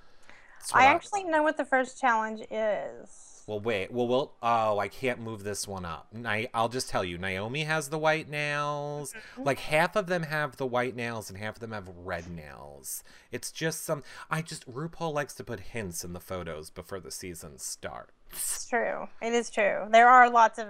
What 0.71 0.81
I 0.81 0.85
actually 0.87 1.23
know 1.23 1.41
what 1.41 1.57
the 1.57 1.65
first 1.65 1.99
challenge 1.99 2.41
is. 2.51 3.28
Well, 3.49 3.59
wait. 3.59 3.91
Well, 3.91 4.07
we'll. 4.07 4.33
Oh, 4.43 4.79
I 4.79 4.87
can't 4.87 5.19
move 5.19 5.43
this 5.43 5.67
one 5.67 5.83
up. 5.83 6.07
I, 6.25 6.47
I'll 6.53 6.69
just 6.69 6.89
tell 6.89 7.03
you. 7.03 7.17
Naomi 7.17 7.63
has 7.63 7.89
the 7.89 7.97
white 7.97 8.29
nails. 8.29 9.13
Like 9.37 9.59
half 9.59 9.95
of 9.95 10.07
them 10.07 10.23
have 10.23 10.57
the 10.57 10.65
white 10.67 10.95
nails, 10.95 11.29
and 11.29 11.37
half 11.39 11.55
of 11.55 11.59
them 11.59 11.71
have 11.71 11.89
red 12.03 12.29
nails. 12.29 13.03
It's 13.31 13.51
just 13.51 13.83
some. 13.83 14.03
I 14.29 14.41
just 14.41 14.71
RuPaul 14.71 15.13
likes 15.13 15.33
to 15.35 15.43
put 15.43 15.59
hints 15.59 16.03
in 16.03 16.13
the 16.13 16.19
photos 16.19 16.69
before 16.69 16.99
the 16.99 17.11
season 17.11 17.57
starts. 17.57 18.11
It's 18.31 18.67
true. 18.69 19.07
It 19.21 19.33
is 19.33 19.49
true. 19.49 19.87
There 19.91 20.07
are 20.07 20.29
lots 20.29 20.59
of 20.59 20.67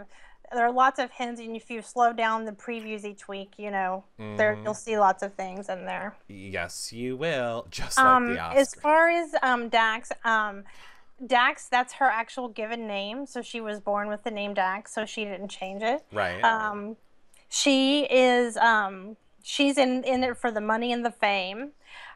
there 0.51 0.65
are 0.65 0.71
lots 0.71 0.97
of 0.99 1.11
hints, 1.11 1.39
and 1.39 1.55
if 1.55 1.69
you 1.69 1.81
slow 1.83 2.11
down 2.11 2.45
the 2.45 2.51
previews 2.53 3.03
each 3.03 3.27
week, 3.27 3.53
you 3.57 3.69
know, 3.69 4.03
there 4.17 4.53
Mm-hmm. 4.55 4.63
you'll 4.63 4.73
see 4.73 4.97
lots 4.97 5.21
of 5.21 5.33
things 5.35 5.69
in 5.69 5.85
there. 5.85 6.15
Yes, 6.27 6.91
you 6.91 7.17
will. 7.17 7.67
Just 7.69 7.97
like 7.97 8.05
Um, 8.07 8.33
the 8.33 8.41
as 8.41 8.73
far 8.73 9.09
as 9.09 9.35
um 9.43 9.69
Dax, 9.69 10.11
um, 10.23 10.63
Dax, 11.25 11.67
that's 11.67 11.93
her 11.93 12.05
actual 12.05 12.47
given 12.47 12.87
name, 12.87 13.25
so 13.25 13.41
she 13.41 13.61
was 13.61 13.79
born 13.79 14.07
with 14.07 14.23
the 14.23 14.31
name 14.31 14.53
Dax, 14.53 14.93
so 14.93 15.05
she 15.05 15.25
didn't 15.25 15.49
change 15.49 15.81
it. 15.83 16.05
right. 16.11 16.43
Um, 16.43 16.97
she 17.49 18.03
is 18.03 18.55
um, 18.57 19.17
she's 19.41 19.77
in 19.77 20.03
in 20.03 20.23
it 20.23 20.37
for 20.37 20.51
the 20.51 20.61
money 20.61 20.93
and 20.93 21.03
the 21.05 21.11
fame. 21.11 21.71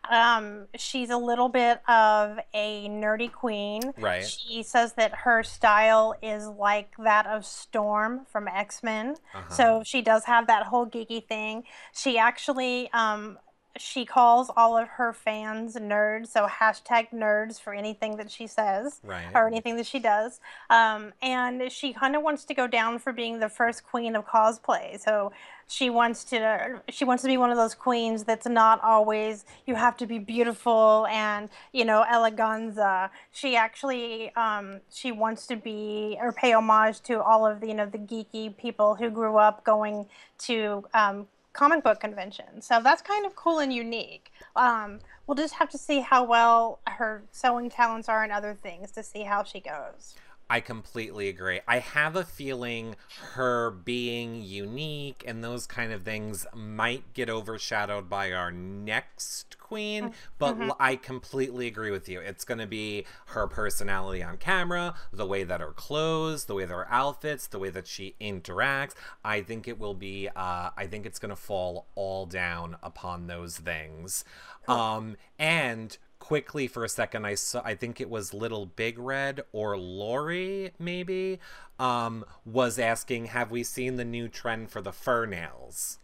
Um, 0.09 0.67
she's 0.75 1.09
a 1.09 1.17
little 1.17 1.49
bit 1.49 1.81
of 1.87 2.37
a 2.53 2.87
nerdy 2.89 3.31
queen. 3.31 3.93
Right. 3.97 4.25
She 4.25 4.61
says 4.61 4.93
that 4.93 5.13
her 5.19 5.43
style 5.43 6.13
is 6.21 6.45
like 6.45 6.93
that 6.99 7.25
of 7.25 7.45
Storm 7.45 8.25
from 8.29 8.47
X 8.47 8.83
Men. 8.83 9.15
Uh-huh. 9.33 9.53
So 9.53 9.83
she 9.85 10.01
does 10.01 10.25
have 10.25 10.47
that 10.47 10.67
whole 10.67 10.85
geeky 10.85 11.25
thing. 11.25 11.63
She 11.93 12.17
actually 12.17 12.91
um, 12.91 13.39
she 13.77 14.05
calls 14.05 14.51
all 14.55 14.77
of 14.77 14.87
her 14.87 15.13
fans 15.13 15.75
nerds, 15.75 16.27
so 16.27 16.45
hashtag 16.47 17.07
nerds 17.11 17.59
for 17.59 17.73
anything 17.73 18.17
that 18.17 18.29
she 18.29 18.45
says 18.45 18.99
Right. 19.03 19.25
or 19.33 19.47
anything 19.47 19.77
that 19.77 19.87
she 19.87 19.99
does. 19.99 20.39
Um, 20.69 21.13
and 21.21 21.71
she 21.71 21.91
kind 21.93 22.15
of 22.15 22.21
wants 22.21 22.45
to 22.45 22.53
go 22.53 22.67
down 22.67 22.99
for 22.99 23.11
being 23.11 23.39
the 23.39 23.49
first 23.49 23.83
queen 23.83 24.15
of 24.15 24.27
cosplay. 24.27 24.99
So 24.99 25.31
she 25.67 25.89
wants 25.89 26.23
to 26.25 26.81
she 26.89 27.03
wants 27.05 27.23
to 27.23 27.29
be 27.29 27.37
one 27.37 27.49
of 27.49 27.57
those 27.57 27.73
queens 27.73 28.25
that's 28.25 28.45
not 28.45 28.83
always 28.83 29.45
you 29.65 29.73
have 29.75 29.95
to 29.97 30.05
be 30.05 30.19
beautiful 30.19 31.07
and 31.09 31.49
you 31.71 31.85
know 31.85 32.03
eleganza. 32.11 33.09
She 33.31 33.55
actually 33.55 34.35
um, 34.35 34.81
she 34.91 35.11
wants 35.11 35.47
to 35.47 35.55
be 35.55 36.17
or 36.19 36.31
pay 36.31 36.53
homage 36.53 37.01
to 37.03 37.23
all 37.23 37.47
of 37.47 37.59
the 37.61 37.67
you 37.69 37.73
know 37.73 37.85
the 37.87 37.97
geeky 37.97 38.55
people 38.55 38.93
who 38.95 39.09
grew 39.09 39.37
up 39.37 39.63
going 39.63 40.05
to 40.39 40.83
um, 40.93 41.27
comic 41.53 41.83
book 41.83 41.99
convention. 41.99 42.61
So 42.61 42.81
that's 42.83 43.01
kind 43.01 43.25
of 43.25 43.35
cool 43.35 43.59
and 43.59 43.71
unique. 43.71 44.31
Um, 44.55 44.99
we'll 45.25 45.35
just 45.35 45.53
have 45.55 45.69
to 45.69 45.77
see 45.77 45.99
how 45.99 46.23
well 46.25 46.79
her 46.87 47.23
sewing 47.31 47.69
talents 47.69 48.09
are 48.09 48.23
and 48.23 48.31
other 48.31 48.53
things 48.53 48.91
to 48.91 49.03
see 49.03 49.21
how 49.21 49.43
she 49.43 49.59
goes. 49.59 50.15
I 50.49 50.59
completely 50.59 51.29
agree. 51.29 51.61
I 51.67 51.79
have 51.79 52.15
a 52.15 52.23
feeling 52.23 52.95
her 53.33 53.71
being 53.71 54.43
unique 54.43 55.23
and 55.25 55.43
those 55.43 55.65
kind 55.65 55.91
of 55.91 56.03
things 56.03 56.45
might 56.53 57.13
get 57.13 57.29
overshadowed 57.29 58.09
by 58.09 58.31
our 58.31 58.51
next 58.51 59.57
queen, 59.57 60.13
but 60.37 60.55
I 60.79 60.95
completely 60.95 61.67
agree 61.67 61.89
with 61.89 62.07
you. 62.07 62.19
It's 62.19 62.45
going 62.45 62.59
to 62.59 62.67
be 62.67 63.05
her 63.27 63.47
personality 63.47 64.21
on 64.21 64.37
camera, 64.37 64.93
the 65.11 65.25
way 65.25 65.43
that 65.43 65.61
her 65.61 65.71
clothes, 65.71 66.45
the 66.45 66.53
way 66.53 66.65
that 66.65 66.73
her 66.73 66.87
outfits, 66.91 67.47
the 67.47 67.57
way 67.59 67.69
that 67.69 67.87
she 67.87 68.15
interacts. 68.21 68.93
I 69.23 69.41
think 69.41 69.67
it 69.67 69.79
will 69.79 69.95
be, 69.95 70.29
uh, 70.35 70.69
I 70.77 70.87
think 70.87 71.05
it's 71.05 71.19
going 71.19 71.29
to 71.31 71.35
fall 71.35 71.87
all 71.95 72.25
down 72.25 72.77
upon 72.83 73.27
those 73.27 73.57
things. 73.57 74.23
Um, 74.67 75.15
and 75.39 75.97
quickly 76.23 76.67
for 76.67 76.85
a 76.85 76.89
second 76.89 77.25
i 77.25 77.35
saw 77.35 77.61
i 77.65 77.75
think 77.75 77.99
it 77.99 78.09
was 78.09 78.33
little 78.33 78.65
big 78.65 78.97
red 78.97 79.41
or 79.51 79.77
lori 79.77 80.71
maybe 80.79 81.37
um 81.79 82.23
was 82.45 82.79
asking 82.79 83.25
have 83.25 83.51
we 83.51 83.61
seen 83.61 83.97
the 83.97 84.05
new 84.05 84.29
trend 84.29 84.69
for 84.71 84.81
the 84.81 84.93
fur 84.93 85.25
nails 85.25 85.99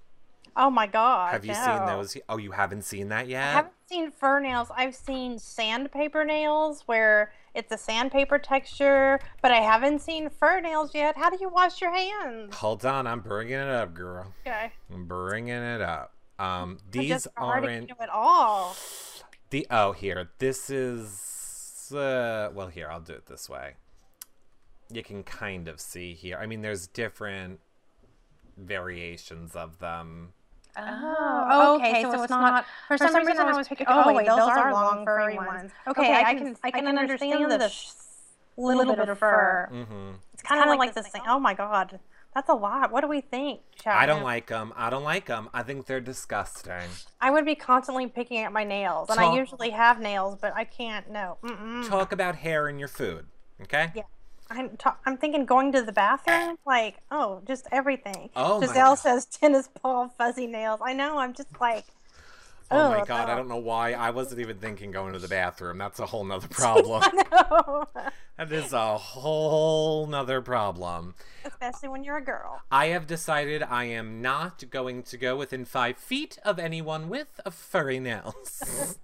Oh 0.57 0.69
my 0.69 0.87
god! 0.87 1.31
have 1.31 1.45
you 1.45 1.53
no. 1.53 1.63
seen 1.63 1.85
those 1.85 2.17
oh 2.27 2.35
you 2.37 2.51
haven't 2.51 2.81
seen 2.81 3.07
that 3.09 3.29
yet? 3.29 3.47
I 3.47 3.51
haven't 3.51 3.73
seen 3.87 4.11
fur 4.11 4.41
nails. 4.41 4.67
I've 4.75 4.95
seen 4.95 5.39
sandpaper 5.39 6.25
nails 6.25 6.81
where 6.85 7.31
it's 7.53 7.71
a 7.71 7.77
sandpaper 7.77 8.39
texture, 8.39 9.21
but 9.41 9.51
I 9.51 9.61
haven't 9.61 10.01
seen 10.01 10.29
fur 10.29 10.59
nails 10.59 10.93
yet. 10.93 11.15
How 11.17 11.29
do 11.29 11.37
you 11.39 11.47
wash 11.47 11.79
your 11.79 11.93
hands? 11.95 12.53
hold 12.55 12.83
on 12.83 13.07
i'm 13.07 13.21
bringing 13.21 13.53
it 13.53 13.69
up 13.69 13.93
girl 13.93 14.33
Okay. 14.45 14.71
i'm 14.93 15.05
bringing 15.05 15.53
it 15.53 15.81
up 15.81 16.13
um 16.39 16.77
I 16.81 16.91
these 16.91 17.27
aren't 17.37 17.65
it 17.91 18.09
all. 18.11 18.75
The 19.49 19.65
oh 19.71 19.91
here 19.91 20.29
this 20.39 20.69
is 20.69 21.91
uh 21.95 22.49
well 22.53 22.67
here 22.67 22.89
i'll 22.89 22.99
do 22.99 23.13
it 23.13 23.25
this 23.25 23.49
way 23.49 23.73
you 24.91 25.03
can 25.03 25.23
kind 25.23 25.67
of 25.67 25.79
see 25.79 26.13
here 26.13 26.37
i 26.37 26.45
mean 26.45 26.61
there's 26.61 26.87
different 26.87 27.59
variations 28.57 29.55
of 29.55 29.79
them 29.79 30.33
Oh, 30.77 31.75
okay. 31.79 32.03
So, 32.03 32.21
it's 32.21 32.29
not. 32.29 32.65
For 32.87 32.97
some, 32.97 33.13
reason, 33.15 33.39
I 33.39 33.57
was 33.57 33.67
picking. 33.67 33.87
Oh, 33.89 34.13
wait, 34.13 34.27
those 34.27 34.39
are 34.39 34.71
long 34.71 35.03
furry 35.03 35.35
ones. 35.35 35.71
Okay, 35.87 36.13
I 36.13 36.35
can. 36.35 36.55
I 36.63 36.71
can 36.71 36.87
understand 36.97 37.51
the 37.51 37.67
sh- 37.67 37.89
little 38.55 38.95
bit 38.95 39.09
of 39.09 39.19
fur. 39.19 39.67
mm-hmm 39.71 40.11
It's 40.33 40.43
kind 40.43 40.69
of 40.69 40.77
like 40.77 40.93
the 40.93 41.03
same. 41.03 41.23
Oh 41.27 41.39
my 41.39 41.53
god, 41.53 41.99
that's 42.33 42.49
a 42.49 42.53
lot. 42.53 42.91
What 42.91 43.01
do 43.01 43.07
we 43.07 43.21
think? 43.21 43.61
I 43.85 44.05
don't 44.05 44.23
like 44.23 44.47
them. 44.47 44.73
I 44.75 44.89
don't 44.89 45.03
like 45.03 45.25
them. 45.25 45.49
I 45.53 45.63
think 45.63 45.85
they're 45.85 45.99
disgusting. 45.99 46.89
I 47.19 47.31
would 47.31 47.45
be 47.45 47.55
constantly 47.55 48.07
picking 48.07 48.39
at 48.39 48.51
my 48.51 48.63
nails, 48.63 49.09
and 49.09 49.19
I 49.19 49.35
usually 49.35 49.71
have 49.71 49.99
nails, 49.99 50.37
but 50.39 50.53
I 50.55 50.63
can't. 50.63 51.09
No. 51.09 51.37
Mm-mm. 51.43 51.87
Talk 51.87 52.11
about 52.11 52.35
hair 52.35 52.69
in 52.69 52.77
your 52.79 52.87
food, 52.87 53.25
okay? 53.63 53.91
Yeah. 53.95 54.03
I'm 54.51 54.77
ta- 54.77 54.97
I'm 55.05 55.15
thinking 55.17 55.45
going 55.45 55.71
to 55.73 55.83
the 55.83 55.91
bathroom, 55.91 56.57
like 56.65 56.97
oh, 57.11 57.41
just 57.45 57.67
everything. 57.71 58.31
Oh 58.35 58.59
my 58.59 58.65
Giselle 58.65 58.95
says 58.95 59.25
tennis 59.27 59.69
ball 59.81 60.09
fuzzy 60.17 60.47
nails. 60.47 60.79
I 60.83 60.93
know. 60.93 61.19
I'm 61.19 61.33
just 61.33 61.49
like. 61.61 61.85
Oh 62.71 62.89
my 62.89 62.99
Ugh, 62.99 63.07
god, 63.07 63.29
I 63.29 63.35
don't 63.35 63.47
know 63.47 63.57
why. 63.57 63.93
I 63.93 64.11
wasn't 64.11 64.41
even 64.41 64.57
thinking 64.57 64.91
going 64.91 65.13
to 65.13 65.19
the 65.19 65.27
bathroom. 65.27 65.77
That's 65.79 65.99
a 65.99 66.05
whole 66.05 66.23
nother 66.23 66.47
problem. 66.49 67.03
That 68.37 68.53
is 68.53 68.71
a 68.71 68.97
whole 68.97 70.07
nother 70.07 70.41
problem. 70.41 71.13
Especially 71.43 71.89
when 71.89 72.05
you're 72.05 72.15
a 72.15 72.23
girl. 72.23 72.61
I 72.71 72.85
have 72.87 73.05
decided 73.05 73.61
I 73.61 73.83
am 73.83 74.21
not 74.21 74.69
going 74.69 75.03
to 75.03 75.17
go 75.17 75.35
within 75.35 75.65
five 75.65 75.97
feet 75.97 76.37
of 76.45 76.57
anyone 76.57 77.09
with 77.09 77.41
a 77.45 77.51
furry 77.51 77.99
nails. 77.99 78.97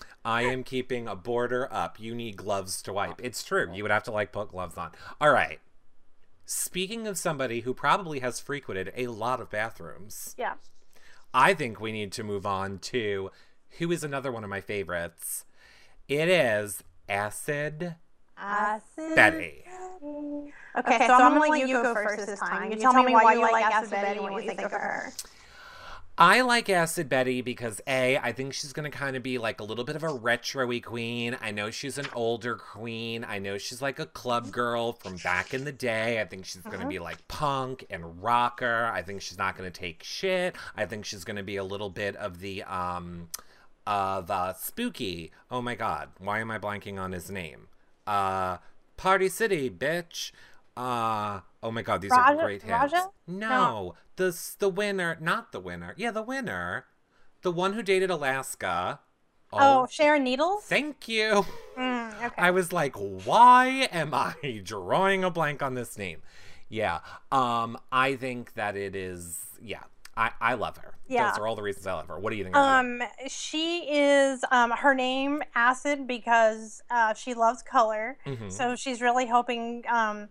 I 0.24 0.42
am 0.44 0.64
keeping 0.64 1.06
a 1.06 1.14
border 1.14 1.68
up. 1.70 2.00
You 2.00 2.14
need 2.14 2.38
gloves 2.38 2.80
to 2.82 2.94
wipe. 2.94 3.20
It's 3.22 3.42
true. 3.44 3.70
You 3.74 3.82
would 3.84 3.92
have 3.92 4.04
to 4.04 4.10
like 4.10 4.32
put 4.32 4.52
gloves 4.52 4.78
on. 4.78 4.92
All 5.20 5.32
right. 5.32 5.60
Speaking 6.46 7.06
of 7.06 7.18
somebody 7.18 7.60
who 7.60 7.74
probably 7.74 8.20
has 8.20 8.40
frequented 8.40 8.90
a 8.96 9.08
lot 9.08 9.38
of 9.38 9.50
bathrooms, 9.50 10.34
Yeah. 10.38 10.54
I 11.32 11.54
think 11.54 11.80
we 11.80 11.92
need 11.92 12.12
to 12.12 12.24
move 12.24 12.46
on 12.46 12.78
to 12.78 13.30
who 13.78 13.92
is 13.92 14.02
another 14.02 14.32
one 14.32 14.44
of 14.44 14.50
my 14.50 14.60
favorites. 14.60 15.44
It 16.08 16.28
is 16.28 16.82
Acid 17.08 17.96
Acid. 18.40 19.14
Betty. 19.16 19.64
Okay, 20.78 21.06
so, 21.06 21.14
I'm 21.14 21.34
gonna 21.34 21.40
let 21.40 21.68
you 21.68 21.82
go 21.82 21.94
first 21.94 22.26
this 22.26 22.38
time. 22.38 22.70
You 22.70 22.78
tell 22.78 23.02
me 23.02 23.12
why 23.12 23.34
you 23.34 23.40
like 23.40 23.64
Acid 23.64 23.90
Betty 23.90 24.20
and 24.20 24.30
what 24.30 24.44
you 24.44 24.50
think 24.50 24.62
of 24.62 24.70
her. 24.70 25.12
I 26.20 26.40
like 26.40 26.68
Acid 26.68 27.08
Betty 27.08 27.42
because 27.42 27.80
A, 27.86 28.16
I 28.18 28.32
think 28.32 28.52
she's 28.52 28.72
gonna 28.72 28.90
kind 28.90 29.16
of 29.16 29.22
be 29.22 29.38
like 29.38 29.60
a 29.60 29.64
little 29.64 29.84
bit 29.84 29.94
of 29.94 30.02
a 30.02 30.08
retro-y 30.12 30.80
queen. 30.80 31.36
I 31.40 31.52
know 31.52 31.70
she's 31.70 31.96
an 31.96 32.08
older 32.12 32.56
queen. 32.56 33.24
I 33.24 33.38
know 33.38 33.56
she's 33.56 33.80
like 33.80 34.00
a 34.00 34.06
club 34.06 34.50
girl 34.50 34.94
from 34.94 35.14
back 35.18 35.54
in 35.54 35.64
the 35.64 35.70
day. 35.70 36.20
I 36.20 36.24
think 36.24 36.44
she's 36.44 36.62
gonna 36.62 36.88
be 36.88 36.98
like 36.98 37.26
punk 37.28 37.86
and 37.88 38.20
rocker. 38.20 38.90
I 38.92 39.02
think 39.02 39.22
she's 39.22 39.38
not 39.38 39.56
gonna 39.56 39.70
take 39.70 40.02
shit. 40.02 40.56
I 40.76 40.86
think 40.86 41.04
she's 41.04 41.22
gonna 41.22 41.44
be 41.44 41.54
a 41.56 41.64
little 41.64 41.90
bit 41.90 42.16
of 42.16 42.40
the 42.40 42.64
um 42.64 43.28
uh 43.86 44.20
the 44.20 44.54
spooky. 44.54 45.30
Oh 45.52 45.62
my 45.62 45.76
god, 45.76 46.08
why 46.18 46.40
am 46.40 46.50
I 46.50 46.58
blanking 46.58 46.98
on 46.98 47.12
his 47.12 47.30
name? 47.30 47.68
Uh 48.08 48.56
Party 48.96 49.28
City, 49.28 49.70
bitch. 49.70 50.32
Uh 50.76 51.40
oh 51.62 51.70
my 51.70 51.82
god, 51.82 52.00
these 52.02 52.10
are 52.10 52.18
Raja- 52.18 52.42
great 52.42 52.62
hits. 52.62 52.72
Raja? 52.72 53.08
No, 53.28 53.94
the 54.18 54.38
the 54.58 54.68
winner, 54.68 55.16
not 55.20 55.52
the 55.52 55.60
winner. 55.60 55.94
Yeah, 55.96 56.10
the 56.10 56.22
winner, 56.22 56.84
the 57.42 57.50
one 57.50 57.72
who 57.72 57.82
dated 57.82 58.10
Alaska. 58.10 59.00
Oh, 59.50 59.86
Sharon 59.90 60.24
Needles. 60.24 60.64
thank 60.64 61.08
you. 61.08 61.46
Mm, 61.78 62.22
okay. 62.22 62.34
I 62.42 62.50
was 62.50 62.70
like, 62.70 62.94
why 62.96 63.88
am 63.90 64.12
I 64.12 64.60
drawing 64.64 65.24
a 65.24 65.30
blank 65.30 65.62
on 65.62 65.72
this 65.74 65.96
name? 65.96 66.20
Yeah. 66.68 66.98
Um, 67.32 67.78
I 67.90 68.16
think 68.16 68.52
that 68.54 68.76
it 68.76 68.94
is. 68.94 69.38
Yeah, 69.62 69.84
I 70.16 70.32
I 70.40 70.54
love 70.54 70.76
her. 70.76 70.96
Yeah. 71.08 71.30
Those 71.30 71.38
are 71.38 71.46
all 71.46 71.56
the 71.56 71.62
reasons 71.62 71.86
I 71.86 71.94
love 71.94 72.08
her. 72.08 72.18
What 72.18 72.30
do 72.30 72.36
you 72.36 72.44
think? 72.44 72.54
of 72.56 72.62
her? 72.62 72.78
Um, 72.80 73.02
she 73.28 73.86
is 73.90 74.44
um 74.50 74.70
her 74.72 74.94
name 74.94 75.42
Acid 75.54 76.06
because 76.06 76.82
uh, 76.90 77.14
she 77.14 77.32
loves 77.32 77.62
color. 77.62 78.18
Mhm. 78.26 78.52
So 78.52 78.76
she's 78.76 79.00
really 79.00 79.26
hoping 79.26 79.84
um 79.88 80.28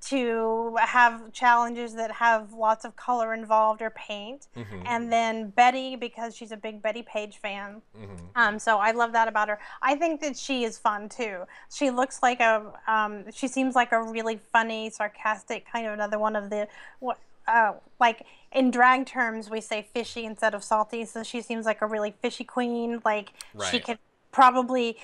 to 0.00 0.76
have 0.80 1.32
challenges 1.32 1.94
that 1.94 2.12
have 2.12 2.52
lots 2.52 2.84
of 2.84 2.94
color 2.94 3.34
involved 3.34 3.82
or 3.82 3.90
paint. 3.90 4.46
Mhm. 4.56 4.82
And 4.86 5.12
then 5.12 5.50
Betty 5.50 5.96
because 5.96 6.36
she's 6.36 6.52
a 6.52 6.56
big 6.56 6.80
Bettie 6.80 7.02
Page 7.02 7.38
fan. 7.38 7.82
Mhm. 7.96 8.18
Um, 8.36 8.58
so 8.58 8.78
I 8.78 8.92
love 8.92 9.12
that 9.12 9.26
about 9.26 9.48
her. 9.48 9.58
I 9.82 9.96
think 9.96 10.20
that 10.20 10.36
she 10.36 10.64
is 10.64 10.78
fun 10.78 11.08
too. 11.08 11.46
She 11.72 11.90
looks 11.90 12.22
like 12.22 12.40
a, 12.40 12.72
um, 12.86 13.30
she 13.32 13.48
seems 13.48 13.74
like 13.74 13.90
a 13.92 14.00
really 14.02 14.36
funny, 14.36 14.90
sarcastic 14.90 15.66
kind 15.70 15.86
of 15.86 15.92
another 15.92 16.18
one 16.18 16.36
of 16.36 16.48
the, 16.50 16.68
what, 17.00 17.18
uh, 17.48 17.72
like 17.98 18.24
in 18.52 18.70
drag 18.70 19.06
terms 19.06 19.50
we 19.50 19.60
say 19.60 19.82
fishy 19.82 20.24
instead 20.24 20.54
of 20.54 20.62
salty. 20.62 21.04
So 21.04 21.22
she 21.22 21.42
seems 21.42 21.66
like 21.66 21.82
a 21.82 21.86
really 21.86 22.12
fishy 22.22 22.44
queen. 22.44 23.02
Like 23.04 23.32
she 23.70 23.80
could 23.80 23.98
probably 24.30 24.96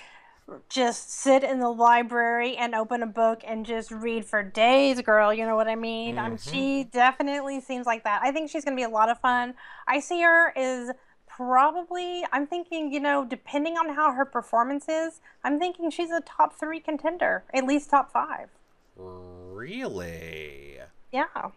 just 0.68 1.10
sit 1.10 1.42
in 1.42 1.58
the 1.58 1.70
library 1.70 2.56
and 2.56 2.74
open 2.74 3.02
a 3.02 3.06
book 3.06 3.42
and 3.46 3.64
just 3.64 3.90
read 3.90 4.24
for 4.24 4.42
days, 4.42 5.00
girl. 5.00 5.32
You 5.32 5.46
know 5.46 5.56
what 5.56 5.68
I 5.68 5.74
mean? 5.74 6.18
Um, 6.18 6.36
Mhm. 6.36 6.50
she 6.50 6.84
definitely 6.84 7.60
seems 7.60 7.86
like 7.86 8.04
that. 8.04 8.22
I 8.22 8.30
think 8.30 8.50
she's 8.50 8.64
going 8.64 8.76
to 8.76 8.80
be 8.80 8.84
a 8.84 8.88
lot 8.88 9.08
of 9.08 9.18
fun. 9.20 9.54
I 9.86 10.00
see 10.00 10.20
her 10.22 10.56
as 10.56 10.92
probably, 11.26 12.24
I'm 12.30 12.46
thinking, 12.46 12.92
you 12.92 13.00
know, 13.00 13.24
depending 13.24 13.76
on 13.78 13.94
how 13.94 14.12
her 14.12 14.24
performance 14.24 14.88
is, 14.88 15.20
I'm 15.42 15.58
thinking 15.58 15.90
she's 15.90 16.10
a 16.10 16.20
top 16.20 16.54
three 16.54 16.78
contender, 16.78 17.44
at 17.52 17.64
least 17.64 17.90
top 17.90 18.12
five. 18.12 18.50
Really? 18.96 20.78
Yeah. 21.10 21.50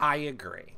I 0.00 0.16
agree. 0.16 0.75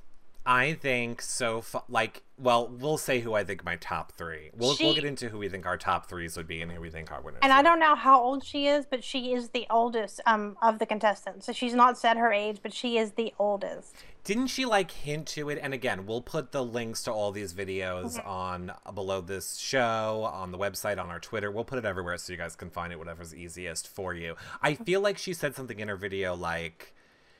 I 0.50 0.72
think 0.72 1.20
so. 1.20 1.60
Fu- 1.60 1.80
like, 1.90 2.22
well, 2.38 2.68
we'll 2.68 2.96
say 2.96 3.20
who 3.20 3.34
I 3.34 3.44
think 3.44 3.64
my 3.66 3.76
top 3.76 4.12
three. 4.12 4.50
We'll 4.56 4.74
we'll 4.80 4.94
get 4.94 5.04
into 5.04 5.28
who 5.28 5.36
we 5.36 5.50
think 5.50 5.66
our 5.66 5.76
top 5.76 6.08
threes 6.08 6.38
would 6.38 6.46
be 6.46 6.62
and 6.62 6.72
who 6.72 6.80
we 6.80 6.88
think 6.88 7.12
our 7.12 7.20
winners. 7.20 7.40
And 7.42 7.52
I 7.52 7.60
don't 7.60 7.78
know 7.78 7.94
how 7.94 8.18
old 8.18 8.42
she 8.42 8.66
is, 8.66 8.86
but 8.86 9.04
she 9.04 9.34
is 9.34 9.50
the 9.50 9.66
oldest 9.68 10.22
um, 10.24 10.56
of 10.62 10.78
the 10.78 10.86
contestants. 10.86 11.44
So 11.44 11.52
she's 11.52 11.74
not 11.74 11.98
said 11.98 12.16
her 12.16 12.32
age, 12.32 12.60
but 12.62 12.72
she 12.72 12.96
is 12.96 13.12
the 13.12 13.34
oldest. 13.38 13.94
Didn't 14.24 14.46
she 14.46 14.64
like 14.64 14.90
hint 14.90 15.26
to 15.28 15.50
it? 15.50 15.58
And 15.62 15.74
again, 15.74 16.06
we'll 16.06 16.22
put 16.22 16.52
the 16.52 16.64
links 16.64 17.02
to 17.04 17.12
all 17.12 17.30
these 17.30 17.52
videos 17.52 18.16
Mm-hmm. 18.18 18.28
on 18.28 18.72
uh, 18.86 18.92
below 18.92 19.20
this 19.20 19.56
show, 19.58 20.30
on 20.32 20.50
the 20.50 20.58
website, 20.58 20.98
on 20.98 21.10
our 21.10 21.20
Twitter. 21.20 21.50
We'll 21.50 21.64
put 21.64 21.78
it 21.78 21.84
everywhere 21.84 22.16
so 22.16 22.32
you 22.32 22.38
guys 22.38 22.56
can 22.56 22.70
find 22.70 22.90
it, 22.90 22.98
whatever's 22.98 23.34
easiest 23.34 23.86
for 23.86 24.14
you. 24.14 24.34
I 24.62 24.74
feel 24.74 25.02
like 25.02 25.18
she 25.18 25.34
said 25.34 25.54
something 25.54 25.78
in 25.78 25.88
her 25.88 25.96
video 25.96 26.34
like 26.34 26.94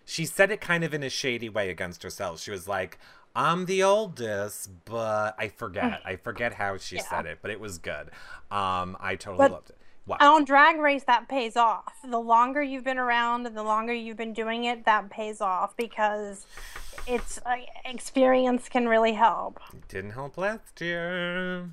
she 0.09 0.25
said 0.25 0.51
it 0.51 0.61
kind 0.61 0.85
of 0.85 0.95
in 0.95 1.03
a 1.03 1.11
shady 1.11 1.49
way 1.49 1.69
against 1.71 2.03
herself. 2.03 2.41
She 2.41 2.51
was 2.51 2.67
like, 2.67 2.99
I'm 3.37 3.67
the 3.67 3.83
oldest, 3.83 4.71
but 4.87 5.35
I 5.39 5.49
forget. 5.49 6.01
I 6.05 6.17
forget 6.17 6.55
how 6.55 6.79
she 6.79 6.97
Yeah. 6.97 7.03
said 7.03 7.27
it, 7.27 7.39
but 7.43 7.51
it 7.51 7.61
was 7.61 7.79
good. 7.79 8.11
Um, 8.51 8.97
I 9.01 9.17
totally 9.17 9.45
But- 9.49 9.53
loved 9.53 9.71
it. 9.71 9.79
Wow. 10.07 10.17
On 10.23 10.45
Drag 10.47 10.79
Race, 10.79 11.05
that 11.05 11.29
pays 11.29 11.55
off. 11.55 11.93
The 12.03 12.19
longer 12.19 12.63
you've 12.63 12.83
been 12.83 12.97
around 12.97 13.47
and 13.47 13.55
the 13.55 13.63
longer 13.63 13.93
you've 13.93 14.17
been 14.17 14.33
doing 14.33 14.65
it, 14.65 14.87
that 14.87 15.11
pays 15.11 15.43
off 15.43 15.77
because 15.77 16.47
it's 17.07 17.39
uh, 17.45 17.57
experience 17.85 18.71
can 18.71 18.89
really 18.89 19.13
help. 19.13 19.61
It 19.75 19.87
Didn't 19.89 20.13
help 20.13 20.39
last 20.39 20.81
year. 20.81 21.69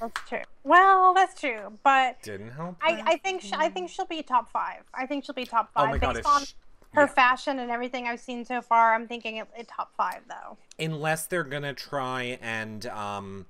That's 0.00 0.18
true. 0.26 0.42
Well, 0.64 1.12
that's 1.12 1.38
true, 1.38 1.78
but 1.84 2.22
Didn't 2.22 2.52
help. 2.52 2.76
I, 2.80 2.92
last 2.92 3.02
I 3.06 3.16
think 3.18 3.42
sh- 3.42 3.52
I 3.52 3.68
think 3.68 3.90
she'll 3.90 4.06
be 4.06 4.22
top 4.22 4.50
five. 4.50 4.84
I 4.94 5.04
think 5.04 5.24
she'll 5.26 5.34
be 5.34 5.44
top 5.44 5.70
Oh 5.76 5.82
five 5.82 5.90
my 5.90 5.98
god! 5.98 6.14
based 6.14 6.20
If 6.20 6.26
on 6.34 6.44
sh- 6.46 6.52
her 6.94 7.02
yeah. 7.02 7.06
fashion 7.06 7.58
and 7.58 7.70
everything 7.70 8.06
I've 8.06 8.20
seen 8.20 8.44
so 8.44 8.60
far. 8.62 8.94
I'm 8.94 9.06
thinking 9.08 9.36
it, 9.36 9.48
it 9.56 9.68
top 9.68 9.92
five 9.96 10.20
though. 10.28 10.56
unless 10.78 11.26
they're 11.26 11.44
gonna 11.44 11.74
try 11.74 12.38
and 12.40 12.86
um 12.86 13.46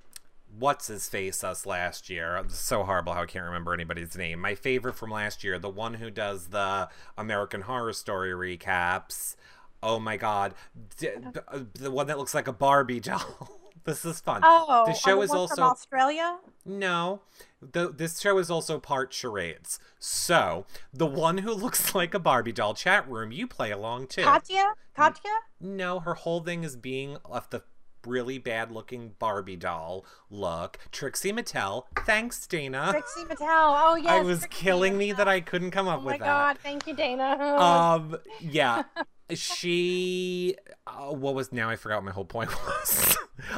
what's 0.59 0.87
his 0.89 1.09
face 1.09 1.43
us 1.43 1.65
last 1.65 2.11
year 2.11 2.37
it's 2.37 2.59
so 2.59 2.83
horrible 2.85 3.15
how 3.15 3.23
i 3.23 3.27
can't 3.27 3.45
remember 3.47 3.73
anybody's 3.73 4.17
name 4.19 4.39
my 4.39 4.55
favorite 4.55 4.95
from 4.95 5.11
last 5.11 5.43
year 5.43 5.59
the 5.59 5.69
one 5.71 5.95
who 5.95 6.11
does 6.11 6.49
the 6.49 6.89
american 7.17 7.63
horror 7.63 7.93
story 7.93 8.33
recaps 8.33 9.35
oh 9.83 9.99
my 9.99 10.17
god 10.19 10.53
D- 10.99 11.09
uh, 11.49 11.61
the 11.73 11.91
one 11.91 12.07
that 12.09 12.19
looks 12.19 12.35
like 12.35 12.49
a 12.49 12.53
barbie 12.53 13.01
doll 13.11 13.62
this 13.85 14.05
is 14.05 14.21
fun 14.21 14.41
Oh, 14.45 14.85
the 14.87 14.95
show 14.95 15.17
the 15.17 15.23
is 15.23 15.31
also 15.31 15.55
from 15.55 15.65
Australia. 15.65 16.39
no. 16.65 17.21
The, 17.61 17.91
this 17.91 18.19
show 18.21 18.39
is 18.39 18.51
also 18.51 18.81
part 18.81 19.13
charades. 19.13 19.79
So, 20.01 20.67
the 20.93 21.07
one 21.07 21.39
who 21.39 21.53
looks 21.53 21.95
like 21.95 22.13
a 22.13 22.19
Barbie 22.19 22.51
doll 22.51 22.75
chat 22.75 23.09
room, 23.09 23.31
you 23.31 23.47
play 23.47 23.71
along 23.71 24.09
too. 24.09 24.23
Katya, 24.25 24.75
Katya. 24.97 25.31
No, 25.61 26.01
her 26.01 26.15
whole 26.15 26.41
thing 26.41 26.65
is 26.65 26.75
being 26.75 27.19
of 27.25 27.49
the 27.51 27.63
really 28.05 28.37
bad 28.39 28.73
looking 28.73 29.15
Barbie 29.21 29.55
doll 29.55 30.05
look. 30.29 30.79
Trixie 30.91 31.33
Mattel. 31.33 31.85
Thanks, 32.05 32.47
Dana. 32.49 32.89
Trixie 32.91 33.25
Mattel. 33.25 33.81
Oh 33.81 33.95
yes. 33.95 34.11
I 34.11 34.21
was 34.23 34.41
Trixie 34.41 34.57
killing 34.65 34.99
me 34.99 35.13
that 35.13 35.29
I 35.29 35.41
couldn't 35.41 35.71
come 35.71 35.87
up 35.87 36.01
Oh 36.01 36.07
with 36.07 36.19
that. 36.19 36.25
Oh 36.25 36.27
my 36.27 36.53
god! 36.55 36.59
Thank 36.59 36.89
you, 36.89 36.95
Dana. 36.95 37.37
Um, 37.59 38.17
yeah. 38.41 38.83
She, 39.39 40.57
uh, 40.87 41.13
what 41.15 41.35
was 41.35 41.53
now? 41.53 41.71
I 41.71 41.77
forgot 41.77 41.97
what 41.97 42.05
my 42.05 42.11
whole 42.13 42.25
point 42.25 42.51
was. 42.67 43.17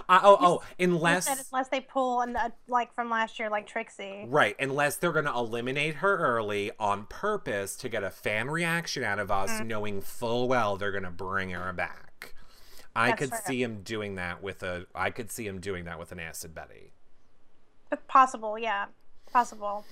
uh, 0.08 0.20
oh, 0.22 0.36
oh, 0.40 0.62
unless 0.78 1.48
unless 1.52 1.68
they 1.68 1.80
pull 1.80 2.20
and 2.22 2.36
uh, 2.36 2.50
like 2.68 2.94
from 2.94 3.10
last 3.10 3.38
year, 3.38 3.50
like 3.50 3.66
Trixie. 3.66 4.26
Right, 4.28 4.56
unless 4.58 4.96
they're 4.96 5.12
going 5.12 5.24
to 5.26 5.32
eliminate 5.34 5.96
her 5.96 6.16
early 6.18 6.70
on 6.78 7.06
purpose 7.06 7.76
to 7.76 7.88
get 7.88 8.02
a 8.02 8.10
fan 8.10 8.48
reaction 8.50 9.02
out 9.04 9.18
of 9.18 9.30
us, 9.30 9.50
Mm. 9.50 9.66
knowing 9.66 10.00
full 10.00 10.48
well 10.48 10.76
they're 10.76 10.92
going 10.92 11.04
to 11.04 11.10
bring 11.10 11.50
her 11.50 11.72
back. 11.72 12.34
I 12.96 13.08
That's 13.08 13.18
could 13.18 13.30
fair. 13.30 13.42
see 13.46 13.62
him 13.62 13.80
doing 13.82 14.14
that 14.14 14.42
with 14.42 14.62
a. 14.62 14.86
I 14.94 15.10
could 15.10 15.30
see 15.32 15.46
him 15.46 15.60
doing 15.60 15.84
that 15.86 15.98
with 15.98 16.12
an 16.12 16.20
acid 16.20 16.54
Betty. 16.54 16.92
Possible, 18.08 18.58
yeah, 18.58 18.86
possible. 19.32 19.84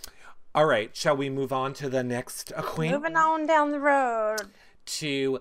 All 0.55 0.67
right, 0.67 0.95
shall 0.97 1.17
we 1.17 1.31
move 1.31 1.53
on 1.53 1.73
to 1.75 1.89
the 1.89 2.03
next 2.03 2.53
queen? 2.57 2.91
Moving 2.93 3.17
on 3.17 3.47
down 3.47 3.71
the 3.71 3.81
road, 3.81 4.39
To 4.87 5.41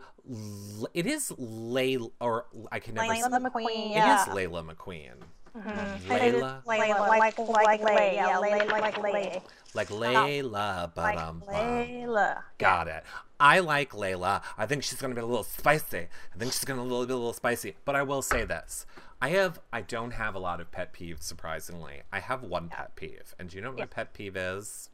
it 0.93 1.05
is 1.05 1.31
Layla, 1.39 2.11
or 2.19 2.45
I 2.71 2.79
can 2.79 2.95
never. 2.95 3.07
Layla 3.13 3.21
say- 3.31 3.37
McQueen. 3.37 3.85
It 3.87 3.91
Yeah. 3.91 4.21
is 4.21 4.27
Layla 4.29 4.65
McQueen. 4.75 5.13
Mm-hmm. 5.57 6.09
Layla, 6.11 6.63
Layla, 6.63 7.07
like 7.09 7.37
like 7.37 7.83
Lay, 7.83 8.15
yeah, 8.15 8.37
Lay, 8.39 8.51
like 8.67 8.97
Lay, 8.97 9.41
like 9.73 9.89
Layla, 9.89 10.91
but 10.95 11.01
like 11.01 11.19
um, 11.19 11.43
Layla. 11.45 12.41
Got 12.57 12.87
it. 12.87 13.03
I 13.37 13.59
like 13.59 13.91
Layla. 13.91 14.43
I 14.57 14.65
think 14.65 14.83
she's 14.83 15.01
gonna 15.01 15.13
be 15.15 15.19
a 15.19 15.25
little 15.25 15.43
spicy. 15.43 16.07
I 16.33 16.37
think 16.37 16.53
she's 16.53 16.63
gonna 16.63 16.81
be 16.81 16.87
a 16.87 16.89
little, 16.89 17.05
be 17.05 17.11
a 17.11 17.17
little 17.17 17.33
spicy. 17.33 17.75
But 17.83 17.97
I 17.97 18.03
will 18.03 18.21
say 18.21 18.45
this: 18.45 18.85
I 19.21 19.29
have, 19.29 19.59
I 19.73 19.81
don't 19.81 20.11
have 20.11 20.35
a 20.35 20.39
lot 20.39 20.61
of 20.61 20.71
pet 20.71 20.93
peeves. 20.93 21.23
Surprisingly, 21.23 22.03
I 22.13 22.19
have 22.21 22.43
one 22.43 22.69
pet 22.69 22.95
peeve, 22.95 23.35
and 23.37 23.49
do 23.49 23.57
you 23.57 23.61
know 23.61 23.71
what 23.71 23.79
my 23.79 23.85
pet 23.87 24.13
peeve 24.13 24.37
is? 24.37 24.89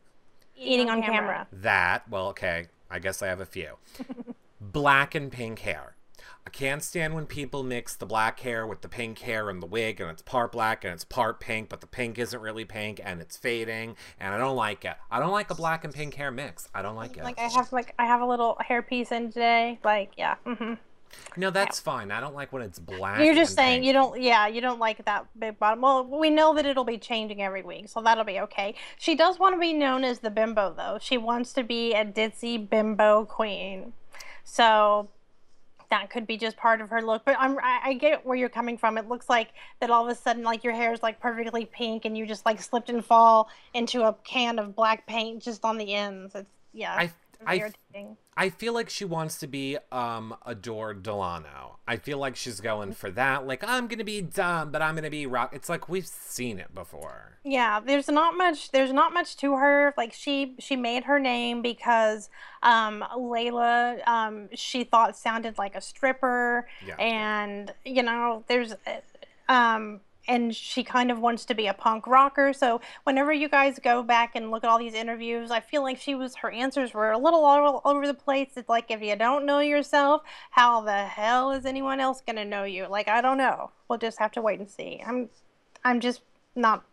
Eating 0.55 0.89
on 0.89 1.03
camera. 1.03 1.45
That. 1.53 2.09
Well, 2.09 2.29
okay. 2.29 2.65
I 2.89 2.97
guess 2.97 3.21
I 3.21 3.27
have 3.27 3.41
a 3.41 3.45
few. 3.45 3.73
black 4.59 5.15
and 5.15 5.31
pink 5.31 5.59
hair. 5.59 5.95
I 6.45 6.49
can't 6.49 6.81
stand 6.81 7.13
when 7.13 7.25
people 7.25 7.61
mix 7.61 7.93
the 7.95 8.05
black 8.05 8.39
hair 8.39 8.65
with 8.65 8.79
the 8.79 8.87
pink 8.87 9.19
hair 9.19 9.49
and 9.49 9.61
the 9.61 9.65
wig, 9.67 9.99
and 9.99 10.09
it's 10.09 10.21
part 10.21 10.53
black 10.53 10.85
and 10.85 10.93
it's 10.93 11.03
part 11.03 11.41
pink, 11.41 11.67
but 11.67 11.81
the 11.81 11.87
pink 11.87 12.17
isn't 12.17 12.39
really 12.39 12.63
pink 12.63 13.01
and 13.03 13.19
it's 13.21 13.35
fading, 13.35 13.97
and 14.17 14.33
I 14.33 14.37
don't 14.37 14.55
like 14.55 14.85
it. 14.85 14.95
I 15.11 15.19
don't 15.19 15.33
like 15.33 15.49
a 15.49 15.55
black 15.55 15.83
and 15.83 15.93
pink 15.93 16.13
hair 16.15 16.31
mix. 16.31 16.69
I 16.73 16.81
don't 16.81 16.95
like 16.95 17.17
it. 17.17 17.23
Like 17.25 17.37
I 17.37 17.49
have 17.49 17.73
like 17.73 17.93
I 17.99 18.05
have 18.05 18.21
a 18.21 18.25
little 18.25 18.57
hairpiece 18.61 19.11
in 19.11 19.27
today. 19.29 19.79
Like 19.83 20.13
yeah. 20.15 20.35
hmm 20.45 20.75
No, 21.35 21.49
that's 21.49 21.81
fine. 21.81 22.11
I 22.11 22.21
don't 22.21 22.33
like 22.33 22.53
when 22.53 22.61
it's 22.61 22.79
black. 22.79 23.19
You're 23.19 23.35
just 23.35 23.53
saying 23.53 23.79
pink. 23.81 23.85
you 23.87 23.91
don't. 23.91 24.21
Yeah, 24.21 24.47
you 24.47 24.61
don't 24.61 24.79
like 24.79 25.03
that 25.03 25.25
big 25.37 25.59
bottom. 25.59 25.81
Well, 25.81 26.05
we 26.05 26.29
know 26.29 26.55
that 26.55 26.65
it'll 26.65 26.85
be 26.85 26.97
changing 26.97 27.41
every 27.41 27.61
week, 27.61 27.89
so 27.89 28.01
that'll 28.01 28.23
be 28.23 28.39
okay. 28.39 28.73
She 28.97 29.15
does 29.15 29.37
want 29.37 29.53
to 29.55 29.59
be 29.59 29.73
known 29.73 30.05
as 30.05 30.19
the 30.19 30.29
bimbo, 30.29 30.73
though. 30.75 30.97
She 31.01 31.17
wants 31.17 31.51
to 31.53 31.63
be 31.63 31.93
a 31.93 32.05
ditzy 32.05 32.69
bimbo 32.69 33.25
queen. 33.25 33.91
So 34.49 35.09
that 35.89 36.09
could 36.09 36.25
be 36.25 36.37
just 36.37 36.57
part 36.57 36.79
of 36.81 36.89
her 36.89 37.01
look. 37.01 37.23
But 37.25 37.35
I'm, 37.37 37.59
I, 37.59 37.79
I 37.83 37.93
get 37.93 38.25
where 38.25 38.37
you're 38.37 38.49
coming 38.49 38.77
from. 38.77 38.97
It 38.97 39.07
looks 39.07 39.29
like 39.29 39.49
that 39.81 39.89
all 39.89 40.05
of 40.05 40.11
a 40.11 40.15
sudden, 40.15 40.43
like 40.43 40.63
your 40.63 40.73
hair 40.73 40.93
is 40.93 41.03
like 41.03 41.19
perfectly 41.19 41.65
pink, 41.65 42.05
and 42.05 42.17
you 42.17 42.25
just 42.25 42.45
like 42.45 42.61
slipped 42.61 42.89
and 42.89 43.03
fall 43.03 43.49
into 43.73 44.03
a 44.03 44.13
can 44.23 44.57
of 44.57 44.75
black 44.75 45.05
paint 45.05 45.43
just 45.43 45.63
on 45.65 45.77
the 45.77 45.93
ends. 45.93 46.33
It's 46.33 46.49
yeah. 46.73 46.95
I- 46.95 47.11
I- 47.45 47.71
I 48.39 48.49
feel 48.49 48.73
like 48.73 48.89
she 48.89 49.03
wants 49.05 49.39
to 49.39 49.47
be 49.47 49.77
um 49.91 50.35
Adore 50.45 50.93
Delano. 50.93 51.79
I 51.87 51.95
feel 51.97 52.19
like 52.19 52.35
she's 52.35 52.59
going 52.61 52.91
for 52.93 53.09
that. 53.11 53.47
Like 53.47 53.63
I'm 53.67 53.87
gonna 53.87 54.03
be 54.03 54.21
dumb, 54.21 54.71
but 54.71 54.81
I'm 54.81 54.93
gonna 54.95 55.09
be 55.09 55.25
rock. 55.25 55.53
It's 55.53 55.69
like 55.69 55.89
we've 55.89 56.05
seen 56.05 56.59
it 56.59 56.73
before. 56.75 57.39
Yeah, 57.43 57.79
there's 57.79 58.07
not 58.09 58.35
much. 58.37 58.71
There's 58.71 58.93
not 58.93 59.13
much 59.13 59.37
to 59.37 59.55
her. 59.55 59.93
Like 59.97 60.13
she, 60.13 60.55
she 60.59 60.75
made 60.75 61.05
her 61.05 61.17
name 61.17 61.61
because 61.61 62.29
um, 62.61 63.03
Layla, 63.15 64.05
um, 64.07 64.49
she 64.53 64.83
thought 64.83 65.15
sounded 65.17 65.57
like 65.57 65.73
a 65.75 65.81
stripper, 65.81 66.67
Yeah. 66.85 66.95
and 66.97 67.73
you 67.85 68.03
know, 68.03 68.43
there's, 68.47 68.73
uh, 68.73 69.51
um, 69.51 70.01
and 70.27 70.55
she 70.55 70.83
kind 70.83 71.11
of 71.11 71.19
wants 71.19 71.45
to 71.45 71.55
be 71.55 71.67
a 71.67 71.73
punk 71.73 72.07
rocker. 72.07 72.53
So 72.53 72.81
whenever 73.03 73.31
you 73.31 73.47
guys 73.47 73.79
go 73.79 74.03
back 74.03 74.35
and 74.35 74.51
look 74.51 74.63
at 74.63 74.69
all 74.69 74.79
these 74.79 74.93
interviews, 74.93 75.51
I 75.51 75.59
feel 75.59 75.83
like 75.83 75.99
she 75.99 76.15
was 76.15 76.35
her 76.35 76.51
answers 76.51 76.93
were 76.93 77.11
a 77.11 77.17
little 77.17 77.43
all, 77.45 77.81
over 77.85 78.05
the 78.05 78.13
place. 78.13 78.49
It's 78.55 78.69
like 78.69 78.89
if 78.89 79.01
you 79.01 79.15
don't 79.15 79.45
know 79.45 79.59
yourself, 79.59 80.21
how 80.51 80.81
the 80.81 81.05
hell 81.05 81.51
is 81.51 81.65
anyone 81.65 81.99
else 81.99 82.21
gonna 82.25 82.45
know 82.45 82.63
you? 82.63 82.87
Like 82.87 83.07
I 83.07 83.21
don't 83.21 83.37
know. 83.37 83.71
We'll 83.87 83.99
just 83.99 84.19
have 84.19 84.31
to 84.33 84.41
wait 84.41 84.59
and 84.59 84.69
see. 84.69 85.01
I'm, 85.05 85.29
I'm 85.83 85.99
just 85.99 86.21
not. 86.55 86.83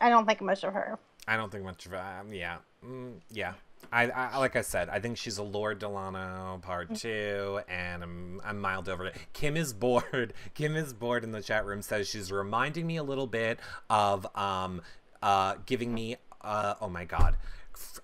I 0.00 0.08
don't 0.08 0.26
think 0.26 0.40
much 0.40 0.64
of 0.64 0.72
her. 0.72 0.98
I 1.26 1.36
don't 1.36 1.50
think 1.50 1.64
much 1.64 1.86
of 1.86 1.94
um, 1.94 2.32
yeah, 2.32 2.58
mm, 2.84 3.14
yeah. 3.30 3.54
I, 3.92 4.08
I 4.08 4.38
like 4.38 4.56
I 4.56 4.62
said, 4.62 4.88
I 4.88 5.00
think 5.00 5.16
she's 5.16 5.38
Adore 5.38 5.74
Delano 5.74 6.58
part 6.62 6.94
two, 6.94 7.60
and 7.68 8.02
I'm 8.02 8.40
I'm 8.44 8.60
mild 8.60 8.88
over 8.88 9.06
it. 9.06 9.16
Kim 9.32 9.56
is 9.56 9.72
bored. 9.72 10.32
Kim 10.54 10.76
is 10.76 10.92
bored 10.92 11.24
in 11.24 11.32
the 11.32 11.42
chat 11.42 11.64
room. 11.64 11.82
Says 11.82 12.08
she's 12.08 12.30
reminding 12.32 12.86
me 12.86 12.96
a 12.96 13.02
little 13.02 13.26
bit 13.26 13.58
of 13.90 14.26
um 14.36 14.82
uh 15.22 15.56
giving 15.66 15.92
me 15.94 16.16
uh 16.42 16.74
oh 16.80 16.88
my 16.88 17.04
god. 17.04 17.36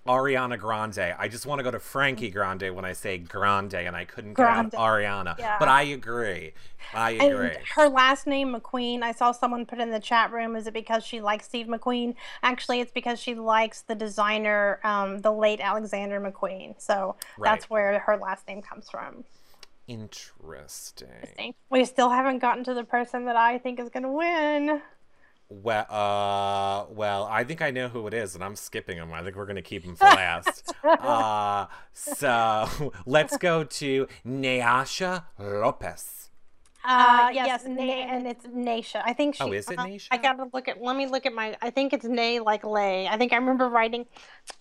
Ariana 0.07 0.57
Grande. 0.57 1.15
I 1.17 1.27
just 1.27 1.45
want 1.45 1.59
to 1.59 1.63
go 1.63 1.71
to 1.71 1.79
Frankie 1.79 2.29
Grande 2.29 2.73
when 2.75 2.85
I 2.85 2.93
say 2.93 3.17
Grande, 3.17 3.75
and 3.75 3.95
I 3.95 4.05
couldn't 4.05 4.33
get 4.33 4.45
out 4.45 4.71
Ariana. 4.71 5.37
Yeah. 5.37 5.57
But 5.59 5.67
I 5.67 5.83
agree. 5.83 6.53
I 6.93 7.11
agree. 7.11 7.49
And 7.49 7.57
her 7.75 7.87
last 7.87 8.27
name 8.27 8.53
McQueen, 8.53 9.01
I 9.03 9.11
saw 9.11 9.31
someone 9.31 9.65
put 9.65 9.79
in 9.79 9.91
the 9.91 9.99
chat 9.99 10.31
room. 10.31 10.55
Is 10.55 10.67
it 10.67 10.73
because 10.73 11.05
she 11.05 11.21
likes 11.21 11.45
Steve 11.45 11.67
McQueen? 11.67 12.15
Actually, 12.43 12.81
it's 12.81 12.91
because 12.91 13.19
she 13.19 13.35
likes 13.35 13.81
the 13.81 13.95
designer, 13.95 14.79
um, 14.83 15.19
the 15.19 15.31
late 15.31 15.59
Alexander 15.61 16.19
McQueen. 16.19 16.81
So 16.81 17.15
that's 17.41 17.69
where 17.69 17.99
her 17.99 18.17
last 18.17 18.47
name 18.47 18.61
comes 18.61 18.89
from. 18.89 19.23
Interesting. 19.87 21.53
We 21.69 21.85
still 21.85 22.09
haven't 22.09 22.39
gotten 22.39 22.63
to 22.65 22.73
the 22.73 22.83
person 22.83 23.25
that 23.25 23.35
I 23.35 23.57
think 23.57 23.79
is 23.79 23.89
going 23.89 24.03
to 24.03 24.11
win. 24.11 24.81
Well, 25.53 25.85
uh, 25.89 26.85
well, 26.93 27.25
I 27.29 27.43
think 27.43 27.61
I 27.61 27.71
know 27.71 27.89
who 27.89 28.07
it 28.07 28.13
is, 28.13 28.35
and 28.35 28.43
I'm 28.43 28.55
skipping 28.55 28.95
him. 28.97 29.11
I 29.11 29.21
think 29.21 29.35
we're 29.35 29.45
gonna 29.45 29.61
keep 29.61 29.83
him 29.83 29.97
for 29.97 30.05
last. 30.05 30.73
uh, 30.85 31.65
so 31.91 32.93
let's 33.05 33.35
go 33.35 33.65
to 33.65 34.07
Naysha 34.25 35.25
Lopez. 35.37 36.29
Uh, 36.85 37.29
yes, 37.33 37.65
Na- 37.65 37.81
and 37.83 38.25
it's 38.27 38.45
Naysha. 38.47 39.01
I 39.03 39.11
think 39.11 39.35
she. 39.35 39.43
Oh, 39.43 39.51
is 39.51 39.69
it 39.69 39.77
uh, 39.77 39.87
I 40.09 40.17
gotta 40.17 40.47
look 40.53 40.69
at. 40.69 40.81
Let 40.81 40.95
me 40.95 41.05
look 41.05 41.25
at 41.25 41.33
my. 41.33 41.57
I 41.61 41.69
think 41.69 41.91
it's 41.91 42.05
Nay 42.05 42.39
like 42.39 42.63
Lay. 42.63 43.09
I 43.09 43.17
think 43.17 43.33
I 43.33 43.35
remember 43.35 43.67
writing. 43.67 44.05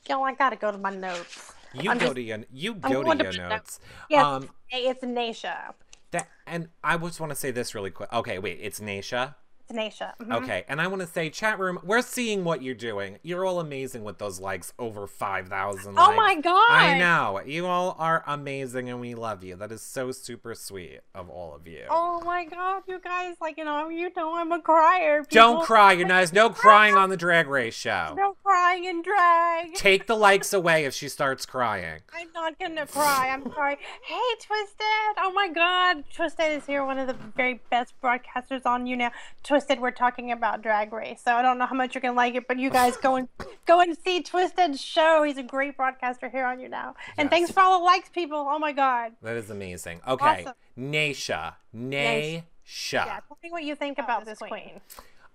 Yo, 0.08 0.20
I 0.22 0.34
gotta 0.34 0.56
go 0.56 0.72
to 0.72 0.78
my 0.78 0.90
notes. 0.90 1.52
You 1.72 1.88
I'm 1.88 1.98
go 1.98 2.06
just- 2.06 2.16
to 2.16 2.20
your 2.22 2.38
you 2.52 2.72
I'm 2.82 2.92
go 2.92 2.98
to 3.02 3.04
going 3.04 3.18
to 3.18 3.24
your 3.32 3.44
my 3.44 3.48
notes. 3.50 3.78
Yes, 4.10 4.24
Um, 4.24 4.50
it's 4.70 5.04
Naysha. 5.04 5.72
that 6.10 6.26
and 6.48 6.68
I 6.82 6.96
just 6.98 7.20
want 7.20 7.30
to 7.30 7.36
say 7.36 7.52
this 7.52 7.76
really 7.76 7.92
quick. 7.92 8.12
Okay, 8.12 8.40
wait, 8.40 8.58
it's 8.60 8.80
Naysha. 8.80 9.36
Mhm. 9.70 10.34
Okay, 10.42 10.64
and 10.68 10.80
I 10.80 10.86
want 10.86 11.00
to 11.00 11.06
say, 11.06 11.30
chat 11.30 11.58
room, 11.58 11.78
we're 11.82 12.02
seeing 12.02 12.44
what 12.44 12.62
you're 12.62 12.74
doing. 12.74 13.18
You're 13.22 13.44
all 13.44 13.60
amazing 13.60 14.04
with 14.04 14.18
those 14.18 14.40
likes, 14.40 14.72
over 14.78 15.06
five 15.06 15.48
thousand. 15.48 15.94
Oh 15.98 16.12
my 16.14 16.34
god! 16.34 16.70
I 16.70 16.98
know 16.98 17.40
you 17.44 17.66
all 17.66 17.96
are 17.98 18.22
amazing, 18.26 18.88
and 18.88 19.00
we 19.00 19.14
love 19.14 19.42
you. 19.44 19.56
That 19.56 19.72
is 19.72 19.82
so 19.82 20.12
super 20.12 20.54
sweet 20.54 21.00
of 21.14 21.28
all 21.28 21.54
of 21.54 21.66
you. 21.66 21.84
Oh 21.88 22.20
my 22.24 22.44
god, 22.44 22.82
you 22.86 22.98
guys! 22.98 23.36
Like 23.40 23.56
you 23.56 23.64
know, 23.64 23.88
you 23.88 24.10
know, 24.16 24.34
I'm 24.36 24.52
a 24.52 24.60
crier. 24.60 25.24
Don't 25.30 25.64
cry. 25.64 25.92
You're 25.92 26.08
There's 26.08 26.32
no 26.32 26.50
crying 26.64 26.96
on 26.96 27.10
the 27.10 27.16
Drag 27.16 27.46
Race 27.46 27.74
show. 27.74 28.14
No 28.16 28.36
crying 28.44 28.84
in 28.84 29.02
drag. 29.02 29.74
Take 29.74 30.06
the 30.06 30.16
likes 30.16 30.52
away 30.52 30.84
if 30.84 30.94
she 30.94 31.08
starts 31.08 31.46
crying. 31.46 32.00
I'm 32.16 32.32
not 32.32 32.58
gonna 32.58 32.86
cry. 32.86 33.30
I'm 33.32 33.50
sorry. 33.52 33.78
Hey, 34.04 34.16
Twisted! 34.44 35.16
Oh 35.18 35.32
my 35.34 35.48
God, 35.48 36.04
Twisted 36.14 36.52
is 36.52 36.66
here. 36.66 36.84
One 36.84 36.98
of 36.98 37.06
the 37.06 37.16
very 37.36 37.60
best 37.70 37.94
broadcasters 38.02 38.66
on 38.66 38.86
YouNow. 38.86 39.10
Twisted, 39.42 39.59
we're 39.78 39.90
talking 39.90 40.32
about 40.32 40.62
Drag 40.62 40.92
Race, 40.92 41.20
so 41.24 41.34
I 41.34 41.42
don't 41.42 41.58
know 41.58 41.66
how 41.66 41.74
much 41.74 41.94
you're 41.94 42.02
gonna 42.02 42.16
like 42.16 42.34
it, 42.34 42.46
but 42.48 42.58
you 42.58 42.70
guys 42.70 42.96
go 42.96 43.16
and 43.16 43.28
go 43.66 43.80
and 43.80 43.96
see 44.04 44.22
Twisted's 44.22 44.80
show. 44.80 45.22
He's 45.22 45.38
a 45.38 45.42
great 45.42 45.76
broadcaster 45.76 46.28
here 46.28 46.44
on 46.44 46.58
YouNow. 46.58 46.94
And 47.16 47.26
Yes. 47.26 47.30
thanks 47.30 47.50
for 47.50 47.60
all 47.60 47.78
the 47.78 47.84
likes, 47.84 48.08
people. 48.08 48.38
Oh 48.38 48.58
my 48.58 48.72
God. 48.72 49.12
That 49.22 49.36
is 49.36 49.50
amazing. 49.50 50.00
Okay, 50.06 50.42
Awesome. 50.44 50.54
Naysha, 50.78 51.54
Naysha. 51.76 52.42
Naysha. 52.66 52.92
Yeah, 52.92 53.20
tell 53.26 53.38
me 53.42 53.50
what 53.50 53.64
you 53.64 53.74
think 53.74 53.98
about 53.98 54.24
this 54.24 54.38
queen. 54.38 54.80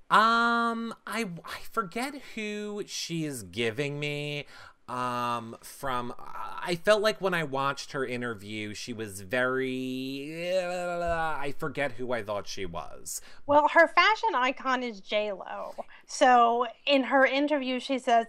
Um, 0.10 0.94
I 1.08 1.26
I 1.46 1.60
forget 1.72 2.14
who 2.36 2.84
she 2.86 3.26
is 3.26 3.44
giving 3.44 4.00
me. 4.00 4.46
Um, 4.88 5.58
from 5.62 6.14
I 6.20 6.76
felt 6.84 7.02
like 7.02 7.20
when 7.20 7.34
I 7.34 7.44
watched 7.44 7.94
her 7.94 8.06
interview, 8.06 8.76
she 8.76 8.94
was 8.94 9.22
very. 9.22 10.56
I 10.62 11.56
forget 11.58 11.94
who 11.94 12.12
I 12.12 12.22
thought 12.22 12.48
she 12.48 12.68
was. 12.68 13.20
Well, 13.48 13.68
her 13.70 13.88
fashion 13.88 14.36
icon 14.36 14.84
is 14.84 15.00
J 15.00 15.32
Lo. 15.32 15.74
So 16.06 16.68
in 16.86 17.06
her 17.06 17.26
interview, 17.26 17.80
she 17.80 17.98
says, 17.98 18.28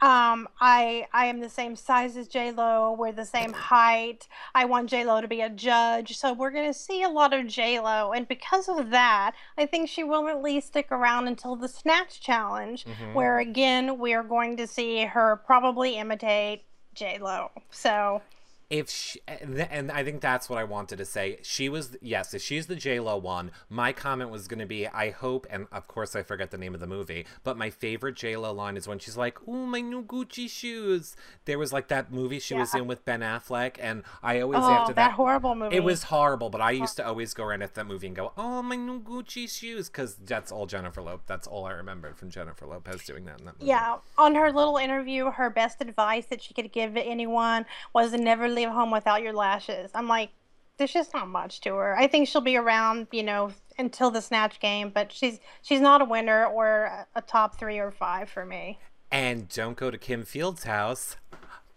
um, 0.00 0.48
"I 0.60 1.06
I 1.12 1.26
am 1.26 1.40
the 1.40 1.48
same 1.48 1.74
size 1.76 2.16
as 2.16 2.28
J 2.28 2.52
Lo. 2.52 2.94
We're 2.98 3.12
the 3.12 3.24
same 3.24 3.52
height. 3.52 4.28
I 4.54 4.64
want 4.64 4.88
J 4.90 5.04
Lo 5.04 5.20
to 5.20 5.28
be 5.28 5.40
a 5.40 5.50
judge. 5.50 6.16
So 6.16 6.32
we're 6.32 6.50
gonna 6.50 6.72
see 6.74 7.02
a 7.02 7.08
lot 7.08 7.32
of 7.32 7.46
J 7.46 7.80
Lo, 7.80 8.12
and 8.12 8.26
because 8.28 8.68
of 8.68 8.90
that, 8.90 9.32
I 9.56 9.66
think 9.66 9.88
she 9.88 10.04
will 10.04 10.28
at 10.28 10.42
least 10.42 10.68
stick 10.68 10.88
around 10.92 11.26
until 11.28 11.56
the 11.56 11.68
Snatch 11.68 12.20
Challenge, 12.20 12.84
Mhm. 12.84 13.14
where 13.14 13.38
again 13.38 13.98
we 13.98 14.14
are 14.14 14.22
going 14.22 14.56
to 14.58 14.66
see 14.66 15.04
her 15.04 15.36
probably 15.44 15.96
imitate 15.96 16.64
J 16.94 17.18
Lo. 17.18 17.50
So 17.70 18.22
if 18.70 18.90
she, 18.90 19.20
and 19.26 19.90
I 19.90 20.04
think 20.04 20.20
that's 20.20 20.50
what 20.50 20.58
I 20.58 20.64
wanted 20.64 20.96
to 20.96 21.06
say. 21.06 21.38
She 21.42 21.70
was 21.70 21.96
yes, 22.02 22.34
if 22.34 22.42
she's 22.42 22.66
the 22.66 22.76
J 22.76 23.00
Lo 23.00 23.16
one, 23.16 23.50
my 23.70 23.92
comment 23.92 24.30
was 24.30 24.46
going 24.46 24.58
to 24.58 24.66
be, 24.66 24.86
I 24.86 25.10
hope, 25.10 25.46
and 25.48 25.66
of 25.72 25.88
course 25.88 26.14
I 26.14 26.22
forget 26.22 26.50
the 26.50 26.58
name 26.58 26.74
of 26.74 26.80
the 26.80 26.86
movie, 26.86 27.24
but 27.44 27.56
my 27.56 27.70
favorite 27.70 28.14
J 28.14 28.36
Lo 28.36 28.52
line 28.52 28.76
is 28.76 28.86
when 28.86 28.98
she's 28.98 29.16
like, 29.16 29.38
"Oh, 29.46 29.64
my 29.64 29.80
new 29.80 30.02
Gucci 30.02 30.50
shoes." 30.50 31.16
There 31.46 31.58
was 31.58 31.72
like 31.72 31.88
that 31.88 32.12
movie 32.12 32.38
she 32.38 32.54
was 32.54 32.74
in 32.74 32.86
with 32.86 33.06
Ben 33.06 33.20
Affleck, 33.20 33.76
and 33.80 34.02
I 34.22 34.40
always 34.40 34.60
oh, 34.60 34.70
after 34.70 34.92
that, 34.92 35.08
that. 35.08 35.12
horrible 35.12 35.54
movie. 35.54 35.74
it 35.74 35.82
was 35.82 36.04
horrible, 36.04 36.50
but 36.50 36.60
I 36.60 36.72
used 36.72 36.96
to 36.96 37.06
always 37.06 37.32
go 37.32 37.44
around 37.44 37.62
at 37.62 37.74
that 37.74 37.86
movie 37.86 38.06
and 38.06 38.16
go, 38.16 38.32
"Oh, 38.36 38.60
my 38.62 38.76
new 38.76 39.00
Gucci 39.00 39.48
shoes," 39.48 39.88
because 39.88 40.16
that's 40.16 40.52
all 40.52 40.66
Jennifer 40.66 41.00
Lopez. 41.00 41.24
That's 41.26 41.46
all 41.46 41.64
I 41.64 41.72
remembered 41.72 42.18
from 42.18 42.28
Jennifer 42.28 42.66
Lopez 42.66 43.04
doing 43.06 43.24
that 43.24 43.38
in 43.40 43.46
that 43.46 43.54
movie. 43.58 43.68
Yeah, 43.70 43.96
on 44.18 44.34
her 44.34 44.52
little 44.52 44.76
interview, 44.76 45.30
her 45.30 45.48
best 45.48 45.80
advice 45.80 46.26
that 46.26 46.42
she 46.42 46.52
could 46.52 46.70
give 46.70 46.98
anyone 46.98 47.64
was 47.94 48.10
to 48.10 48.18
never 48.18 48.57
leave 48.58 48.68
home 48.68 48.90
without 48.90 49.22
your 49.22 49.32
lashes. 49.32 49.90
I'm 49.94 50.08
like, 50.08 50.30
there's 50.76 50.92
just 50.92 51.12
not 51.14 51.28
much 51.28 51.60
to 51.62 51.74
her. 51.74 51.96
I 51.98 52.06
think 52.06 52.28
she'll 52.28 52.40
be 52.40 52.56
around, 52.56 53.08
you 53.12 53.22
know, 53.22 53.50
until 53.78 54.10
the 54.10 54.22
snatch 54.22 54.60
game, 54.60 54.90
but 54.94 55.12
she's 55.12 55.40
she's 55.62 55.80
not 55.80 56.00
a 56.00 56.04
winner 56.04 56.46
or 56.46 57.06
a, 57.14 57.22
top 57.22 57.58
three 57.58 57.78
or 57.78 57.90
five 57.90 58.28
for 58.28 58.44
me. 58.44 58.78
And 59.10 59.48
don't 59.48 59.76
go 59.76 59.90
to 59.90 59.98
Kim 59.98 60.24
Field's 60.24 60.64
house. 60.64 61.16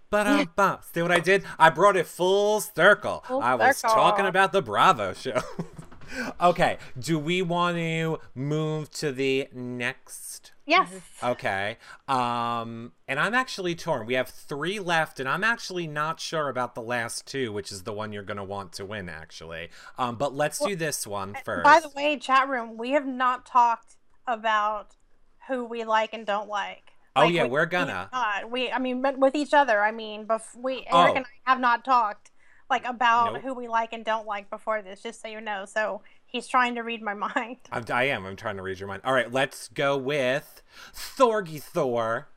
But 0.09 0.27
um, 0.27 0.79
see 0.93 1.01
what 1.01 1.11
I 1.11 1.19
did? 1.19 1.43
I 1.57 1.69
brought 1.69 1.95
it 1.95 2.05
full 2.05 2.59
circle. 2.59 3.23
Full 3.27 3.41
I 3.41 3.55
was 3.55 3.77
circle. 3.77 3.95
talking 3.95 4.25
about 4.25 4.51
the 4.51 4.61
Bravo 4.61 5.13
show. 5.13 5.39
okay, 6.41 6.77
do 6.99 7.17
we 7.17 7.41
want 7.41 7.77
to 7.77 8.19
move 8.36 8.91
to 8.91 9.13
the 9.13 9.47
next? 9.53 10.51
Yes. 10.72 10.89
Okay. 11.24 11.78
Um, 12.07 12.93
and 13.07 13.19
I'm 13.19 13.34
actually 13.34 13.76
torn. 13.76 14.05
We 14.05 14.13
have 14.15 14.30
three 14.30 14.80
left, 14.80 15.19
and 15.19 15.28
I'm 15.30 15.43
actually 15.43 15.88
not 15.88 16.19
sure 16.19 16.49
about 16.49 16.76
the 16.76 16.82
last 16.82 17.26
two, 17.28 17.51
which 17.51 17.72
is 17.72 17.84
the 17.84 17.93
one 17.93 18.11
you're 18.13 18.24
gonna 18.24 18.43
want 18.43 18.74
to 18.74 18.86
win, 18.86 19.09
actually. 19.09 19.69
Um, 19.97 20.15
but 20.15 20.34
let's 20.34 20.59
do 20.59 20.76
this 20.76 21.05
one 21.07 21.36
first. 21.45 21.63
By 21.63 21.80
the 21.80 21.89
way, 21.89 22.17
chat 22.17 22.47
room, 22.49 22.78
we 22.78 22.91
have 22.91 23.05
not 23.05 23.45
talked 23.45 23.95
about 24.28 24.95
who 25.47 25.65
we 25.65 25.84
like 25.84 26.13
and 26.13 26.26
don't 26.26 26.47
like. 26.49 26.93
Oh, 27.15 27.22
Like, 27.22 27.34
yeah, 27.34 27.43
we- 27.43 27.49
we're 27.49 27.65
gonna. 27.65 27.93
have 27.93 28.11
not. 28.11 28.51
We, 28.51 28.72
I 28.72 28.80
mean, 28.80 29.01
but 29.01 29.17
with 29.17 29.36
each 29.36 29.53
other. 29.53 29.82
I 29.84 29.91
mean, 29.91 30.26
bef- 30.26 30.55
we 30.55 30.76
Eric 30.78 30.88
Oh. 30.91 31.13
and 31.15 31.26
I 31.26 31.49
have 31.51 31.59
not 31.59 31.84
talked 31.84 32.32
like 32.69 32.86
about 32.86 33.34
Nope. 33.34 33.41
who 33.43 33.53
we 33.53 33.67
like 33.67 33.91
and 33.91 34.05
don't 34.05 34.26
like 34.26 34.49
before 34.49 34.82
this. 34.82 35.01
Just 35.03 35.22
so 35.22 35.28
you 35.28 35.41
know. 35.41 35.65
So 35.65 36.01
he's 36.32 36.47
trying 36.47 36.75
to 36.75 36.82
read 36.82 37.01
my 37.01 37.13
mind. 37.36 37.57
I'm, 37.71 37.84
I 37.91 38.05
am. 38.05 38.25
I'm 38.25 38.36
trying 38.36 38.57
to 38.57 38.63
read 38.63 38.79
your 38.79 38.88
mind. 38.88 39.01
All 39.05 39.13
right, 39.13 39.32
let's 39.32 39.67
go 39.67 39.97
with 39.97 40.61
Thorgy 40.93 41.61
Thor. 41.61 42.27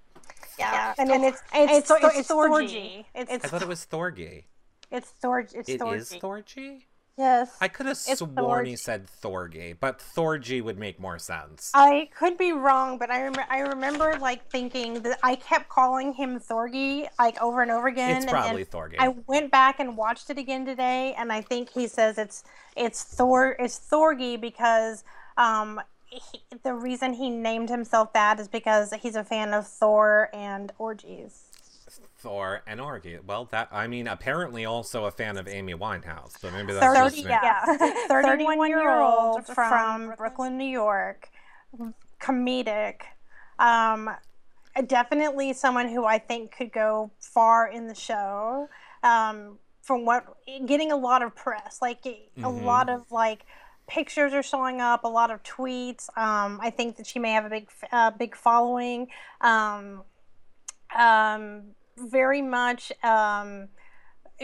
Yeah, 0.59 0.95
and, 0.99 1.11
and 1.11 1.24
it's 1.24 1.42
it's 1.53 1.88
Thor- 1.88 1.99
it's 2.03 2.28
Thorgy. 2.30 3.05
It's 3.14 3.30
I 3.30 3.38
thought 3.38 3.62
it 3.62 3.68
was 3.68 3.86
Thorgy. 3.90 4.45
it's 4.90 5.12
Thorgy. 5.22 5.55
It's 5.55 5.68
It 5.68 5.80
Thorgy. 5.80 5.97
is 5.97 6.11
Thorgy? 6.12 6.82
Yes. 7.17 7.57
I 7.61 7.69
could 7.69 7.87
have 7.87 7.97
sworn 7.97 8.67
he 8.67 8.75
said 8.75 9.07
Thorgy, 9.23 9.77
but 9.79 10.01
Thorgy 10.01 10.61
would 10.61 10.79
make 10.79 10.99
more 10.99 11.19
sense. 11.19 11.71
I 11.73 12.09
could 12.17 12.37
be 12.37 12.53
wrong, 12.53 12.99
but 12.99 13.09
I 13.09 13.23
rem- 13.23 13.47
I 13.49 13.61
remember 13.61 14.19
like 14.19 14.51
thinking 14.51 14.95
that 15.03 15.21
I 15.23 15.37
kept 15.37 15.69
calling 15.69 16.12
him 16.12 16.41
Thorgy 16.41 17.07
like 17.17 17.41
over 17.41 17.62
and 17.62 17.71
over 17.71 17.87
again. 17.87 18.17
it's 18.17 18.27
probably 18.27 18.62
and 18.62 18.71
Thorgy. 18.71 18.97
I 18.99 19.09
went 19.29 19.53
back 19.53 19.79
and 19.79 19.97
watched 19.97 20.29
it 20.31 20.39
again 20.39 20.67
today, 20.67 21.15
and 21.17 21.33
I 21.33 21.41
think 21.41 21.71
he 21.71 21.87
says 21.87 22.19
it's 22.19 22.43
it's 22.77 23.05
Thor 23.05 23.55
it's 23.61 23.79
Thorgy 23.79 24.41
because 24.41 25.05
um 25.37 25.81
he, 26.07 26.41
the 26.65 26.75
reason 26.75 27.12
he 27.15 27.31
named 27.31 27.69
himself 27.71 28.12
that 28.15 28.41
is 28.41 28.49
because 28.49 28.93
he's 29.03 29.17
a 29.17 29.25
fan 29.25 29.55
of 29.55 29.69
Thor 29.69 30.31
and 30.33 30.73
orgies. 30.79 31.51
Thor 32.25 32.62
and 32.66 32.81
Orgy. 32.81 33.18
Well, 33.25 33.45
that 33.53 33.68
I 33.70 33.87
mean, 33.87 34.09
apparently 34.09 34.64
also 34.64 35.05
a 35.05 35.11
fan 35.11 35.37
of 35.37 35.47
Amy 35.47 35.75
Winehouse, 35.75 36.39
so 36.41 36.51
maybe 36.51 36.72
that's 36.72 36.85
just 36.99 37.16
30, 37.16 37.25
me. 37.25 37.31
yeah. 37.31 37.77
31 38.09 38.68
year 38.70 39.01
old 39.01 39.45
from 39.47 40.14
Brooklyn, 40.16 40.57
New 40.57 40.64
York, 40.64 41.29
comedic. 42.20 43.03
Um, 43.59 44.11
definitely 44.87 45.53
someone 45.53 45.89
who 45.89 46.07
I 46.07 46.18
think 46.18 46.57
could 46.57 46.72
go 46.72 47.11
far 47.20 47.68
in 47.68 47.87
the 47.89 47.95
show. 47.95 48.68
Um, 49.03 49.59
from 49.83 50.07
what 50.07 50.25
getting 50.64 50.91
a 50.93 50.97
lot 50.97 51.20
of 51.22 51.37
press, 51.37 51.83
like 51.83 52.07
a 52.07 52.27
Mhm. 52.39 52.64
lot 52.64 52.89
of 52.89 53.12
like 53.12 53.45
pictures 53.87 54.33
are 54.33 54.43
showing 54.43 54.81
up, 54.81 55.05
a 55.05 55.09
lot 55.09 55.31
of 55.31 55.43
tweets. 55.43 56.09
Um, 56.16 56.59
I 56.62 56.70
think 56.70 56.97
that 56.97 57.07
she 57.07 57.18
may 57.18 57.33
have 57.33 57.45
a 57.45 57.51
big, 57.51 57.68
uh, 57.93 58.11
big 58.12 58.35
following. 58.35 59.09
Um, 59.43 60.05
um, 60.97 61.75
very 61.99 62.42
much. 62.42 62.92
Um, 63.03 63.68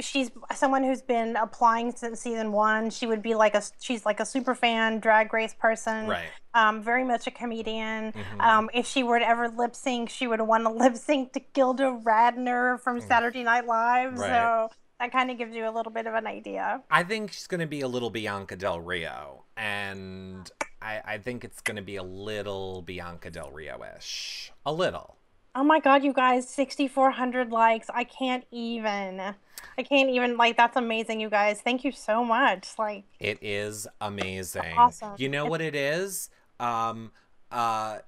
she's 0.01 0.31
someone 0.55 0.85
who's 0.85 1.03
been 1.03 1.37
applying 1.37 1.93
since 1.93 2.21
season 2.21 2.53
one. 2.53 2.91
She 2.91 3.07
would 3.07 3.23
be 3.23 3.35
like 3.35 3.55
a 3.55 3.63
she's 3.81 4.07
like 4.07 4.21
a 4.21 4.27
super 4.27 4.55
fan, 4.55 5.01
drag 5.01 5.33
race 5.33 5.55
person. 5.55 6.07
Right. 6.07 6.29
Um, 6.55 6.83
very 6.83 7.05
much 7.05 7.27
a 7.27 7.31
comedian. 7.31 8.13
Mhm. 8.13 8.41
Um, 8.41 8.71
if 8.73 8.87
she 8.87 9.03
were 9.03 9.19
to 9.19 9.27
ever 9.29 9.49
lip 9.49 9.75
sync, 9.75 10.11
she 10.11 10.27
would 10.27 10.41
want 10.41 10.65
to 10.65 10.71
lip 10.83 10.97
sync 10.97 11.33
to 11.33 11.41
Gilda 11.53 12.01
Radner 12.05 12.81
from 12.81 13.01
Saturday 13.01 13.43
Night 13.43 13.67
Live. 13.67 14.15
Mm. 14.15 14.19
Right. 14.19 14.29
So 14.29 14.71
that 15.01 15.13
kind 15.13 15.31
of 15.31 15.39
gives 15.39 15.55
you 15.55 15.69
a 15.69 15.73
little 15.73 15.93
bit 15.93 16.07
of 16.07 16.15
an 16.15 16.27
idea. 16.27 16.83
I 16.91 17.03
think 17.03 17.33
she's 17.33 17.47
going 17.47 17.61
to 17.61 17.67
be 17.67 17.81
a 17.81 17.89
little 17.89 18.11
Bianca 18.11 18.55
Del 18.55 18.81
Rio, 18.81 19.45
and 19.57 20.49
I, 20.83 21.01
I 21.05 21.19
think 21.19 21.43
it's 21.43 21.61
going 21.63 21.77
to 21.77 21.83
be 21.83 21.97
a 21.97 22.03
little 22.03 22.83
Bianca 22.83 23.31
Del 23.31 23.51
Rio 23.51 23.81
ish. 23.97 24.53
A 24.67 24.73
little. 24.73 25.17
Oh 25.55 25.65
my 25.65 25.81
god, 25.81 26.05
you 26.05 26.13
guys, 26.13 26.49
6,400 26.49 27.51
likes. 27.51 27.89
I 27.93 28.05
can't 28.05 28.45
even. 28.51 29.35
I 29.79 29.83
can't 29.83 30.11
even, 30.11 30.37
like, 30.37 30.57
that's 30.57 30.77
amazing, 30.77 31.21
you 31.21 31.31
guys. 31.31 31.61
Thank 31.61 31.85
you 31.85 31.93
so 31.93 32.25
much. 32.25 32.69
Like, 32.79 33.05
It 33.19 33.39
is 33.43 33.87
amazing. 34.01 34.75
Awesome. 34.77 35.15
You 35.17 35.29
know 35.29 35.47
what 35.47 35.61
it 35.61 35.75
is? 35.75 36.31
Um, 36.59 37.13
uh, 37.51 37.99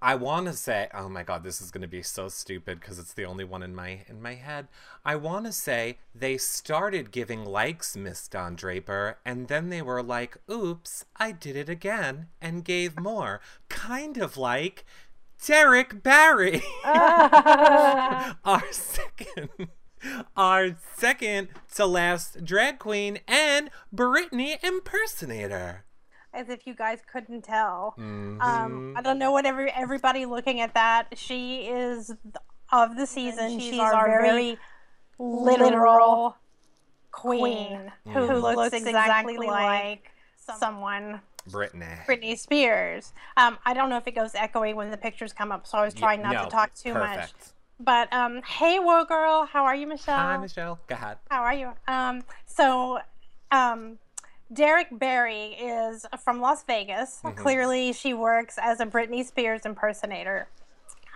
I 0.00 0.14
want 0.14 0.46
to 0.46 0.52
say, 0.52 0.88
oh 0.94 1.08
my 1.08 1.22
god, 1.22 1.44
this 1.44 1.60
is 1.60 1.70
going 1.70 1.82
to 1.82 1.88
be 1.88 2.02
so 2.02 2.28
stupid 2.28 2.80
because 2.80 2.98
it's 2.98 3.12
the 3.12 3.24
only 3.24 3.44
one 3.44 3.62
in 3.62 3.74
my 3.74 4.04
in 4.08 4.20
my 4.20 4.34
head. 4.34 4.68
I 5.04 5.16
want 5.16 5.46
to 5.46 5.52
say 5.52 5.98
they 6.14 6.38
started 6.38 7.10
giving 7.10 7.44
likes, 7.44 7.96
Miss 7.96 8.26
Don 8.26 8.56
Draper, 8.56 9.18
and 9.24 9.48
then 9.48 9.68
they 9.68 9.82
were 9.82 10.02
like, 10.02 10.38
"Oops, 10.50 11.04
I 11.16 11.32
did 11.32 11.56
it 11.56 11.68
again," 11.68 12.28
and 12.40 12.64
gave 12.64 12.98
more, 12.98 13.40
kind 13.68 14.16
of 14.16 14.36
like 14.36 14.84
Derrick 15.44 16.02
Barry, 16.02 16.62
our 16.84 18.62
second. 18.70 19.68
Our 20.36 20.76
second 20.96 21.48
to 21.74 21.86
last 21.86 22.44
drag 22.44 22.78
queen 22.78 23.18
and 23.26 23.70
Britney 23.94 24.62
impersonator. 24.62 25.84
As 26.32 26.48
if 26.48 26.66
you 26.66 26.74
guys 26.74 27.00
couldn't 27.10 27.42
tell. 27.42 27.94
Mm-hmm. 27.98 28.40
Um, 28.40 28.94
I 28.96 29.02
don't 29.02 29.18
know 29.18 29.32
what 29.32 29.46
every 29.46 29.70
everybody 29.72 30.26
looking 30.26 30.60
at 30.60 30.74
that. 30.74 31.08
She 31.16 31.66
is 31.66 32.14
of 32.70 32.96
the 32.96 33.06
season. 33.06 33.58
She's, 33.58 33.80
our, 33.80 34.06
very 34.06 34.58
literal 35.18 36.36
queen, 37.10 37.90
who, 38.04 38.26
who 38.26 38.34
looks 38.34 38.74
exactly 38.74 39.38
like 39.38 40.10
someone. 40.58 41.20
Britney. 41.50 42.04
Britney 42.06 42.38
Spears. 42.38 43.12
Um, 43.36 43.58
I 43.64 43.74
don't 43.74 43.90
know 43.90 43.96
if 43.96 44.06
it 44.06 44.14
goes 44.14 44.32
echoey 44.32 44.74
when 44.74 44.90
the 44.90 44.96
pictures 44.96 45.32
come 45.32 45.52
up, 45.52 45.66
so 45.66 45.78
I 45.78 45.84
was 45.84 45.94
trying 45.94 46.22
not 46.22 46.34
no, 46.34 46.44
to 46.44 46.50
talk 46.50 46.74
too 46.74 46.94
much. 46.94 47.30
But 47.78 48.12
um, 48.12 48.42
hey, 48.42 48.78
Wo 48.78 49.04
Girl, 49.04 49.46
how 49.46 49.64
are 49.64 49.74
you, 49.74 49.86
Michelle? 49.86 50.16
Hi, 50.16 50.36
Michelle. 50.36 50.78
Go 50.86 50.94
ahead. 50.94 51.18
How 51.30 51.42
are 51.42 51.54
you? 51.54 51.72
Um, 51.86 52.22
so, 52.46 53.00
um, 53.52 53.98
Derrick 54.52 54.88
Barry 54.92 55.54
is 55.60 56.06
from 56.22 56.40
Las 56.40 56.64
Vegas. 56.64 57.20
Mm-hmm. 57.22 57.38
Clearly, 57.38 57.92
she 57.92 58.14
works 58.14 58.58
as 58.60 58.80
a 58.80 58.86
Britney 58.86 59.24
Spears 59.24 59.66
impersonator. 59.66 60.48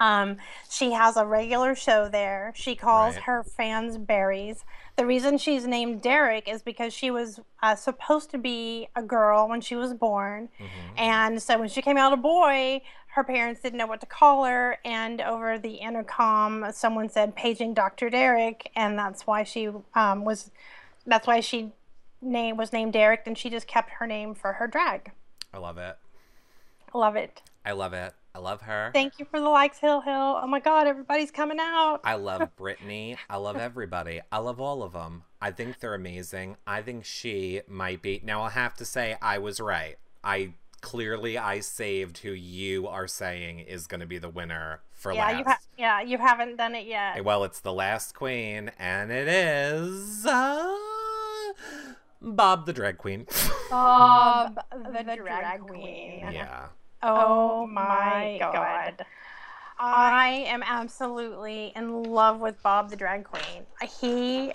Um, 0.01 0.39
she 0.71 0.93
has 0.93 1.17
a 1.17 1.27
regular 1.27 1.75
show 1.75 2.09
there. 2.09 2.53
She 2.57 2.75
calls 2.75 3.15
Right. 3.17 3.25
her 3.25 3.45
fans 3.45 3.99
berries. 3.99 4.65
The 4.97 5.07
reason 5.07 5.39
she's 5.39 5.67
named 5.67 6.03
Derrick 6.03 6.49
is 6.49 6.63
because 6.63 6.93
she 6.93 7.11
was 7.11 7.41
uh, 7.63 7.77
supposed 7.77 8.31
to 8.31 8.39
be 8.39 8.89
a 8.97 9.03
girl 9.03 9.49
when 9.49 9.61
she 9.61 9.77
was 9.77 9.93
born. 9.95 10.49
Mm-hmm. 10.59 10.99
And 10.99 11.43
so 11.43 11.59
when 11.59 11.69
she 11.69 11.83
came 11.83 11.97
out 11.97 12.13
a 12.13 12.17
boy, 12.17 12.81
her 13.15 13.25
parents 13.25 13.61
didn't 13.61 13.79
know 13.79 13.87
what 13.87 14.01
to 14.01 14.07
call 14.07 14.45
her. 14.45 14.79
And 14.85 15.21
over 15.21 15.59
the 15.59 15.75
intercom, 15.75 16.73
someone 16.73 17.09
said, 17.09 17.37
paging 17.37 17.75
Dr. 17.75 18.09
Derrick. 18.09 18.71
And 18.75 18.99
that's 18.99 19.27
why 19.27 19.43
she 19.43 19.69
um, 19.95 20.25
was, 20.25 20.51
that's 21.07 21.27
why 21.27 21.41
she 21.41 21.73
name 22.23 22.57
was 22.57 22.73
named 22.73 22.93
Derrick. 22.95 23.23
And 23.27 23.37
she 23.37 23.51
just 23.51 23.67
kept 23.67 23.91
her 23.99 24.07
name 24.07 24.35
for 24.35 24.55
her 24.55 24.67
drag. 24.67 25.13
I 25.53 25.59
love 25.59 25.77
it. 25.79 25.97
I 26.95 26.99
Love 26.99 27.17
it. 27.17 27.43
I 27.65 27.73
love 27.73 27.93
it. 27.93 28.15
I 28.35 28.39
love 28.39 28.63
her. 28.63 28.91
Thank 28.93 29.19
you 29.19 29.25
for 29.25 29.41
the 29.41 29.49
likes, 29.49 29.79
Hill 29.79 30.01
Hill. 30.01 30.41
Oh 30.43 30.47
my 30.47 30.61
God, 30.61 30.87
everybody's 30.87 31.31
coming 31.31 31.59
out. 31.61 32.01
I 32.05 32.15
love 32.15 32.49
Britney. 32.59 33.17
I 33.29 33.37
love 33.37 33.57
everybody. 33.57 34.21
I 34.31 34.39
love 34.39 34.61
all 34.61 34.83
of 34.83 34.93
them. 34.93 35.25
I 35.41 35.51
think 35.51 35.81
they're 35.81 35.95
amazing. 35.95 36.57
I 36.67 36.83
think 36.83 37.05
she 37.05 37.63
might 37.67 38.03
be. 38.03 38.21
Now, 38.25 38.43
I'll 38.43 38.51
have 38.51 38.75
to 38.75 38.85
say, 38.85 39.17
I 39.21 39.39
was 39.39 39.59
right. 39.59 39.97
I 40.23 40.55
clearly 40.81 41.37
I 41.37 41.61
saved 41.61 42.19
who 42.19 42.31
you 42.31 42.87
are 42.87 43.07
saying 43.07 43.61
is 43.61 43.87
going 43.87 44.01
to 44.01 44.07
be 44.07 44.19
the 44.19 44.29
winner 44.29 44.81
for 44.93 45.13
yeah, 45.13 45.27
last. 45.27 45.39
you 45.39 45.45
ha- 45.45 45.59
yeah, 45.79 46.01
you 46.01 46.19
haven't 46.19 46.57
done 46.57 46.75
it 46.75 46.87
yet. 46.87 47.25
Well, 47.25 47.45
it's 47.45 47.61
the 47.61 47.73
last 47.73 48.15
queen, 48.15 48.71
and 48.79 49.11
it 49.11 49.29
is 49.29 50.25
uh, 50.27 50.77
Bob 52.21 52.67
the 52.67 52.73
drag 52.73 52.99
queen. 52.99 53.27
Bob, 53.71 54.59
the, 54.71 55.17
drag, 55.17 55.61
queen. 55.63 56.29
yeah. 56.33 56.67
Oh, 57.03 57.63
oh 57.63 57.67
my 57.67 58.37
god. 58.41 59.07
I 59.79 60.45
am 60.47 60.63
absolutely 60.63 61.73
in 61.75 62.03
love 62.03 62.41
with 62.41 62.63
Bob 62.63 62.91
the 62.91 62.97
drag 62.97 63.25
queen. 63.25 63.65
He 64.01 64.53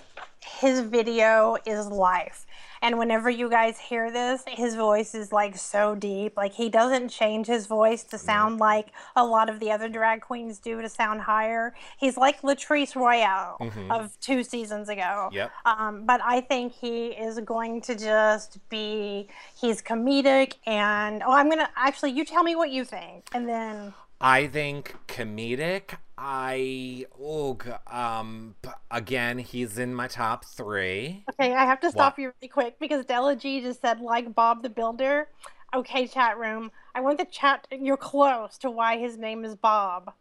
his 0.60 0.80
video 0.80 1.56
is 1.66 1.88
life. 1.88 2.45
And 2.82 2.98
whenever 2.98 3.30
you 3.30 3.48
guys 3.48 3.78
hear 3.78 4.10
this, 4.10 4.42
his 4.46 4.74
voice 4.74 5.14
is 5.14 5.32
like 5.32 5.56
so 5.56 5.94
deep. 5.94 6.36
Like 6.36 6.52
he 6.52 6.68
doesn't 6.68 7.08
change 7.08 7.46
his 7.46 7.66
voice 7.66 8.04
to 8.04 8.18
sound 8.18 8.58
like 8.58 8.88
a 9.14 9.24
lot 9.24 9.48
of 9.48 9.60
the 9.60 9.70
other 9.70 9.88
drag 9.88 10.20
queens 10.20 10.58
do 10.58 10.82
to 10.82 10.88
sound 10.88 11.22
higher. 11.22 11.74
He's 11.98 12.16
like 12.16 12.42
Latrice 12.42 12.94
Royale 12.94 13.56
of 13.90 14.18
two 14.20 14.42
seasons 14.42 14.88
ago. 14.88 15.30
Yep. 15.32 15.50
Um, 15.64 16.04
but 16.04 16.20
I 16.24 16.40
think 16.40 16.72
he 16.72 17.08
is 17.08 17.40
going 17.40 17.80
to 17.82 17.94
just 17.94 18.58
be, 18.68 19.28
he's 19.60 19.82
comedic. 19.82 20.54
And, 20.66 21.22
oh, 21.24 21.32
I'm 21.32 21.46
going 21.46 21.58
to 21.58 21.70
actually, 21.76 22.12
you 22.12 22.24
tell 22.24 22.42
me 22.42 22.56
what 22.56 22.70
you 22.70 22.84
think. 22.84 23.28
And 23.32 23.48
then, 23.48 23.94
I 24.20 24.46
think 24.46 24.94
comedic. 25.08 25.96
I 26.18 27.06
oh 27.20 27.58
um 27.90 28.56
again 28.90 29.38
he's 29.38 29.78
in 29.78 29.94
my 29.94 30.08
top 30.08 30.44
three. 30.44 31.26
okay, 31.30 31.54
I 31.54 31.64
have 31.64 31.80
to 31.80 31.90
stop 31.90 32.16
What? 32.16 32.22
you 32.22 32.32
really 32.40 32.48
quick 32.48 32.78
because 32.78 33.04
Della 33.06 33.36
G 33.36 33.60
just 33.60 33.80
said, 33.80 34.00
like 34.00 34.34
Bob 34.34 34.62
the 34.62 34.70
Builder. 34.70 35.28
Okay, 35.74 36.06
chat 36.06 36.38
room. 36.38 36.70
I 36.94 37.00
want 37.00 37.18
the 37.18 37.24
chat, 37.26 37.66
you're 37.70 37.96
close 37.96 38.56
to 38.58 38.70
why 38.70 38.98
his 38.98 39.18
name 39.18 39.44
is 39.44 39.54
Bob. 39.54 40.12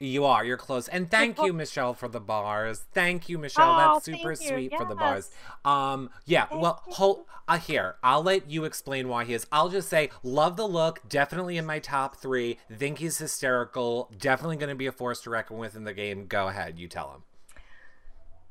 You 0.00 0.24
are. 0.26 0.44
You're 0.44 0.56
close. 0.56 0.86
And 0.86 1.10
thank 1.10 1.38
you, 1.42 1.52
Michelle, 1.52 1.92
for 1.92 2.06
the 2.08 2.20
bars. 2.20 2.84
Thank 2.92 3.28
you, 3.28 3.36
Michelle. 3.36 3.74
Oh, 3.74 3.94
That's 3.94 4.04
super 4.04 4.36
thank 4.36 4.48
sweet 4.48 4.76
for 4.76 4.84
the 4.84 4.94
bars. 4.94 5.30
Um, 5.64 6.10
yeah. 6.24 6.46
well, 6.52 6.82
hold. 6.86 7.24
Uh, 7.48 7.58
here, 7.58 7.96
I'll 8.02 8.22
let 8.22 8.50
you 8.50 8.64
explain 8.64 9.08
why 9.08 9.24
he 9.24 9.32
is. 9.34 9.46
I'll 9.50 9.70
just 9.70 9.88
say, 9.88 10.10
love 10.22 10.56
the 10.56 10.68
look. 10.68 11.00
Definitely 11.08 11.56
in 11.56 11.64
my 11.66 11.78
top 11.78 12.14
three. 12.16 12.58
Think 12.72 12.98
he's 12.98 13.18
hysterical. 13.18 14.12
Definitely 14.18 14.56
going 14.56 14.68
to 14.68 14.74
be 14.76 14.86
a 14.86 14.92
force 14.92 15.22
to 15.22 15.30
reckon 15.30 15.56
with 15.56 15.74
in 15.74 15.84
the 15.84 15.94
game. 15.94 16.26
Go 16.26 16.48
ahead. 16.48 16.78
You 16.78 16.86
tell 16.88 17.10
him. 17.12 17.22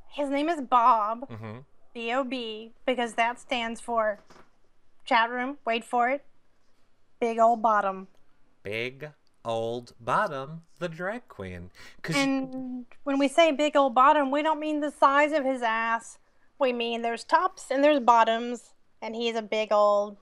His 0.09 0.29
name 0.29 0.49
is 0.49 0.61
Bob, 0.61 1.29
Mhm. 1.29 1.63
B 1.93 2.11
O 2.11 2.23
B, 2.23 2.73
because 2.87 3.13
that 3.13 3.39
stands 3.39 3.79
for 3.79 4.19
chat 5.05 5.29
room. 5.29 5.59
Wait 5.63 5.85
for 5.85 6.09
it. 6.09 6.25
Big 7.19 7.39
old 7.39 7.61
bottom. 7.61 8.07
Big 8.63 9.11
old 9.47 9.93
bottom, 9.99 10.63
the 10.77 10.89
drag 10.89 11.27
queen. 11.27 11.71
And 12.13 12.85
when 13.03 13.17
we 13.17 13.27
say 13.27 13.51
big 13.51 13.75
old 13.75 13.95
bottom, 13.95 14.29
we 14.29 14.43
don't 14.43 14.59
mean 14.59 14.81
the 14.81 14.91
size 14.91 15.31
of 15.31 15.43
his 15.43 15.61
ass. 15.63 16.19
We 16.59 16.73
mean 16.73 17.01
there's 17.01 17.23
tops 17.23 17.71
and 17.71 17.83
there's 17.83 17.99
bottoms, 17.99 18.73
and 19.01 19.15
he's 19.15 19.35
a 19.35 19.41
big 19.41 19.71
old 19.71 20.17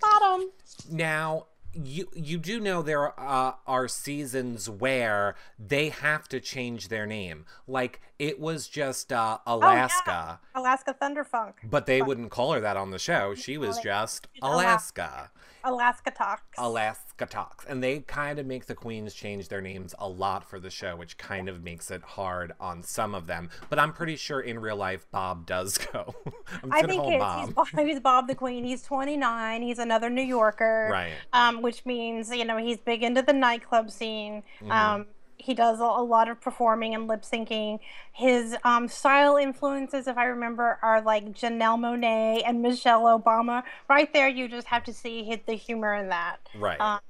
bottom. 0.00 0.50
Now, 0.90 1.46
you 1.74 2.08
you 2.14 2.38
do 2.38 2.60
know 2.60 2.82
there 2.82 3.18
uh, 3.20 3.52
are 3.66 3.88
seasons 3.88 4.70
where 4.70 5.34
they 5.58 5.90
have 5.90 6.28
to 6.28 6.40
change 6.40 6.88
their 6.88 7.06
name. 7.06 7.44
Like 7.66 8.00
it 8.18 8.40
was 8.40 8.68
just 8.68 9.12
uh, 9.12 9.38
Alaska, 9.46 10.40
Alaska 10.54 10.94
Thunderfunk. 11.00 11.54
but 11.64 11.86
they 11.86 12.02
wouldn't 12.02 12.30
call 12.30 12.52
her 12.52 12.60
that 12.60 12.76
on 12.76 12.90
the 12.90 12.98
show. 12.98 13.34
She 13.34 13.58
was 13.58 13.78
just 13.78 14.28
Alaska. 14.42 15.30
Alaska 15.66 16.12
Talks. 16.12 16.56
Alaska 16.58 17.26
Talks. 17.26 17.64
And 17.66 17.82
they 17.82 17.98
kind 17.98 18.38
of 18.38 18.46
make 18.46 18.66
the 18.66 18.74
queens 18.74 19.12
change 19.12 19.48
their 19.48 19.60
names 19.60 19.96
a 19.98 20.08
lot 20.08 20.48
for 20.48 20.60
the 20.60 20.70
show, 20.70 20.94
which 20.94 21.18
kind 21.18 21.48
of 21.48 21.64
makes 21.64 21.90
it 21.90 22.02
hard 22.02 22.52
on 22.60 22.84
some 22.84 23.16
of 23.16 23.26
them. 23.26 23.50
But 23.68 23.80
I'm 23.80 23.92
pretty 23.92 24.14
sure 24.14 24.40
in 24.40 24.60
real 24.60 24.76
life 24.76 25.06
Bob 25.10 25.44
does 25.44 25.76
go. 25.92 26.14
I'm 26.62 26.72
I 26.72 26.82
think 26.82 26.90
it's, 26.90 27.20
call 27.22 27.40
he's, 27.40 27.52
Bob. 27.52 27.54
Bob, 27.54 27.86
he's 27.86 28.00
Bob 28.00 28.28
the 28.28 28.36
Queen. 28.36 28.64
He's 28.64 28.82
29. 28.82 29.62
He's 29.62 29.80
another 29.80 30.08
New 30.08 30.22
Yorker. 30.22 30.88
Right. 30.90 31.14
Um, 31.32 31.62
which 31.62 31.84
means, 31.84 32.30
you 32.30 32.44
know, 32.44 32.58
he's 32.58 32.78
big 32.78 33.02
into 33.02 33.22
the 33.22 33.32
nightclub 33.32 33.90
scene. 33.90 34.44
Um, 34.70 35.06
he 35.46 35.54
does 35.54 35.78
a, 35.78 35.84
lot 35.84 36.28
of 36.28 36.40
performing 36.40 36.92
and 36.92 37.06
lip 37.06 37.22
syncing. 37.22 37.78
His 38.12 38.56
um, 38.64 38.88
style 38.88 39.36
influences, 39.36 40.08
if 40.08 40.18
I 40.18 40.24
remember, 40.24 40.78
are 40.82 41.00
like 41.00 41.32
Janelle 41.32 41.78
Monáe 41.78 42.42
and 42.44 42.62
Michelle 42.62 43.04
Obama. 43.04 43.62
Right 43.88 44.12
there, 44.12 44.26
you 44.28 44.48
just 44.48 44.66
have 44.66 44.82
to 44.84 44.92
see 44.92 45.22
hit 45.22 45.46
the 45.46 45.52
humor 45.52 45.94
in 45.94 46.08
that. 46.08 46.38
Right. 46.56 46.80
Um, 46.80 47.00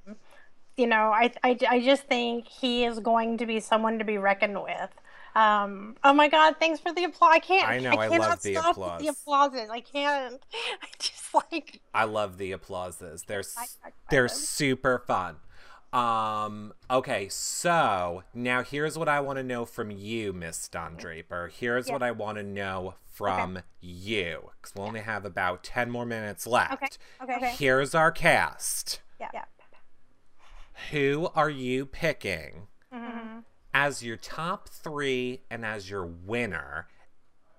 you 0.77 0.85
know, 0.85 1.11
I, 1.11 1.33
I, 1.43 1.57
I 1.67 1.81
just 1.81 2.03
think 2.03 2.47
he 2.47 2.85
is 2.85 2.99
going 2.99 3.39
to 3.39 3.47
be 3.47 3.59
someone 3.59 3.97
to 3.97 4.05
be 4.05 4.19
reckoned 4.19 4.61
with. 4.61 4.91
Um, 5.33 5.95
oh 6.03 6.13
my 6.13 6.29
God! 6.29 6.55
Thanks 6.59 6.79
for 6.79 6.91
the 6.93 7.03
applause. 7.03 7.31
I 7.33 7.39
can't. 7.39 7.67
I 7.67 7.79
know, 7.79 7.91
I 7.91 8.07
cannot 8.07 8.29
love 8.29 8.41
the 8.41 8.55
applause. 8.55 9.01
The 9.01 9.07
applauses. 9.07 9.69
I 9.71 9.81
can't. 9.81 10.41
I 10.81 10.87
just 10.99 11.33
like. 11.33 11.81
I 11.93 12.05
love 12.05 12.37
the 12.37 12.51
applauses. 12.51 13.23
They're 13.27 13.43
I- 13.57 13.65
I 13.85 13.89
they're 14.09 14.27
super 14.27 15.03
fun. 15.05 15.37
Um 15.93 16.73
okay, 16.91 17.29
so 17.29 18.23
now 18.33 18.61
here's 18.63 18.97
what 18.97 19.07
I 19.07 19.19
want 19.21 19.37
to 19.37 19.43
know 19.43 19.65
from 19.65 19.89
you, 19.89 20.33
Miss 20.33 20.67
Don 20.67 20.95
Draper. 20.97 21.49
Here's 21.53 21.87
Yeah. 21.87 21.93
what 21.93 22.03
I 22.03 22.11
want 22.11 22.37
to 22.37 22.43
know 22.43 22.95
from 23.05 23.59
you 23.79 24.51
cuz 24.61 24.73
we 24.75 24.81
only 24.83 24.99
have 24.99 25.25
about 25.25 25.63
10 25.63 25.89
more 25.89 26.05
minutes 26.05 26.45
left. 26.45 26.73
Okay. 26.73 26.87
Okay. 27.23 27.35
Okay. 27.37 27.55
Here's 27.57 27.95
our 27.95 28.11
cast. 28.11 29.01
Yeah. 29.19 29.29
yeah. 29.33 29.45
Who 30.91 31.29
are 31.35 31.49
you 31.49 31.85
picking 31.85 32.67
Mm-hmm. 32.93 33.39
as 33.73 34.03
your 34.03 34.17
top 34.17 34.69
3 34.69 35.41
and 35.49 35.65
as 35.65 35.89
your 35.89 36.05
winner? 36.05 36.87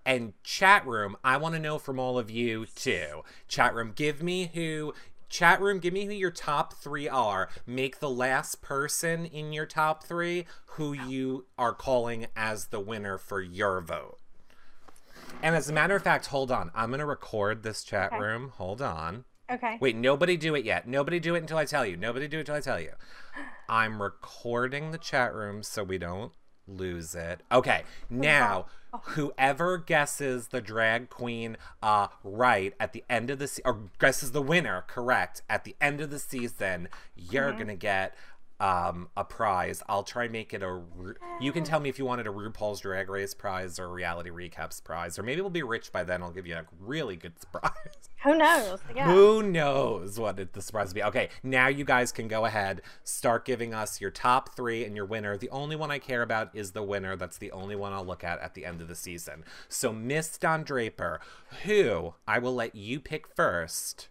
And 0.06 0.32
chat 0.42 0.86
room, 0.86 1.16
I 1.22 1.36
want 1.36 1.54
to 1.54 1.60
know 1.60 1.78
from 1.78 1.98
all 1.98 2.18
of 2.18 2.30
you 2.30 2.64
too. 2.66 3.24
Chat 3.46 3.74
room, 3.74 3.92
give 3.94 4.22
me 4.22 4.50
who 4.54 4.94
Chat 5.28 5.60
room, 5.60 5.78
give 5.78 5.92
me 5.92 6.06
who 6.06 6.12
your 6.12 6.30
top 6.30 6.74
three 6.74 7.08
are. 7.08 7.48
Make 7.66 8.00
the 8.00 8.10
last 8.10 8.62
person 8.62 9.26
in 9.26 9.52
your 9.52 9.66
top 9.66 10.04
three 10.04 10.46
who 10.72 10.92
you 10.92 11.46
are 11.58 11.74
calling 11.74 12.26
as 12.34 12.66
the 12.66 12.80
winner 12.80 13.18
for 13.18 13.40
your 13.40 13.80
vote. 13.80 14.18
And 15.42 15.54
as 15.54 15.68
a 15.68 15.72
matter 15.72 15.94
of 15.94 16.02
fact, 16.02 16.26
hold 16.26 16.50
on. 16.50 16.70
I'm 16.74 16.88
going 16.90 17.00
to 17.00 17.06
record 17.06 17.62
this 17.62 17.84
chat 17.84 18.12
Okay. 18.12 18.18
room. 18.18 18.52
Hold 18.56 18.82
on. 18.82 19.24
Okay. 19.50 19.76
Wait, 19.80 19.96
nobody 19.96 20.36
do 20.36 20.54
it 20.54 20.64
yet. 20.64 20.88
Nobody 20.88 21.20
do 21.20 21.34
it 21.34 21.38
until 21.38 21.58
I 21.58 21.64
tell 21.64 21.86
you. 21.86 21.96
Nobody 21.96 22.26
do 22.26 22.38
it 22.38 22.40
until 22.40 22.56
I 22.56 22.60
tell 22.60 22.80
you. 22.80 22.92
I'm 23.68 24.00
recording 24.02 24.90
the 24.90 24.98
chat 24.98 25.34
room 25.34 25.62
so 25.62 25.84
we 25.84 25.98
don't 25.98 26.32
lose 26.68 27.14
it. 27.14 27.40
Okay, 27.50 27.82
now 28.10 28.66
whoever 29.02 29.76
guesses 29.78 30.48
the 30.48 30.60
drag 30.62 31.10
queen 31.10 31.56
uh 31.82 32.08
right 32.24 32.72
at 32.80 32.92
the 32.94 33.04
end 33.10 33.28
of 33.30 33.38
the 33.38 33.46
se- 33.46 33.60
or 33.64 33.78
guesses 33.98 34.32
the 34.32 34.40
winner 34.40 34.82
correct 34.88 35.42
at 35.50 35.64
the 35.64 35.76
end 35.80 36.00
of 36.00 36.10
the 36.10 36.18
season, 36.18 36.88
you're 37.14 37.52
gonna 37.52 37.76
get 37.76 38.14
um 38.61 39.09
a 39.16 39.24
prize. 39.24 39.82
I'll 39.88 40.02
try 40.02 40.26
make 40.28 40.52
it 40.52 40.62
a. 40.62 40.72
Ru- 40.72 41.14
You 41.40 41.52
can 41.52 41.62
tell 41.64 41.78
me 41.80 41.88
if 41.88 41.98
you 41.98 42.04
wanted 42.04 42.26
a 42.26 42.30
RuPaul's 42.30 42.80
Drag 42.80 43.09
Race 43.09 43.32
prize 43.34 43.78
or 43.78 43.84
a 43.84 43.88
reality 43.88 44.30
recaps 44.30 44.82
prize, 44.82 45.18
or 45.18 45.22
maybe 45.22 45.40
we'll 45.40 45.50
be 45.50 45.62
rich 45.62 45.92
by 45.92 46.02
then. 46.04 46.22
I'll 46.22 46.32
give 46.32 46.46
you 46.46 46.56
a 46.56 46.64
really 46.80 47.14
good 47.16 47.38
surprise. 47.40 47.72
Who 48.24 48.36
knows? 48.36 48.80
Yeah. 48.96 49.06
Who 49.12 49.44
knows 49.44 50.18
what 50.18 50.40
it, 50.40 50.52
the 50.52 50.61
surprise 50.61 50.88
will 50.88 50.94
be? 50.94 51.02
Okay, 51.04 51.28
now 51.44 51.68
you 51.68 51.84
guys 51.84 52.11
can 52.11 52.26
go 52.26 52.46
ahead, 52.46 52.82
start 53.04 53.44
giving 53.44 53.72
us 53.72 54.00
your 54.00 54.11
top 54.11 54.56
three 54.56 54.84
and 54.84 54.96
your 54.96 55.04
winner. 55.04 55.36
The 55.36 55.50
only 55.50 55.76
one 55.76 55.92
I 55.92 56.00
care 56.00 56.22
about 56.22 56.50
is 56.52 56.72
the 56.72 56.82
winner. 56.82 57.14
That's 57.14 57.38
the 57.38 57.52
only 57.52 57.76
one 57.76 57.92
I'll 57.92 58.04
look 58.04 58.24
at 58.24 58.40
at 58.40 58.54
the 58.54 58.64
end 58.64 58.80
of 58.80 58.88
the 58.88 58.96
season. 58.96 59.44
So, 59.68 59.92
Miss 59.92 60.36
Don 60.36 60.64
Draper, 60.64 61.20
who 61.62 62.14
I 62.26 62.40
will 62.40 62.54
let 62.56 62.74
you 62.74 62.98
pick 62.98 63.28
first, 63.28 64.09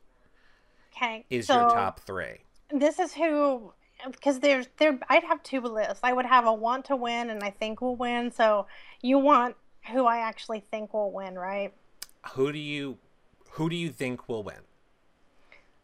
Okay. 0.95 1.25
is 1.29 1.47
so 1.47 1.59
your 1.59 1.69
top 1.69 1.99
three. 1.99 2.45
This 2.71 2.99
is 2.99 3.13
who, 3.13 3.73
because 4.05 4.39
there's 4.39 4.67
there. 4.77 4.99
I'd 5.09 5.23
have 5.23 5.41
two 5.43 5.61
lists. 5.61 5.99
I 6.03 6.13
would 6.13 6.25
have 6.25 6.45
a 6.45 6.53
want 6.53 6.85
to 6.85 6.95
win 6.95 7.29
and 7.29 7.43
I 7.43 7.49
think 7.49 7.81
will 7.81 7.95
win. 7.95 8.31
So 8.31 8.67
you 9.01 9.17
want 9.17 9.55
who 9.91 10.05
I 10.05 10.19
actually 10.19 10.59
think 10.71 10.93
will 10.93 11.11
win, 11.11 11.35
right? 11.35 11.73
Who 12.31 12.51
do 12.51 12.59
you, 12.59 12.97
who 13.51 13.69
do 13.69 13.75
you 13.75 13.89
think 13.89 14.27
will 14.27 14.43
win? 14.43 14.59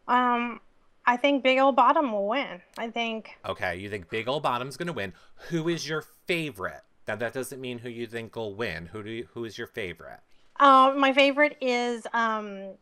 Um, 0.06 0.60
I 1.06 1.16
think 1.16 1.42
Big 1.42 1.58
Old 1.58 1.76
Bottom 1.76 2.12
will 2.12 2.28
win. 2.28 2.60
I 2.78 2.90
think. 2.90 3.38
Okay, 3.46 3.76
you 3.76 3.88
think 3.88 4.10
Big 4.10 4.28
Ol' 4.28 4.40
Bottom's 4.40 4.76
gonna 4.76 4.92
win. 4.92 5.12
Who 5.48 5.68
is 5.68 5.88
your 5.88 6.02
favorite? 6.26 6.82
Now 7.06 7.16
that 7.16 7.32
doesn't 7.32 7.60
mean 7.60 7.78
who 7.78 7.88
you 7.88 8.06
think 8.06 8.36
will 8.36 8.54
win. 8.54 8.86
Who 8.86 9.02
do 9.02 9.10
you, 9.10 9.28
who 9.32 9.44
is 9.44 9.58
your 9.58 9.66
favorite? 9.66 10.20
Um, 10.60 10.98
my 11.00 11.12
favorite 11.12 11.56
is 11.60 12.06
um, 12.12 12.74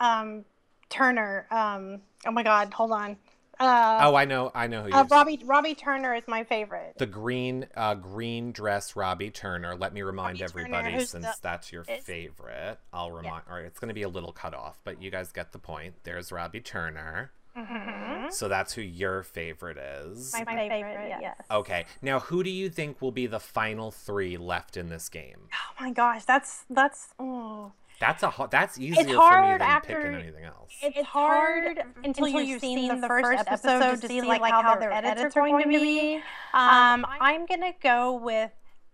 um, 0.00 0.44
Turner. 0.88 1.46
Um, 1.50 2.00
oh 2.26 2.30
my 2.30 2.42
God, 2.42 2.72
hold 2.72 2.92
on. 2.92 3.16
Uh, 3.58 3.98
oh, 4.02 4.14
I 4.14 4.24
know, 4.26 4.50
I 4.54 4.66
know 4.66 4.82
who. 4.82 4.92
uh, 4.92 4.98
yours- 4.98 5.10
Robbie 5.10 5.40
Robbie 5.44 5.74
Turner 5.74 6.14
is 6.14 6.24
my 6.28 6.44
favorite. 6.44 6.94
the 6.98 7.06
green 7.06 7.66
uh 7.76 7.94
green 7.94 8.52
dress 8.52 8.96
Robbie 8.96 9.30
Turner. 9.30 9.74
Let 9.76 9.92
me 9.94 10.02
remind 10.02 10.40
Robbie 10.40 10.44
everybody 10.44 10.92
who's 10.92 11.10
since 11.10 11.24
the- 11.26 11.34
that's 11.42 11.72
your 11.72 11.84
is- 11.88 12.04
favorite. 12.04 12.78
I'll 12.92 13.10
remind 13.12 13.44
all 13.48 13.56
right, 13.56 13.64
it's 13.64 13.78
gonna 13.80 13.94
be 13.94 14.02
a 14.02 14.08
little 14.08 14.32
cut 14.32 14.54
off, 14.54 14.78
but 14.84 15.00
you 15.00 15.10
guys 15.10 15.32
get 15.32 15.52
the 15.52 15.58
point. 15.58 15.94
There's 16.04 16.30
Robbie 16.32 16.60
Turner. 16.60 17.30
Mhm. 17.56 18.30
So 18.30 18.48
that's 18.48 18.74
who 18.74 18.82
your 18.82 19.22
favorite 19.22 19.78
is. 19.78 20.34
My, 20.34 20.44
favorite, 20.44 21.08
yes. 21.22 21.40
Okay. 21.50 21.86
Now 22.02 22.20
who 22.20 22.44
do 22.44 22.50
you 22.50 22.68
think 22.68 23.00
will 23.00 23.12
be 23.12 23.26
the 23.26 23.40
final 23.40 23.90
three 23.90 24.36
left 24.36 24.76
in 24.76 24.90
this 24.90 25.08
game? 25.08 25.48
Oh 25.54 25.82
my 25.82 25.90
gosh, 25.90 26.26
that's 26.26 26.64
that's. 26.68 27.14
Oh. 27.18 27.72
That's 27.98 28.22
a 28.22 28.32
that's 28.50 28.78
easier 28.78 29.02
for 29.02 29.08
me 29.08 29.14
hard 29.14 29.60
than 29.60 29.68
after- 29.68 29.96
picking 29.96 30.14
anything 30.14 30.44
else. 30.44 30.72
It's, 30.82 31.06
hard 31.08 31.82
until, 32.04 32.28
you've 32.28 32.60
seen, 32.60 33.00
the 33.00 33.06
first 33.06 33.40
episode 33.46 34.00
to 34.02 34.08
see 34.08 34.20
like 34.20 34.42
how 34.42 34.76
their 34.76 34.92
edits 34.92 35.36
are 35.36 35.40
going 35.40 35.62
to 35.62 35.68
be. 35.68 36.16
Um, 36.52 37.06
I'm 37.20 37.46
gonna 37.46 37.72
go 37.82 38.12
with 38.14 38.50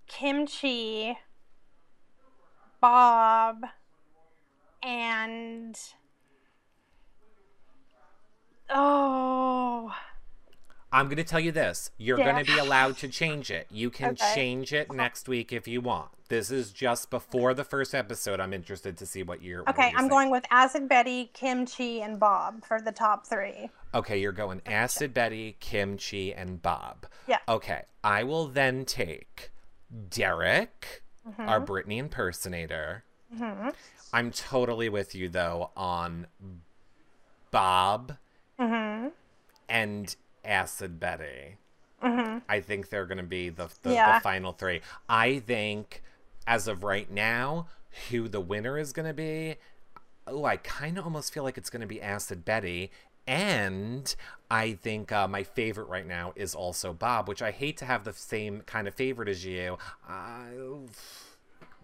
Kim 0.07 0.47
Chi, 0.47 1.19
Bob, 2.81 3.65
and 4.83 5.77
oh, 8.71 9.93
I'm 10.93 11.07
going 11.07 11.17
to 11.17 11.25
tell 11.25 11.41
you 11.41 11.53
this. 11.53 11.91
You're 11.97 12.19
Yeah. 12.19 12.33
going 12.33 12.45
to 12.45 12.53
be 12.53 12.59
allowed 12.59 12.99
to 12.99 13.09
change 13.09 13.51
it. 13.51 13.67
You 13.71 13.89
can 13.91 14.11
Okay. 14.11 14.35
change 14.35 14.73
it 14.75 14.93
next 14.93 15.27
week 15.29 15.53
if 15.53 15.67
you 15.67 15.81
want. 15.81 16.11
This 16.29 16.51
is 16.51 16.71
just 16.71 17.09
before 17.11 17.55
the 17.55 17.65
first 17.65 17.95
episode. 17.95 18.41
I'm 18.41 18.53
interested 18.53 18.97
to 18.99 19.07
see 19.07 19.23
what 19.23 19.43
you're. 19.43 19.61
what 19.65 19.71
okay. 19.71 19.89
you're 19.91 19.99
I'm 19.99 20.03
saying. 20.05 20.11
going 20.11 20.31
with 20.31 20.45
Acid 20.51 20.89
Betty, 20.89 21.31
Kim 21.35 21.67
Chi, 21.67 21.85
and 22.03 22.21
Bob 22.21 22.65
for 22.65 22.81
the 22.81 22.93
top 22.93 23.27
three. 23.27 23.71
Okay, 23.95 24.19
you're 24.19 24.33
going 24.33 24.61
Acid 24.67 25.13
Betty, 25.15 25.57
Kim 25.61 25.97
Chi, 25.99 26.35
and 26.37 26.61
Bob. 26.63 27.07
Yeah. 27.27 27.39
Okay, 27.49 27.83
I 28.05 28.23
will 28.25 28.47
then 28.49 28.85
take 28.85 29.51
Derrick, 30.11 31.03
Mm-hmm. 31.29 31.49
our 31.49 31.61
Britney 31.61 31.99
impersonator. 31.99 33.05
Hmm. 33.39 33.69
I'm 34.13 34.31
totally 34.33 34.89
with 34.89 35.15
you 35.15 35.29
though 35.29 35.71
on 35.77 36.27
Bob 37.51 38.17
Mm-hmm. 38.59 39.09
and 39.69 40.17
Acid 40.45 40.99
Betty. 41.01 41.57
I 42.05 42.61
think 42.61 42.89
they're 42.89 43.07
going 43.07 43.19
to 43.19 43.23
be 43.23 43.49
the, 43.49 43.69
the, 43.83 43.93
Yeah. 43.95 44.19
the 44.19 44.23
final 44.23 44.53
three. 44.53 44.81
I 45.09 45.39
think, 45.39 46.03
as 46.49 46.67
of 46.67 46.83
right 46.83 47.09
now, 47.09 47.69
who 48.11 48.27
the 48.27 48.41
winner 48.41 48.77
is 48.77 48.93
going 48.93 49.07
to 49.07 49.15
be, 49.15 49.55
oh, 50.27 50.45
I 50.45 50.57
kind 50.57 50.99
of 50.99 51.05
almost 51.05 51.33
feel 51.33 51.45
like 51.45 51.57
it's 51.57 51.71
going 51.71 51.81
to 51.83 51.87
be 51.87 52.03
Acid 52.03 52.45
Betty. 52.45 52.91
And 53.25 54.13
I 54.51 54.73
think 54.73 55.13
uh, 55.13 55.29
my 55.29 55.45
favorite 55.45 55.87
right 55.89 56.07
now 56.07 56.33
is 56.35 56.57
also 56.57 56.93
Bob, 56.93 57.29
which 57.29 57.41
I 57.41 57.53
hate 57.53 57.77
to 57.77 57.85
have 57.85 58.03
the 58.03 58.13
same 58.13 58.63
kind 58.63 58.89
of 58.89 58.95
favorite 58.95 59.29
as 59.29 59.45
you. 59.45 59.79
Uh, 60.09 60.47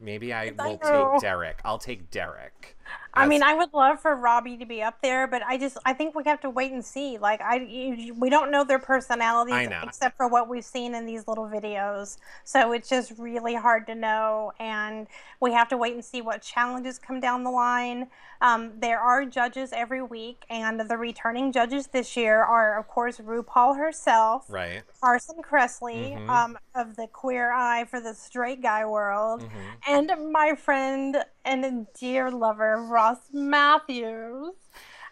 maybe 0.00 0.32
I 0.32 0.46
I 0.58 0.66
will 0.66 0.80
know. 0.82 1.12
take 1.12 1.20
Derrick. 1.20 1.60
I'll 1.64 1.78
take 1.78 2.10
Derrick. 2.10 2.76
I 3.14 3.26
mean, 3.26 3.42
I 3.42 3.54
would 3.54 3.72
love 3.72 4.00
for 4.00 4.14
Robbie 4.14 4.56
to 4.58 4.66
be 4.66 4.82
up 4.82 5.02
there, 5.02 5.26
but 5.26 5.42
I 5.42 5.58
just 5.58 5.76
I 5.84 5.92
think 5.92 6.14
we 6.14 6.22
have 6.24 6.40
to 6.42 6.50
wait 6.50 6.72
and 6.72 6.84
see. 6.84 7.18
Like 7.18 7.40
I, 7.40 7.56
you, 7.56 8.14
we 8.14 8.30
don't 8.30 8.50
know 8.50 8.64
their 8.64 8.78
personalities 8.78 9.68
know. 9.68 9.80
except 9.82 10.16
for 10.16 10.28
what 10.28 10.48
we've 10.48 10.64
seen 10.64 10.94
in 10.94 11.04
these 11.04 11.26
little 11.26 11.46
videos. 11.46 12.18
So 12.44 12.72
it's 12.72 12.88
just 12.88 13.12
really 13.18 13.54
hard 13.54 13.86
to 13.88 13.94
know, 13.94 14.52
and 14.60 15.06
we 15.40 15.52
have 15.52 15.68
to 15.68 15.76
wait 15.76 15.94
and 15.94 16.04
see 16.04 16.20
what 16.22 16.42
challenges 16.42 16.98
come 16.98 17.18
down 17.20 17.42
the 17.44 17.50
line. 17.50 18.08
Um, 18.40 18.72
there 18.78 19.00
are 19.00 19.24
judges 19.24 19.72
every 19.72 20.02
week, 20.02 20.44
and 20.48 20.78
the 20.80 20.96
returning 20.96 21.50
judges 21.50 21.88
this 21.88 22.16
year 22.16 22.40
are, 22.40 22.78
of 22.78 22.86
course, 22.86 23.18
RuPaul 23.18 23.76
herself, 23.76 24.46
right. 24.48 24.82
Carson 25.00 25.42
Kressley 25.42 26.16
Mhm. 26.16 26.28
um, 26.28 26.58
of 26.76 26.94
the 26.94 27.08
Queer 27.08 27.50
Eye 27.50 27.84
for 27.84 28.00
the 28.00 28.14
Straight 28.14 28.62
Guy 28.62 28.84
World, 28.84 29.42
Mhm. 29.42 29.50
and 29.88 30.32
my 30.32 30.54
friend 30.54 31.24
and 31.44 31.64
a 31.64 31.86
dear 31.98 32.30
lover 32.30 32.82
Ross 32.82 33.18
Mathews. 33.32 34.54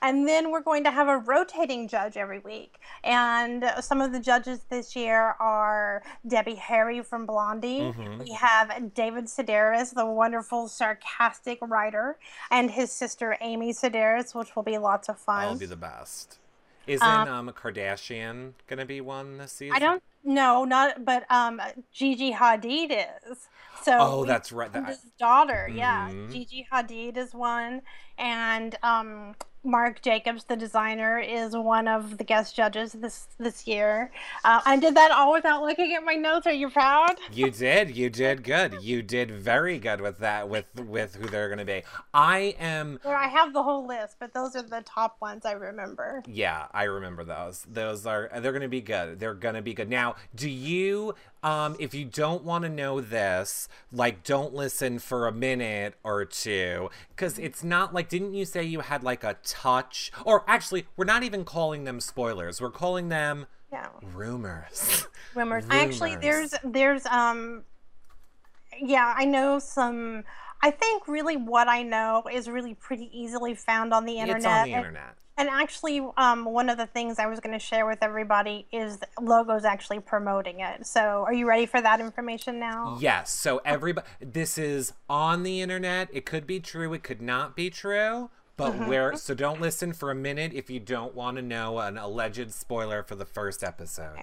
And 0.02 0.28
then 0.28 0.50
we're 0.50 0.60
going 0.60 0.84
to 0.84 0.90
have 0.90 1.08
a 1.08 1.16
rotating 1.16 1.88
judge 1.88 2.18
every 2.18 2.38
week. 2.40 2.78
And 3.02 3.64
some 3.80 4.02
of 4.02 4.12
the 4.12 4.20
judges 4.20 4.60
this 4.68 4.94
year 4.94 5.34
are 5.40 6.02
Debbie 6.26 6.54
Harry 6.56 7.02
from 7.02 7.24
Blondie. 7.24 7.80
Mhm. 7.92 8.18
We 8.18 8.32
have 8.32 8.92
David 8.92 9.24
Sedaris, 9.24 9.94
the 9.94 10.04
wonderful, 10.04 10.68
sarcastic 10.68 11.58
writer, 11.62 12.18
and 12.50 12.70
his 12.70 12.92
sister 12.92 13.38
Amy 13.40 13.72
Sedaris, 13.72 14.34
which 14.34 14.54
will 14.54 14.62
be 14.62 14.76
lots 14.76 15.08
of 15.08 15.18
fun. 15.18 15.40
That'll 15.40 15.58
be 15.58 15.66
the 15.66 15.76
best. 15.76 16.38
Isn't 16.86 17.08
Um, 17.08 17.48
um, 17.48 17.54
Kardashian 17.54 18.52
gonna 18.66 18.86
be 18.86 19.00
one 19.00 19.38
this 19.38 19.52
season? 19.52 19.74
I 19.76 19.78
don't 19.78 20.02
know, 20.24 20.64
not 20.64 21.04
but 21.04 21.24
um 21.30 21.60
Gigi 21.92 22.32
Hadid 22.32 22.90
is. 23.30 23.48
So 23.82 23.96
Oh, 23.98 24.24
that's 24.24 24.52
right. 24.52 24.72
That, 24.72 24.86
his 24.86 25.00
daughter, 25.18 25.68
yeah. 25.72 26.08
Mhm. 26.10 26.32
Gigi 26.32 26.66
Hadid 26.72 27.16
is 27.16 27.34
one, 27.34 27.82
and 28.18 28.76
um 28.82 29.34
Marc 29.66 30.00
Jacobs, 30.00 30.44
the 30.44 30.56
designer, 30.56 31.18
is 31.18 31.56
one 31.56 31.88
of 31.88 32.18
the 32.18 32.24
guest 32.24 32.54
judges 32.54 32.92
this 32.92 33.26
this 33.38 33.66
year. 33.66 34.10
Uh, 34.44 34.60
I 34.64 34.76
did 34.78 34.94
that 34.94 35.10
all 35.10 35.32
without 35.32 35.62
looking 35.62 35.94
at 35.94 36.04
my 36.04 36.14
notes. 36.14 36.46
Are 36.46 36.52
you 36.52 36.70
proud? 36.70 37.16
you 37.32 37.50
did. 37.50 37.96
You 37.96 38.08
did 38.08 38.44
good. 38.44 38.82
You 38.82 39.02
did 39.02 39.30
very 39.30 39.78
good 39.78 40.00
with 40.00 40.18
that. 40.18 40.48
With 40.48 40.66
with 40.80 41.16
who 41.16 41.26
they're 41.28 41.48
gonna 41.48 41.64
be. 41.64 41.82
I 42.14 42.54
am. 42.58 43.00
Well, 43.04 43.14
I 43.14 43.28
have 43.28 43.52
the 43.52 43.62
whole 43.62 43.86
list, 43.86 44.16
but 44.20 44.32
those 44.32 44.54
are 44.56 44.62
the 44.62 44.82
top 44.86 45.16
ones 45.20 45.44
I 45.44 45.52
remember. 45.52 46.22
Yeah, 46.26 46.66
I 46.72 46.84
remember 46.84 47.24
those. 47.24 47.66
Those 47.68 48.06
are 48.06 48.30
they're 48.38 48.52
gonna 48.52 48.68
be 48.68 48.80
good. 48.80 49.18
They're 49.18 49.34
gonna 49.34 49.62
be 49.62 49.74
good. 49.74 49.90
Now, 49.90 50.14
do 50.34 50.48
you 50.48 51.14
um 51.46 51.76
if 51.78 51.94
you 51.94 52.04
don't 52.04 52.42
want 52.42 52.64
to 52.64 52.68
know 52.68 53.00
this, 53.00 53.68
like 53.92 54.24
don't 54.24 54.52
listen 54.52 54.98
for 54.98 55.28
a 55.28 55.32
minute 55.32 55.94
or 56.02 56.24
two 56.24 56.90
cuz 57.16 57.38
it's 57.38 57.62
not 57.62 57.94
like 57.94 58.08
didn't 58.08 58.34
you 58.34 58.44
say 58.44 58.64
you 58.64 58.80
had 58.80 59.04
like 59.04 59.22
a 59.22 59.34
touch 59.44 60.10
or 60.24 60.44
actually, 60.48 60.86
we're 60.96 61.04
not 61.04 61.22
even 61.22 61.44
calling 61.44 61.84
them 61.84 62.00
spoilers. 62.00 62.60
We're 62.60 62.70
calling 62.70 63.08
them 63.10 63.46
Yeah. 63.72 63.88
rumors. 64.02 65.06
rumors. 65.34 65.64
I 65.70 65.84
actually 65.84 66.16
there's 66.16 66.52
there's 66.64 67.06
um 67.06 67.64
yeah, 68.78 69.14
I 69.16 69.24
know 69.24 69.60
some 69.60 70.24
I 70.62 70.70
think 70.70 71.06
really 71.06 71.36
what 71.36 71.68
I 71.68 71.82
know 71.82 72.24
is 72.32 72.48
really 72.48 72.74
pretty 72.74 73.08
easily 73.12 73.54
found 73.54 73.94
on 73.94 74.04
the 74.04 74.18
internet. 74.18 74.36
It's 74.38 74.46
on 74.46 74.64
the 74.68 74.74
internet. 74.74 75.14
And 75.38 75.48
actually, 75.50 76.00
um, 76.16 76.46
one 76.46 76.70
of 76.70 76.78
the 76.78 76.86
things 76.86 77.18
I 77.18 77.26
was 77.26 77.40
going 77.40 77.52
to 77.52 77.58
share 77.64 77.84
with 77.86 77.98
everybody 78.02 78.66
is 78.72 78.98
Logo's 79.20 79.64
actually 79.66 80.00
promoting 80.00 80.60
it. 80.60 80.86
So, 80.86 81.24
are 81.26 81.34
you 81.34 81.46
ready 81.46 81.66
for 81.66 81.80
that 81.82 82.00
information 82.00 82.58
now? 82.58 82.96
Yes. 83.00 83.30
So 83.32 83.60
everybody, 83.64 84.06
this 84.20 84.56
is 84.56 84.94
on 85.10 85.42
the 85.42 85.60
internet. 85.60 86.08
It 86.12 86.24
could 86.24 86.46
be 86.46 86.58
true. 86.60 86.94
It 86.94 87.02
could 87.02 87.20
not 87.20 87.54
be 87.54 87.68
true. 87.70 88.30
But 88.56 88.72
Mm-hmm. 88.72 88.86
where? 88.86 89.16
So 89.16 89.34
don't 89.34 89.60
listen 89.60 89.92
for 89.92 90.10
a 90.10 90.14
minute 90.14 90.54
if 90.54 90.70
you 90.70 90.80
don't 90.80 91.14
want 91.14 91.36
to 91.36 91.42
know 91.42 91.78
an 91.80 91.98
alleged 91.98 92.50
spoiler 92.52 93.02
for 93.02 93.14
the 93.14 93.26
first 93.26 93.62
episode. 93.62 94.16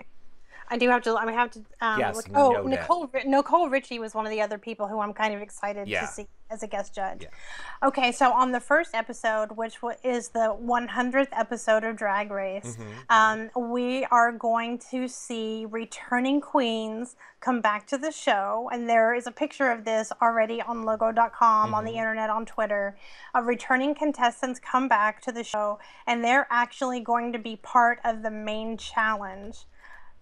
I 0.70 0.78
do 0.78 0.90
have 0.90 1.04
to. 1.04 1.16
I 1.16 1.32
have 1.32 1.52
to. 1.52 1.60
Um, 1.82 2.00
Yes, 2.00 2.16
look, 2.16 2.26
oh, 2.34 2.56
it. 2.56 2.66
Nicole. 2.66 3.08
Nicole 3.28 3.70
Richie 3.70 4.00
was 4.00 4.16
one 4.16 4.26
of 4.26 4.32
the 4.32 4.42
other 4.42 4.58
people 4.58 4.88
who 4.88 5.00
I'm 5.02 5.14
kind 5.14 5.36
of 5.36 5.42
excited 5.42 5.88
Yeah. 5.88 6.02
to 6.02 6.08
see 6.08 6.28
as 6.54 6.64
a 6.64 6.68
guest 6.68 6.94
judge. 6.94 7.24
Yeah. 7.24 7.88
Okay, 7.88 8.12
so 8.12 8.32
on 8.32 8.52
the 8.52 8.60
first 8.60 8.94
episode, 8.94 9.54
which 9.54 9.78
is 10.04 10.30
the 10.30 10.56
100th 10.64 11.28
episode 11.34 11.84
of 11.84 11.98
Drag 11.98 12.32
Race, 12.32 12.78
Mm-hmm. 12.78 13.50
um, 13.58 13.72
we 13.72 14.06
are 14.06 14.32
going 14.32 14.78
to 14.92 15.08
see 15.08 15.66
returning 15.70 16.40
queens 16.40 17.16
come 17.42 17.60
back 17.60 17.88
to 17.88 17.98
the 17.98 18.12
show, 18.12 18.70
and 18.72 18.88
there 18.88 19.14
is 19.14 19.28
a 19.28 19.32
picture 19.32 19.70
of 19.72 19.84
this 19.84 20.12
already 20.22 20.62
on 20.62 20.84
Logo.com, 20.84 21.74
on 21.74 21.84
the 21.84 21.94
internet, 21.94 22.30
on 22.30 22.46
Twitter. 22.46 22.96
Of 23.36 23.48
returning 23.48 23.96
contestants 23.96 24.60
come 24.60 24.88
back 24.88 25.22
to 25.24 25.32
the 25.32 25.44
show, 25.44 25.80
and 26.08 26.24
they're 26.24 26.48
actually 26.50 27.00
going 27.00 27.34
to 27.34 27.40
be 27.40 27.58
part 27.58 28.00
of 28.06 28.22
the 28.22 28.32
main 28.32 28.78
challenge 28.78 29.66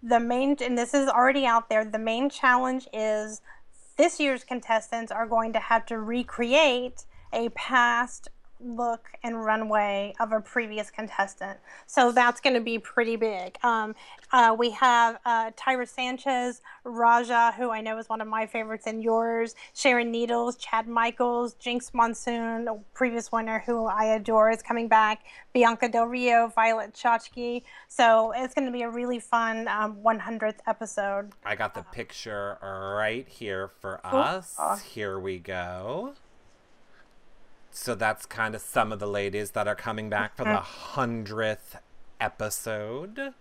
the 0.04 0.20
main 0.20 0.56
and 0.62 0.76
this 0.76 0.96
is 0.96 1.08
already 1.08 1.46
out 1.46 1.70
there 1.70 1.86
the 1.86 2.00
main 2.00 2.28
challenge 2.28 2.88
is 2.92 3.40
this 3.98 4.20
year's 4.20 4.44
contestants 4.44 5.12
are 5.12 5.28
going 5.28 5.54
to 5.54 5.60
have 5.60 5.86
to 5.88 6.00
recreate 6.00 7.06
a 7.34 7.50
past 7.50 8.30
look 8.64 9.10
and 9.24 9.44
runway 9.44 10.14
of 10.20 10.32
a 10.32 10.42
previous 10.42 10.90
contestant. 10.90 11.60
So 11.88 12.12
that's 12.12 12.42
going 12.42 12.56
to 12.56 12.62
be 12.62 12.80
pretty 12.80 13.16
big. 13.16 13.58
Um, 13.64 13.96
uh, 14.32 14.56
we 14.58 14.72
have 14.72 15.20
uh, 15.26 15.52
tyra 15.52 15.88
sanchez 15.88 16.62
raja 16.84 17.54
who 17.58 17.70
i 17.70 17.82
know 17.82 17.98
is 17.98 18.08
one 18.08 18.22
of 18.22 18.28
my 18.28 18.46
favorites 18.46 18.88
and 18.88 19.04
yours 19.04 19.56
sharon 19.74 20.12
needles 20.12 20.56
chad 20.56 20.88
michaels 20.88 21.56
jinkx 21.56 21.94
monsoon 21.94 22.68
a 22.68 22.76
previous 22.94 23.32
winner 23.32 23.62
who 23.66 23.86
i 23.86 24.06
adore 24.06 24.50
is 24.50 24.62
coming 24.62 24.88
back 24.88 25.24
bianca 25.54 25.88
del 25.88 26.06
rio 26.06 26.48
violet 26.48 26.94
chachki 26.94 27.64
so 27.88 28.32
it's 28.36 28.54
going 28.54 28.66
to 28.66 28.72
be 28.72 28.84
a 28.84 28.90
really 28.90 29.20
fun 29.20 29.68
um, 29.68 29.98
100th 30.04 30.60
episode. 30.68 31.32
I 31.46 31.56
got 31.56 31.74
the 31.74 31.84
picture 31.84 32.58
right 32.62 33.28
here 33.28 33.68
for 33.68 34.00
us. 34.06 34.58
Here 34.94 35.20
we 35.20 35.40
go. 35.40 36.14
So 37.74 37.96
that's 37.96 38.26
kind 38.26 38.54
of 38.56 38.62
some 38.62 38.92
of 38.92 39.00
the 39.00 39.08
ladies 39.08 39.52
that 39.52 39.68
are 39.68 39.76
coming 39.76 40.10
back 40.10 40.36
for 40.36 40.44
the 40.44 40.58
hundredth 40.58 41.78
episode. 42.20 43.34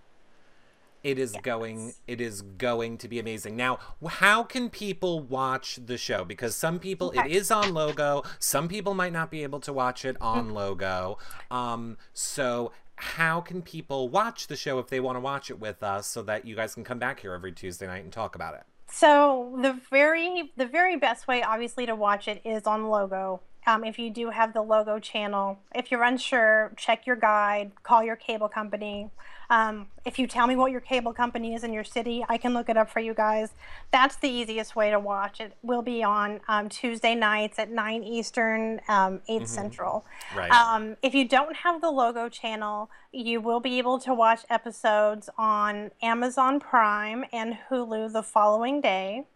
It 1.02 1.18
is 1.18 1.32
going 1.42 1.94
it 2.06 2.20
is 2.20 2.42
going 2.42 2.98
to 2.98 3.08
be 3.08 3.18
amazing. 3.18 3.56
Now, 3.56 3.78
how 4.06 4.42
can 4.42 4.68
people 4.68 5.20
watch 5.20 5.78
the 5.84 5.96
show? 5.96 6.24
Because 6.24 6.54
some 6.54 6.78
people 6.78 7.10
it 7.12 7.26
is 7.26 7.50
on 7.50 7.72
logo, 7.72 8.22
some 8.38 8.68
people 8.68 8.92
might 8.92 9.12
not 9.12 9.30
be 9.30 9.42
able 9.42 9.60
to 9.60 9.72
watch 9.72 10.04
it 10.04 10.16
on 10.20 10.46
Mm-hmm. 10.46 10.54
logo. 10.54 11.18
Um 11.50 11.96
so 12.12 12.72
how 12.96 13.40
can 13.40 13.62
people 13.62 14.10
watch 14.10 14.46
the 14.48 14.56
show 14.56 14.78
if 14.78 14.88
they 14.88 15.00
want 15.00 15.16
to 15.16 15.20
watch 15.20 15.48
it 15.50 15.58
with 15.58 15.82
us 15.82 16.06
so 16.06 16.20
that 16.22 16.44
you 16.44 16.54
guys 16.54 16.74
can 16.74 16.84
come 16.84 16.98
back 16.98 17.20
here 17.20 17.32
every 17.32 17.52
Tuesday 17.52 17.86
night 17.86 18.04
and 18.04 18.12
talk 18.12 18.34
about 18.34 18.52
it? 18.54 18.64
So 18.92 19.56
the 19.62 19.80
very 19.90 20.52
the 20.56 20.66
very 20.66 20.96
best 20.96 21.26
way, 21.26 21.42
obviously, 21.42 21.86
to 21.86 21.94
watch 21.94 22.28
it 22.28 22.42
is 22.44 22.66
on 22.66 22.88
Logo. 22.88 23.40
Um, 23.70 23.84
if 23.84 24.00
you 24.00 24.10
do 24.10 24.30
have 24.30 24.52
the 24.52 24.62
Logo 24.62 24.98
channel, 24.98 25.60
if 25.72 25.92
you're 25.92 26.02
unsure, 26.02 26.72
check 26.76 27.06
your 27.06 27.14
guide, 27.14 27.70
call 27.84 28.02
your 28.02 28.16
cable 28.16 28.48
company. 28.48 29.10
Um, 29.48 29.86
if 30.04 30.18
you 30.18 30.26
tell 30.26 30.48
me 30.48 30.56
what 30.56 30.72
your 30.72 30.80
cable 30.80 31.12
company 31.12 31.54
is 31.54 31.62
in 31.62 31.72
your 31.72 31.84
city, 31.84 32.24
I 32.28 32.36
can 32.36 32.52
look 32.52 32.68
it 32.68 32.76
up 32.76 32.90
for 32.90 32.98
you 32.98 33.14
guys. 33.14 33.50
That's 33.92 34.16
the 34.16 34.28
easiest 34.28 34.74
way 34.74 34.90
to 34.90 34.98
watch 34.98 35.40
it. 35.40 35.52
Will 35.62 35.82
be 35.82 36.02
on 36.02 36.40
um, 36.48 36.68
Tuesday 36.68 37.14
nights 37.14 37.60
at 37.60 37.70
nine 37.70 38.02
Eastern, 38.02 38.80
um, 38.88 39.20
8 39.28 39.46
Central. 39.46 40.04
Right. 40.34 40.50
Um, 40.50 40.96
if 41.00 41.14
you 41.14 41.28
don't 41.28 41.54
have 41.54 41.80
the 41.80 41.90
logo 41.90 42.28
channel, 42.28 42.90
you 43.12 43.40
will 43.40 43.60
be 43.60 43.78
able 43.78 44.00
to 44.00 44.12
watch 44.12 44.40
episodes 44.50 45.30
on 45.38 45.92
Amazon 46.02 46.58
Prime 46.58 47.24
and 47.32 47.56
Hulu 47.70 48.12
the 48.12 48.24
following 48.24 48.80
day 48.80 49.26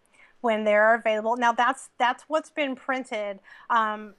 when 0.44 0.64
they're 0.64 0.94
available. 0.94 1.36
Now 1.36 1.52
that's 1.52 1.88
that's 1.98 2.24
what's 2.28 2.50
been 2.50 2.76
printed. 2.76 3.40
Um, 3.70 4.14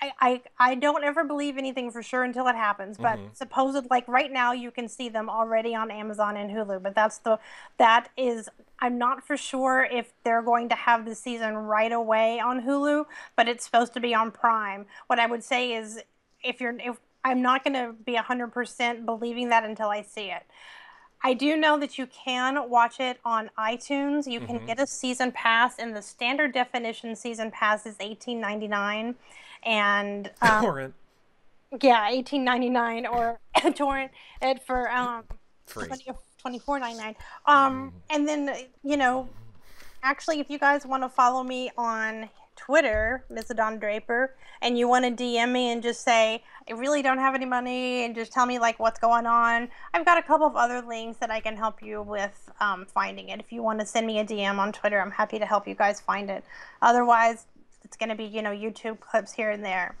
I, 0.00 0.12
I, 0.20 0.42
I 0.58 0.74
don't 0.74 1.04
ever 1.04 1.24
believe 1.24 1.56
anything 1.56 1.90
for 1.90 2.02
sure 2.02 2.24
until 2.24 2.46
it 2.48 2.56
happens, 2.56 2.98
but 2.98 3.18
mm-hmm. 3.18 3.32
supposed 3.32 3.86
like 3.90 4.06
right 4.08 4.32
now 4.32 4.52
you 4.52 4.70
can 4.70 4.88
see 4.88 5.08
them 5.08 5.30
already 5.30 5.74
on 5.74 5.90
Amazon 5.90 6.36
and 6.36 6.50
Hulu. 6.50 6.82
But 6.82 6.94
that's 6.94 7.18
the 7.18 7.38
that 7.78 8.10
is 8.16 8.48
I'm 8.80 8.98
not 8.98 9.26
for 9.26 9.36
sure 9.36 9.86
if 9.90 10.12
they're 10.24 10.42
going 10.42 10.68
to 10.70 10.74
have 10.74 11.04
the 11.04 11.14
season 11.14 11.54
right 11.54 11.92
away 11.92 12.40
on 12.40 12.62
Hulu, 12.62 13.06
but 13.36 13.48
it's 13.48 13.64
supposed 13.64 13.94
to 13.94 14.00
be 14.00 14.14
on 14.14 14.30
Prime. 14.30 14.86
What 15.06 15.18
I 15.18 15.26
would 15.26 15.44
say 15.44 15.72
is 15.74 16.00
if 16.42 16.60
you're 16.60 16.76
if 16.78 16.98
I'm 17.24 17.40
not 17.40 17.64
going 17.64 17.74
to 17.74 17.94
be 18.04 18.16
100% 18.16 19.06
believing 19.06 19.48
that 19.48 19.64
until 19.64 19.88
I 19.88 20.02
see 20.02 20.30
it. 20.30 20.42
I 21.26 21.32
do 21.32 21.56
know 21.56 21.78
that 21.78 21.96
you 21.96 22.06
can 22.06 22.68
watch 22.68 23.00
it 23.00 23.18
on 23.24 23.50
iTunes. 23.58 24.30
You 24.30 24.40
can 24.40 24.58
mm-hmm. 24.58 24.66
get 24.66 24.78
a 24.78 24.86
season 24.86 25.32
pass, 25.32 25.78
and 25.78 25.96
the 25.96 26.02
standard 26.02 26.52
definition 26.52 27.16
season 27.16 27.50
pass 27.50 27.86
is 27.86 27.96
eighteen 27.98 28.40
ninety 28.42 28.68
nine, 28.68 29.14
and 29.64 30.30
um, 30.42 30.64
Torrent. 30.64 30.94
yeah, 31.82 32.08
eighteen 32.10 32.44
ninety 32.44 32.70
nine 32.70 33.06
or 33.06 33.38
torrent 33.74 34.10
it 34.42 34.62
for 34.62 34.90
um 34.90 35.24
Free. 35.66 35.86
20, 35.86 36.12
24.99. 36.44 37.14
Um, 37.46 37.92
and 38.10 38.28
then 38.28 38.54
you 38.82 38.96
know, 38.96 39.28
actually, 40.02 40.40
if 40.40 40.50
you 40.50 40.58
guys 40.58 40.86
want 40.86 41.02
to 41.02 41.08
follow 41.08 41.42
me 41.42 41.70
on 41.78 42.28
Twitter, 42.56 43.24
Ms. 43.30 43.52
Don 43.56 43.78
Draper, 43.78 44.34
and 44.62 44.78
you 44.78 44.86
want 44.88 45.04
to 45.04 45.10
DM 45.10 45.52
me 45.52 45.70
and 45.72 45.82
just 45.82 46.02
say 46.02 46.42
I 46.68 46.72
really 46.72 47.02
don't 47.02 47.18
have 47.18 47.34
any 47.34 47.44
money 47.46 48.04
and 48.04 48.14
just 48.14 48.32
tell 48.32 48.46
me 48.46 48.58
like 48.58 48.78
what's 48.78 48.98
going 48.98 49.26
on, 49.26 49.68
I've 49.92 50.04
got 50.04 50.18
a 50.18 50.22
couple 50.22 50.46
of 50.46 50.56
other 50.56 50.80
links 50.80 51.18
that 51.18 51.30
I 51.30 51.40
can 51.40 51.56
help 51.56 51.82
you 51.82 52.02
with 52.02 52.50
um, 52.60 52.86
finding 52.86 53.30
it. 53.30 53.40
If 53.40 53.52
you 53.52 53.62
want 53.62 53.80
to 53.80 53.86
send 53.86 54.06
me 54.06 54.18
a 54.20 54.24
DM 54.24 54.58
on 54.58 54.72
Twitter, 54.72 55.00
I'm 55.00 55.10
happy 55.10 55.38
to 55.38 55.46
help 55.46 55.66
you 55.66 55.74
guys 55.74 56.00
find 56.00 56.30
it. 56.30 56.44
Otherwise, 56.80 57.46
it's 57.94 58.00
going 58.00 58.08
to 58.08 58.16
be 58.16 58.24
you 58.24 58.42
know 58.42 58.50
YouTube 58.50 58.98
clips 58.98 59.32
here 59.34 59.50
and 59.50 59.64
there. 59.64 59.94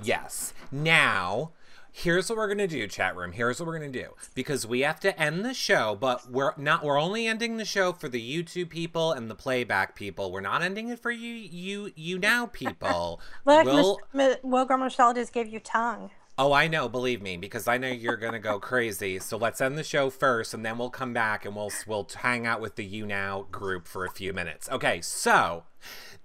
Yes. 0.00 0.54
Now, 0.70 1.50
here's 1.90 2.30
what 2.30 2.38
we're 2.38 2.48
gonna 2.48 2.68
do, 2.68 2.86
chat 2.86 3.16
room. 3.16 3.32
Here's 3.32 3.58
what 3.58 3.66
we're 3.66 3.78
gonna 3.78 3.90
do 3.90 4.10
because 4.34 4.64
we 4.66 4.80
have 4.80 5.00
to 5.00 5.20
end 5.20 5.44
the 5.44 5.52
show, 5.52 5.96
but 6.00 6.30
we're 6.30 6.54
not. 6.56 6.84
We're 6.84 7.00
only 7.00 7.26
ending 7.26 7.56
the 7.56 7.64
show 7.64 7.92
for 7.92 8.08
the 8.08 8.20
YouTube 8.20 8.70
people 8.70 9.12
and 9.12 9.28
the 9.28 9.34
playback 9.34 9.96
people. 9.96 10.30
We're 10.30 10.40
not 10.40 10.62
ending 10.62 10.88
it 10.88 11.00
for 11.00 11.10
you, 11.10 11.34
you, 11.34 11.90
YouNow 11.98 12.52
people. 12.52 13.20
Look, 13.44 13.64
we'll, 13.64 13.98
Mich- 14.12 14.38
Michelle 14.44 15.14
just 15.14 15.32
gave 15.32 15.48
you 15.48 15.58
tongue. 15.58 16.10
Oh, 16.38 16.52
I 16.52 16.66
know. 16.66 16.88
Believe 16.88 17.20
me, 17.20 17.36
because 17.36 17.68
I 17.68 17.76
know 17.76 17.88
you're 17.88 18.16
gonna 18.16 18.38
go 18.38 18.58
crazy. 18.58 19.18
So 19.18 19.36
let's 19.36 19.60
end 19.60 19.76
the 19.76 19.84
show 19.84 20.10
first, 20.10 20.54
and 20.54 20.64
then 20.64 20.78
we'll 20.78 20.90
come 20.90 21.12
back 21.12 21.44
and 21.44 21.54
we'll 21.54 21.72
we'll 21.86 22.08
hang 22.14 22.46
out 22.46 22.60
with 22.60 22.76
the 22.76 22.88
YouNow 22.88 23.50
group 23.50 23.86
for 23.86 24.04
a 24.04 24.10
few 24.10 24.32
minutes. 24.32 24.68
Okay, 24.70 25.00
so. 25.00 25.64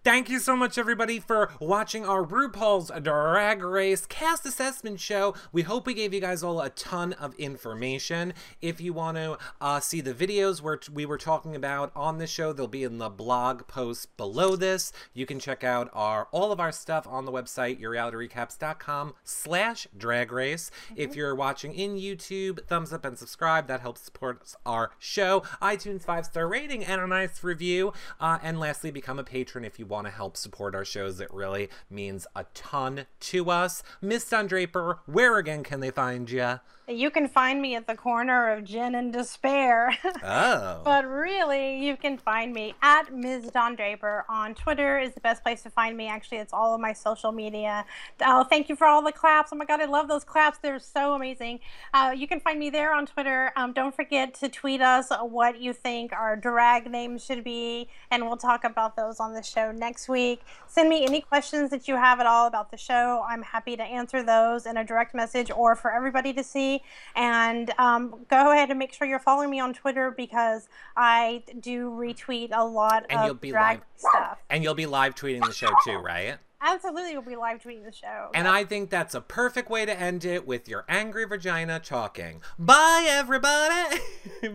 Thank 0.07 0.29
you 0.29 0.39
so 0.39 0.55
much, 0.55 0.77
everybody, 0.77 1.19
for 1.19 1.51
watching 1.59 2.05
our 2.05 2.23
RuPaul's 2.23 2.89
Drag 3.03 3.61
Race 3.61 4.05
cast 4.05 4.45
assessment 4.45 5.01
show. 5.01 5.35
We 5.51 5.63
hope 5.63 5.85
we 5.85 5.93
gave 5.93 6.13
you 6.13 6.21
guys 6.21 6.43
all 6.43 6.61
a 6.61 6.69
ton 6.69 7.11
of 7.11 7.35
information. 7.35 8.33
If 8.61 8.79
you 8.79 8.93
want 8.93 9.17
to 9.17 9.37
uh, 9.59 9.81
see 9.81 9.99
the 9.99 10.13
videos 10.13 10.61
where 10.61 10.79
we 10.93 11.05
were 11.05 11.17
talking 11.17 11.57
about 11.57 11.91
on 11.93 12.19
the 12.19 12.25
show, 12.25 12.53
they'll 12.53 12.69
be 12.69 12.85
in 12.85 12.99
the 12.99 13.09
blog 13.09 13.67
post 13.67 14.15
below 14.15 14.55
this. 14.55 14.93
You 15.13 15.25
can 15.25 15.39
check 15.39 15.65
out 15.65 15.89
our 15.91 16.29
all 16.31 16.53
of 16.53 16.61
our 16.61 16.71
stuff 16.71 17.05
on 17.05 17.25
the 17.25 17.31
website, 17.33 17.81
yourrealityrecaps.com 17.81 19.13
slash 19.25 19.89
drag 19.97 20.31
race. 20.31 20.71
If 20.95 21.17
you're 21.17 21.35
watching 21.35 21.73
in 21.73 21.97
YouTube, 21.97 22.65
thumbs 22.65 22.93
up 22.93 23.03
and 23.03 23.17
subscribe. 23.17 23.67
That 23.67 23.81
helps 23.81 24.03
support 24.03 24.55
our 24.65 24.91
show. 24.99 25.41
iTunes 25.61 26.03
five-star 26.03 26.47
rating 26.47 26.85
and 26.85 27.01
a 27.01 27.07
nice 27.07 27.43
review. 27.43 27.91
Uh, 28.21 28.37
and 28.41 28.57
lastly, 28.57 28.89
become 28.89 29.19
a 29.19 29.25
patron 29.25 29.65
if 29.65 29.77
you 29.77 29.85
want 29.85 29.96
to 30.05 30.11
help 30.11 30.37
support 30.37 30.75
our 30.75 30.85
shows. 30.85 31.19
It 31.19 31.33
really 31.33 31.69
means 31.89 32.27
a 32.35 32.45
ton 32.53 33.07
to 33.21 33.49
us. 33.49 33.81
Miss 34.01 34.29
Don 34.29 34.47
Draper, 34.47 34.99
where 35.05 35.37
again 35.37 35.63
can 35.63 35.79
they 35.79 35.91
find 35.91 36.29
you? 36.29 36.59
You 36.87 37.09
can 37.09 37.27
find 37.27 37.61
me 37.61 37.75
at 37.75 37.87
the 37.87 37.95
corner 37.95 38.51
of 38.51 38.65
gin 38.65 38.95
and 38.95 39.13
despair. 39.13 39.97
Oh. 40.29 40.81
but 40.83 41.05
really, 41.05 41.85
you 41.85 41.95
can 41.95 42.17
find 42.17 42.51
me 42.51 42.73
at 42.81 43.13
Ms. 43.13 43.51
Don 43.53 43.75
Draper 43.75 44.25
on 44.27 44.55
Twitter 44.55 44.99
is 44.99 45.13
the 45.13 45.21
best 45.21 45.41
place 45.41 45.63
to 45.63 45.69
find 45.69 45.95
me. 45.95 46.07
Actually, 46.07 46.39
it's 46.39 46.53
all 46.53 46.73
of 46.73 46.81
my 46.81 46.91
social 46.91 47.31
media. 47.31 47.85
Oh, 48.21 48.43
thank 48.43 48.67
you 48.67 48.75
for 48.75 48.87
all 48.87 49.01
the 49.01 49.11
claps. 49.11 49.51
Oh 49.53 49.55
my 49.55 49.65
God, 49.65 49.79
I 49.79 49.85
love 49.85 50.07
those 50.07 50.23
claps. 50.23 50.57
They're 50.57 50.79
so 50.79 51.13
amazing. 51.13 51.59
Uh, 51.93 52.13
you 52.15 52.27
can 52.27 52.39
find 52.39 52.59
me 52.59 52.69
there 52.69 52.93
on 52.93 53.05
Twitter. 53.05 53.51
Um, 53.55 53.73
don't 53.73 53.95
forget 53.95 54.33
to 54.35 54.49
tweet 54.49 54.81
us 54.81 55.11
what 55.21 55.61
you 55.61 55.71
think 55.71 56.11
our 56.13 56.35
drag 56.35 56.89
names 56.89 57.23
should 57.23 57.43
be, 57.43 57.87
and 58.11 58.25
we'll 58.25 58.37
talk 58.37 58.63
about 58.63 58.95
those 58.95 59.19
on 59.19 59.33
the 59.33 59.37
the 59.37 59.43
show 59.43 59.71
next 59.71 60.09
week. 60.09 60.41
Send 60.67 60.89
me 60.89 61.05
any 61.05 61.21
questions 61.21 61.69
that 61.69 61.87
you 61.87 61.95
have 61.95 62.19
at 62.19 62.25
all 62.25 62.47
about 62.47 62.71
the 62.71 62.77
show. 62.77 63.23
I'm 63.27 63.43
happy 63.43 63.77
to 63.77 63.83
answer 63.83 64.23
those 64.23 64.65
in 64.65 64.77
a 64.77 64.83
direct 64.83 65.13
message 65.13 65.51
or 65.51 65.75
for 65.75 65.93
everybody 65.93 66.33
to 66.33 66.43
see. 66.43 66.76
And 67.15 67.71
um, 67.77 68.25
go 68.29 68.51
ahead 68.51 68.69
and 68.69 68.79
make 68.79 68.93
sure 68.93 69.07
you're 69.07 69.19
following 69.19 69.49
me 69.49 69.59
on 69.59 69.73
Twitter 69.73 70.11
because 70.11 70.67
I 70.95 71.43
do 71.59 71.89
retweet 71.91 72.49
a 72.53 72.65
lot 72.65 73.05
And 73.09 73.19
of 73.19 73.25
you'll 73.25 73.33
be 73.35 73.51
drag 73.51 73.77
live- 73.79 73.85
stuff. 73.95 74.37
And 74.49 74.63
you'll 74.63 74.73
be 74.73 74.85
live 74.85 75.15
tweeting 75.15 75.45
the 75.45 75.53
show 75.53 75.69
too, 75.85 75.97
right? 75.97 76.37
Absolutely, 76.59 77.13
we'll 77.15 77.21
be 77.21 77.35
live 77.35 77.61
tweeting 77.61 77.85
the 77.85 77.91
show. 77.91 78.29
And 78.33 78.47
I 78.47 78.63
think 78.63 78.89
that's 78.89 79.13
a 79.13 79.21
perfect 79.21 79.69
way 79.69 79.85
to 79.85 79.97
end 79.97 80.25
it 80.25 80.47
with 80.47 80.67
your 80.67 80.85
angry 80.89 81.23
vagina 81.25 81.79
talking. 81.79 82.41
Bye, 82.57 83.05
everybody. 83.07 83.99
Bye. 84.41 84.49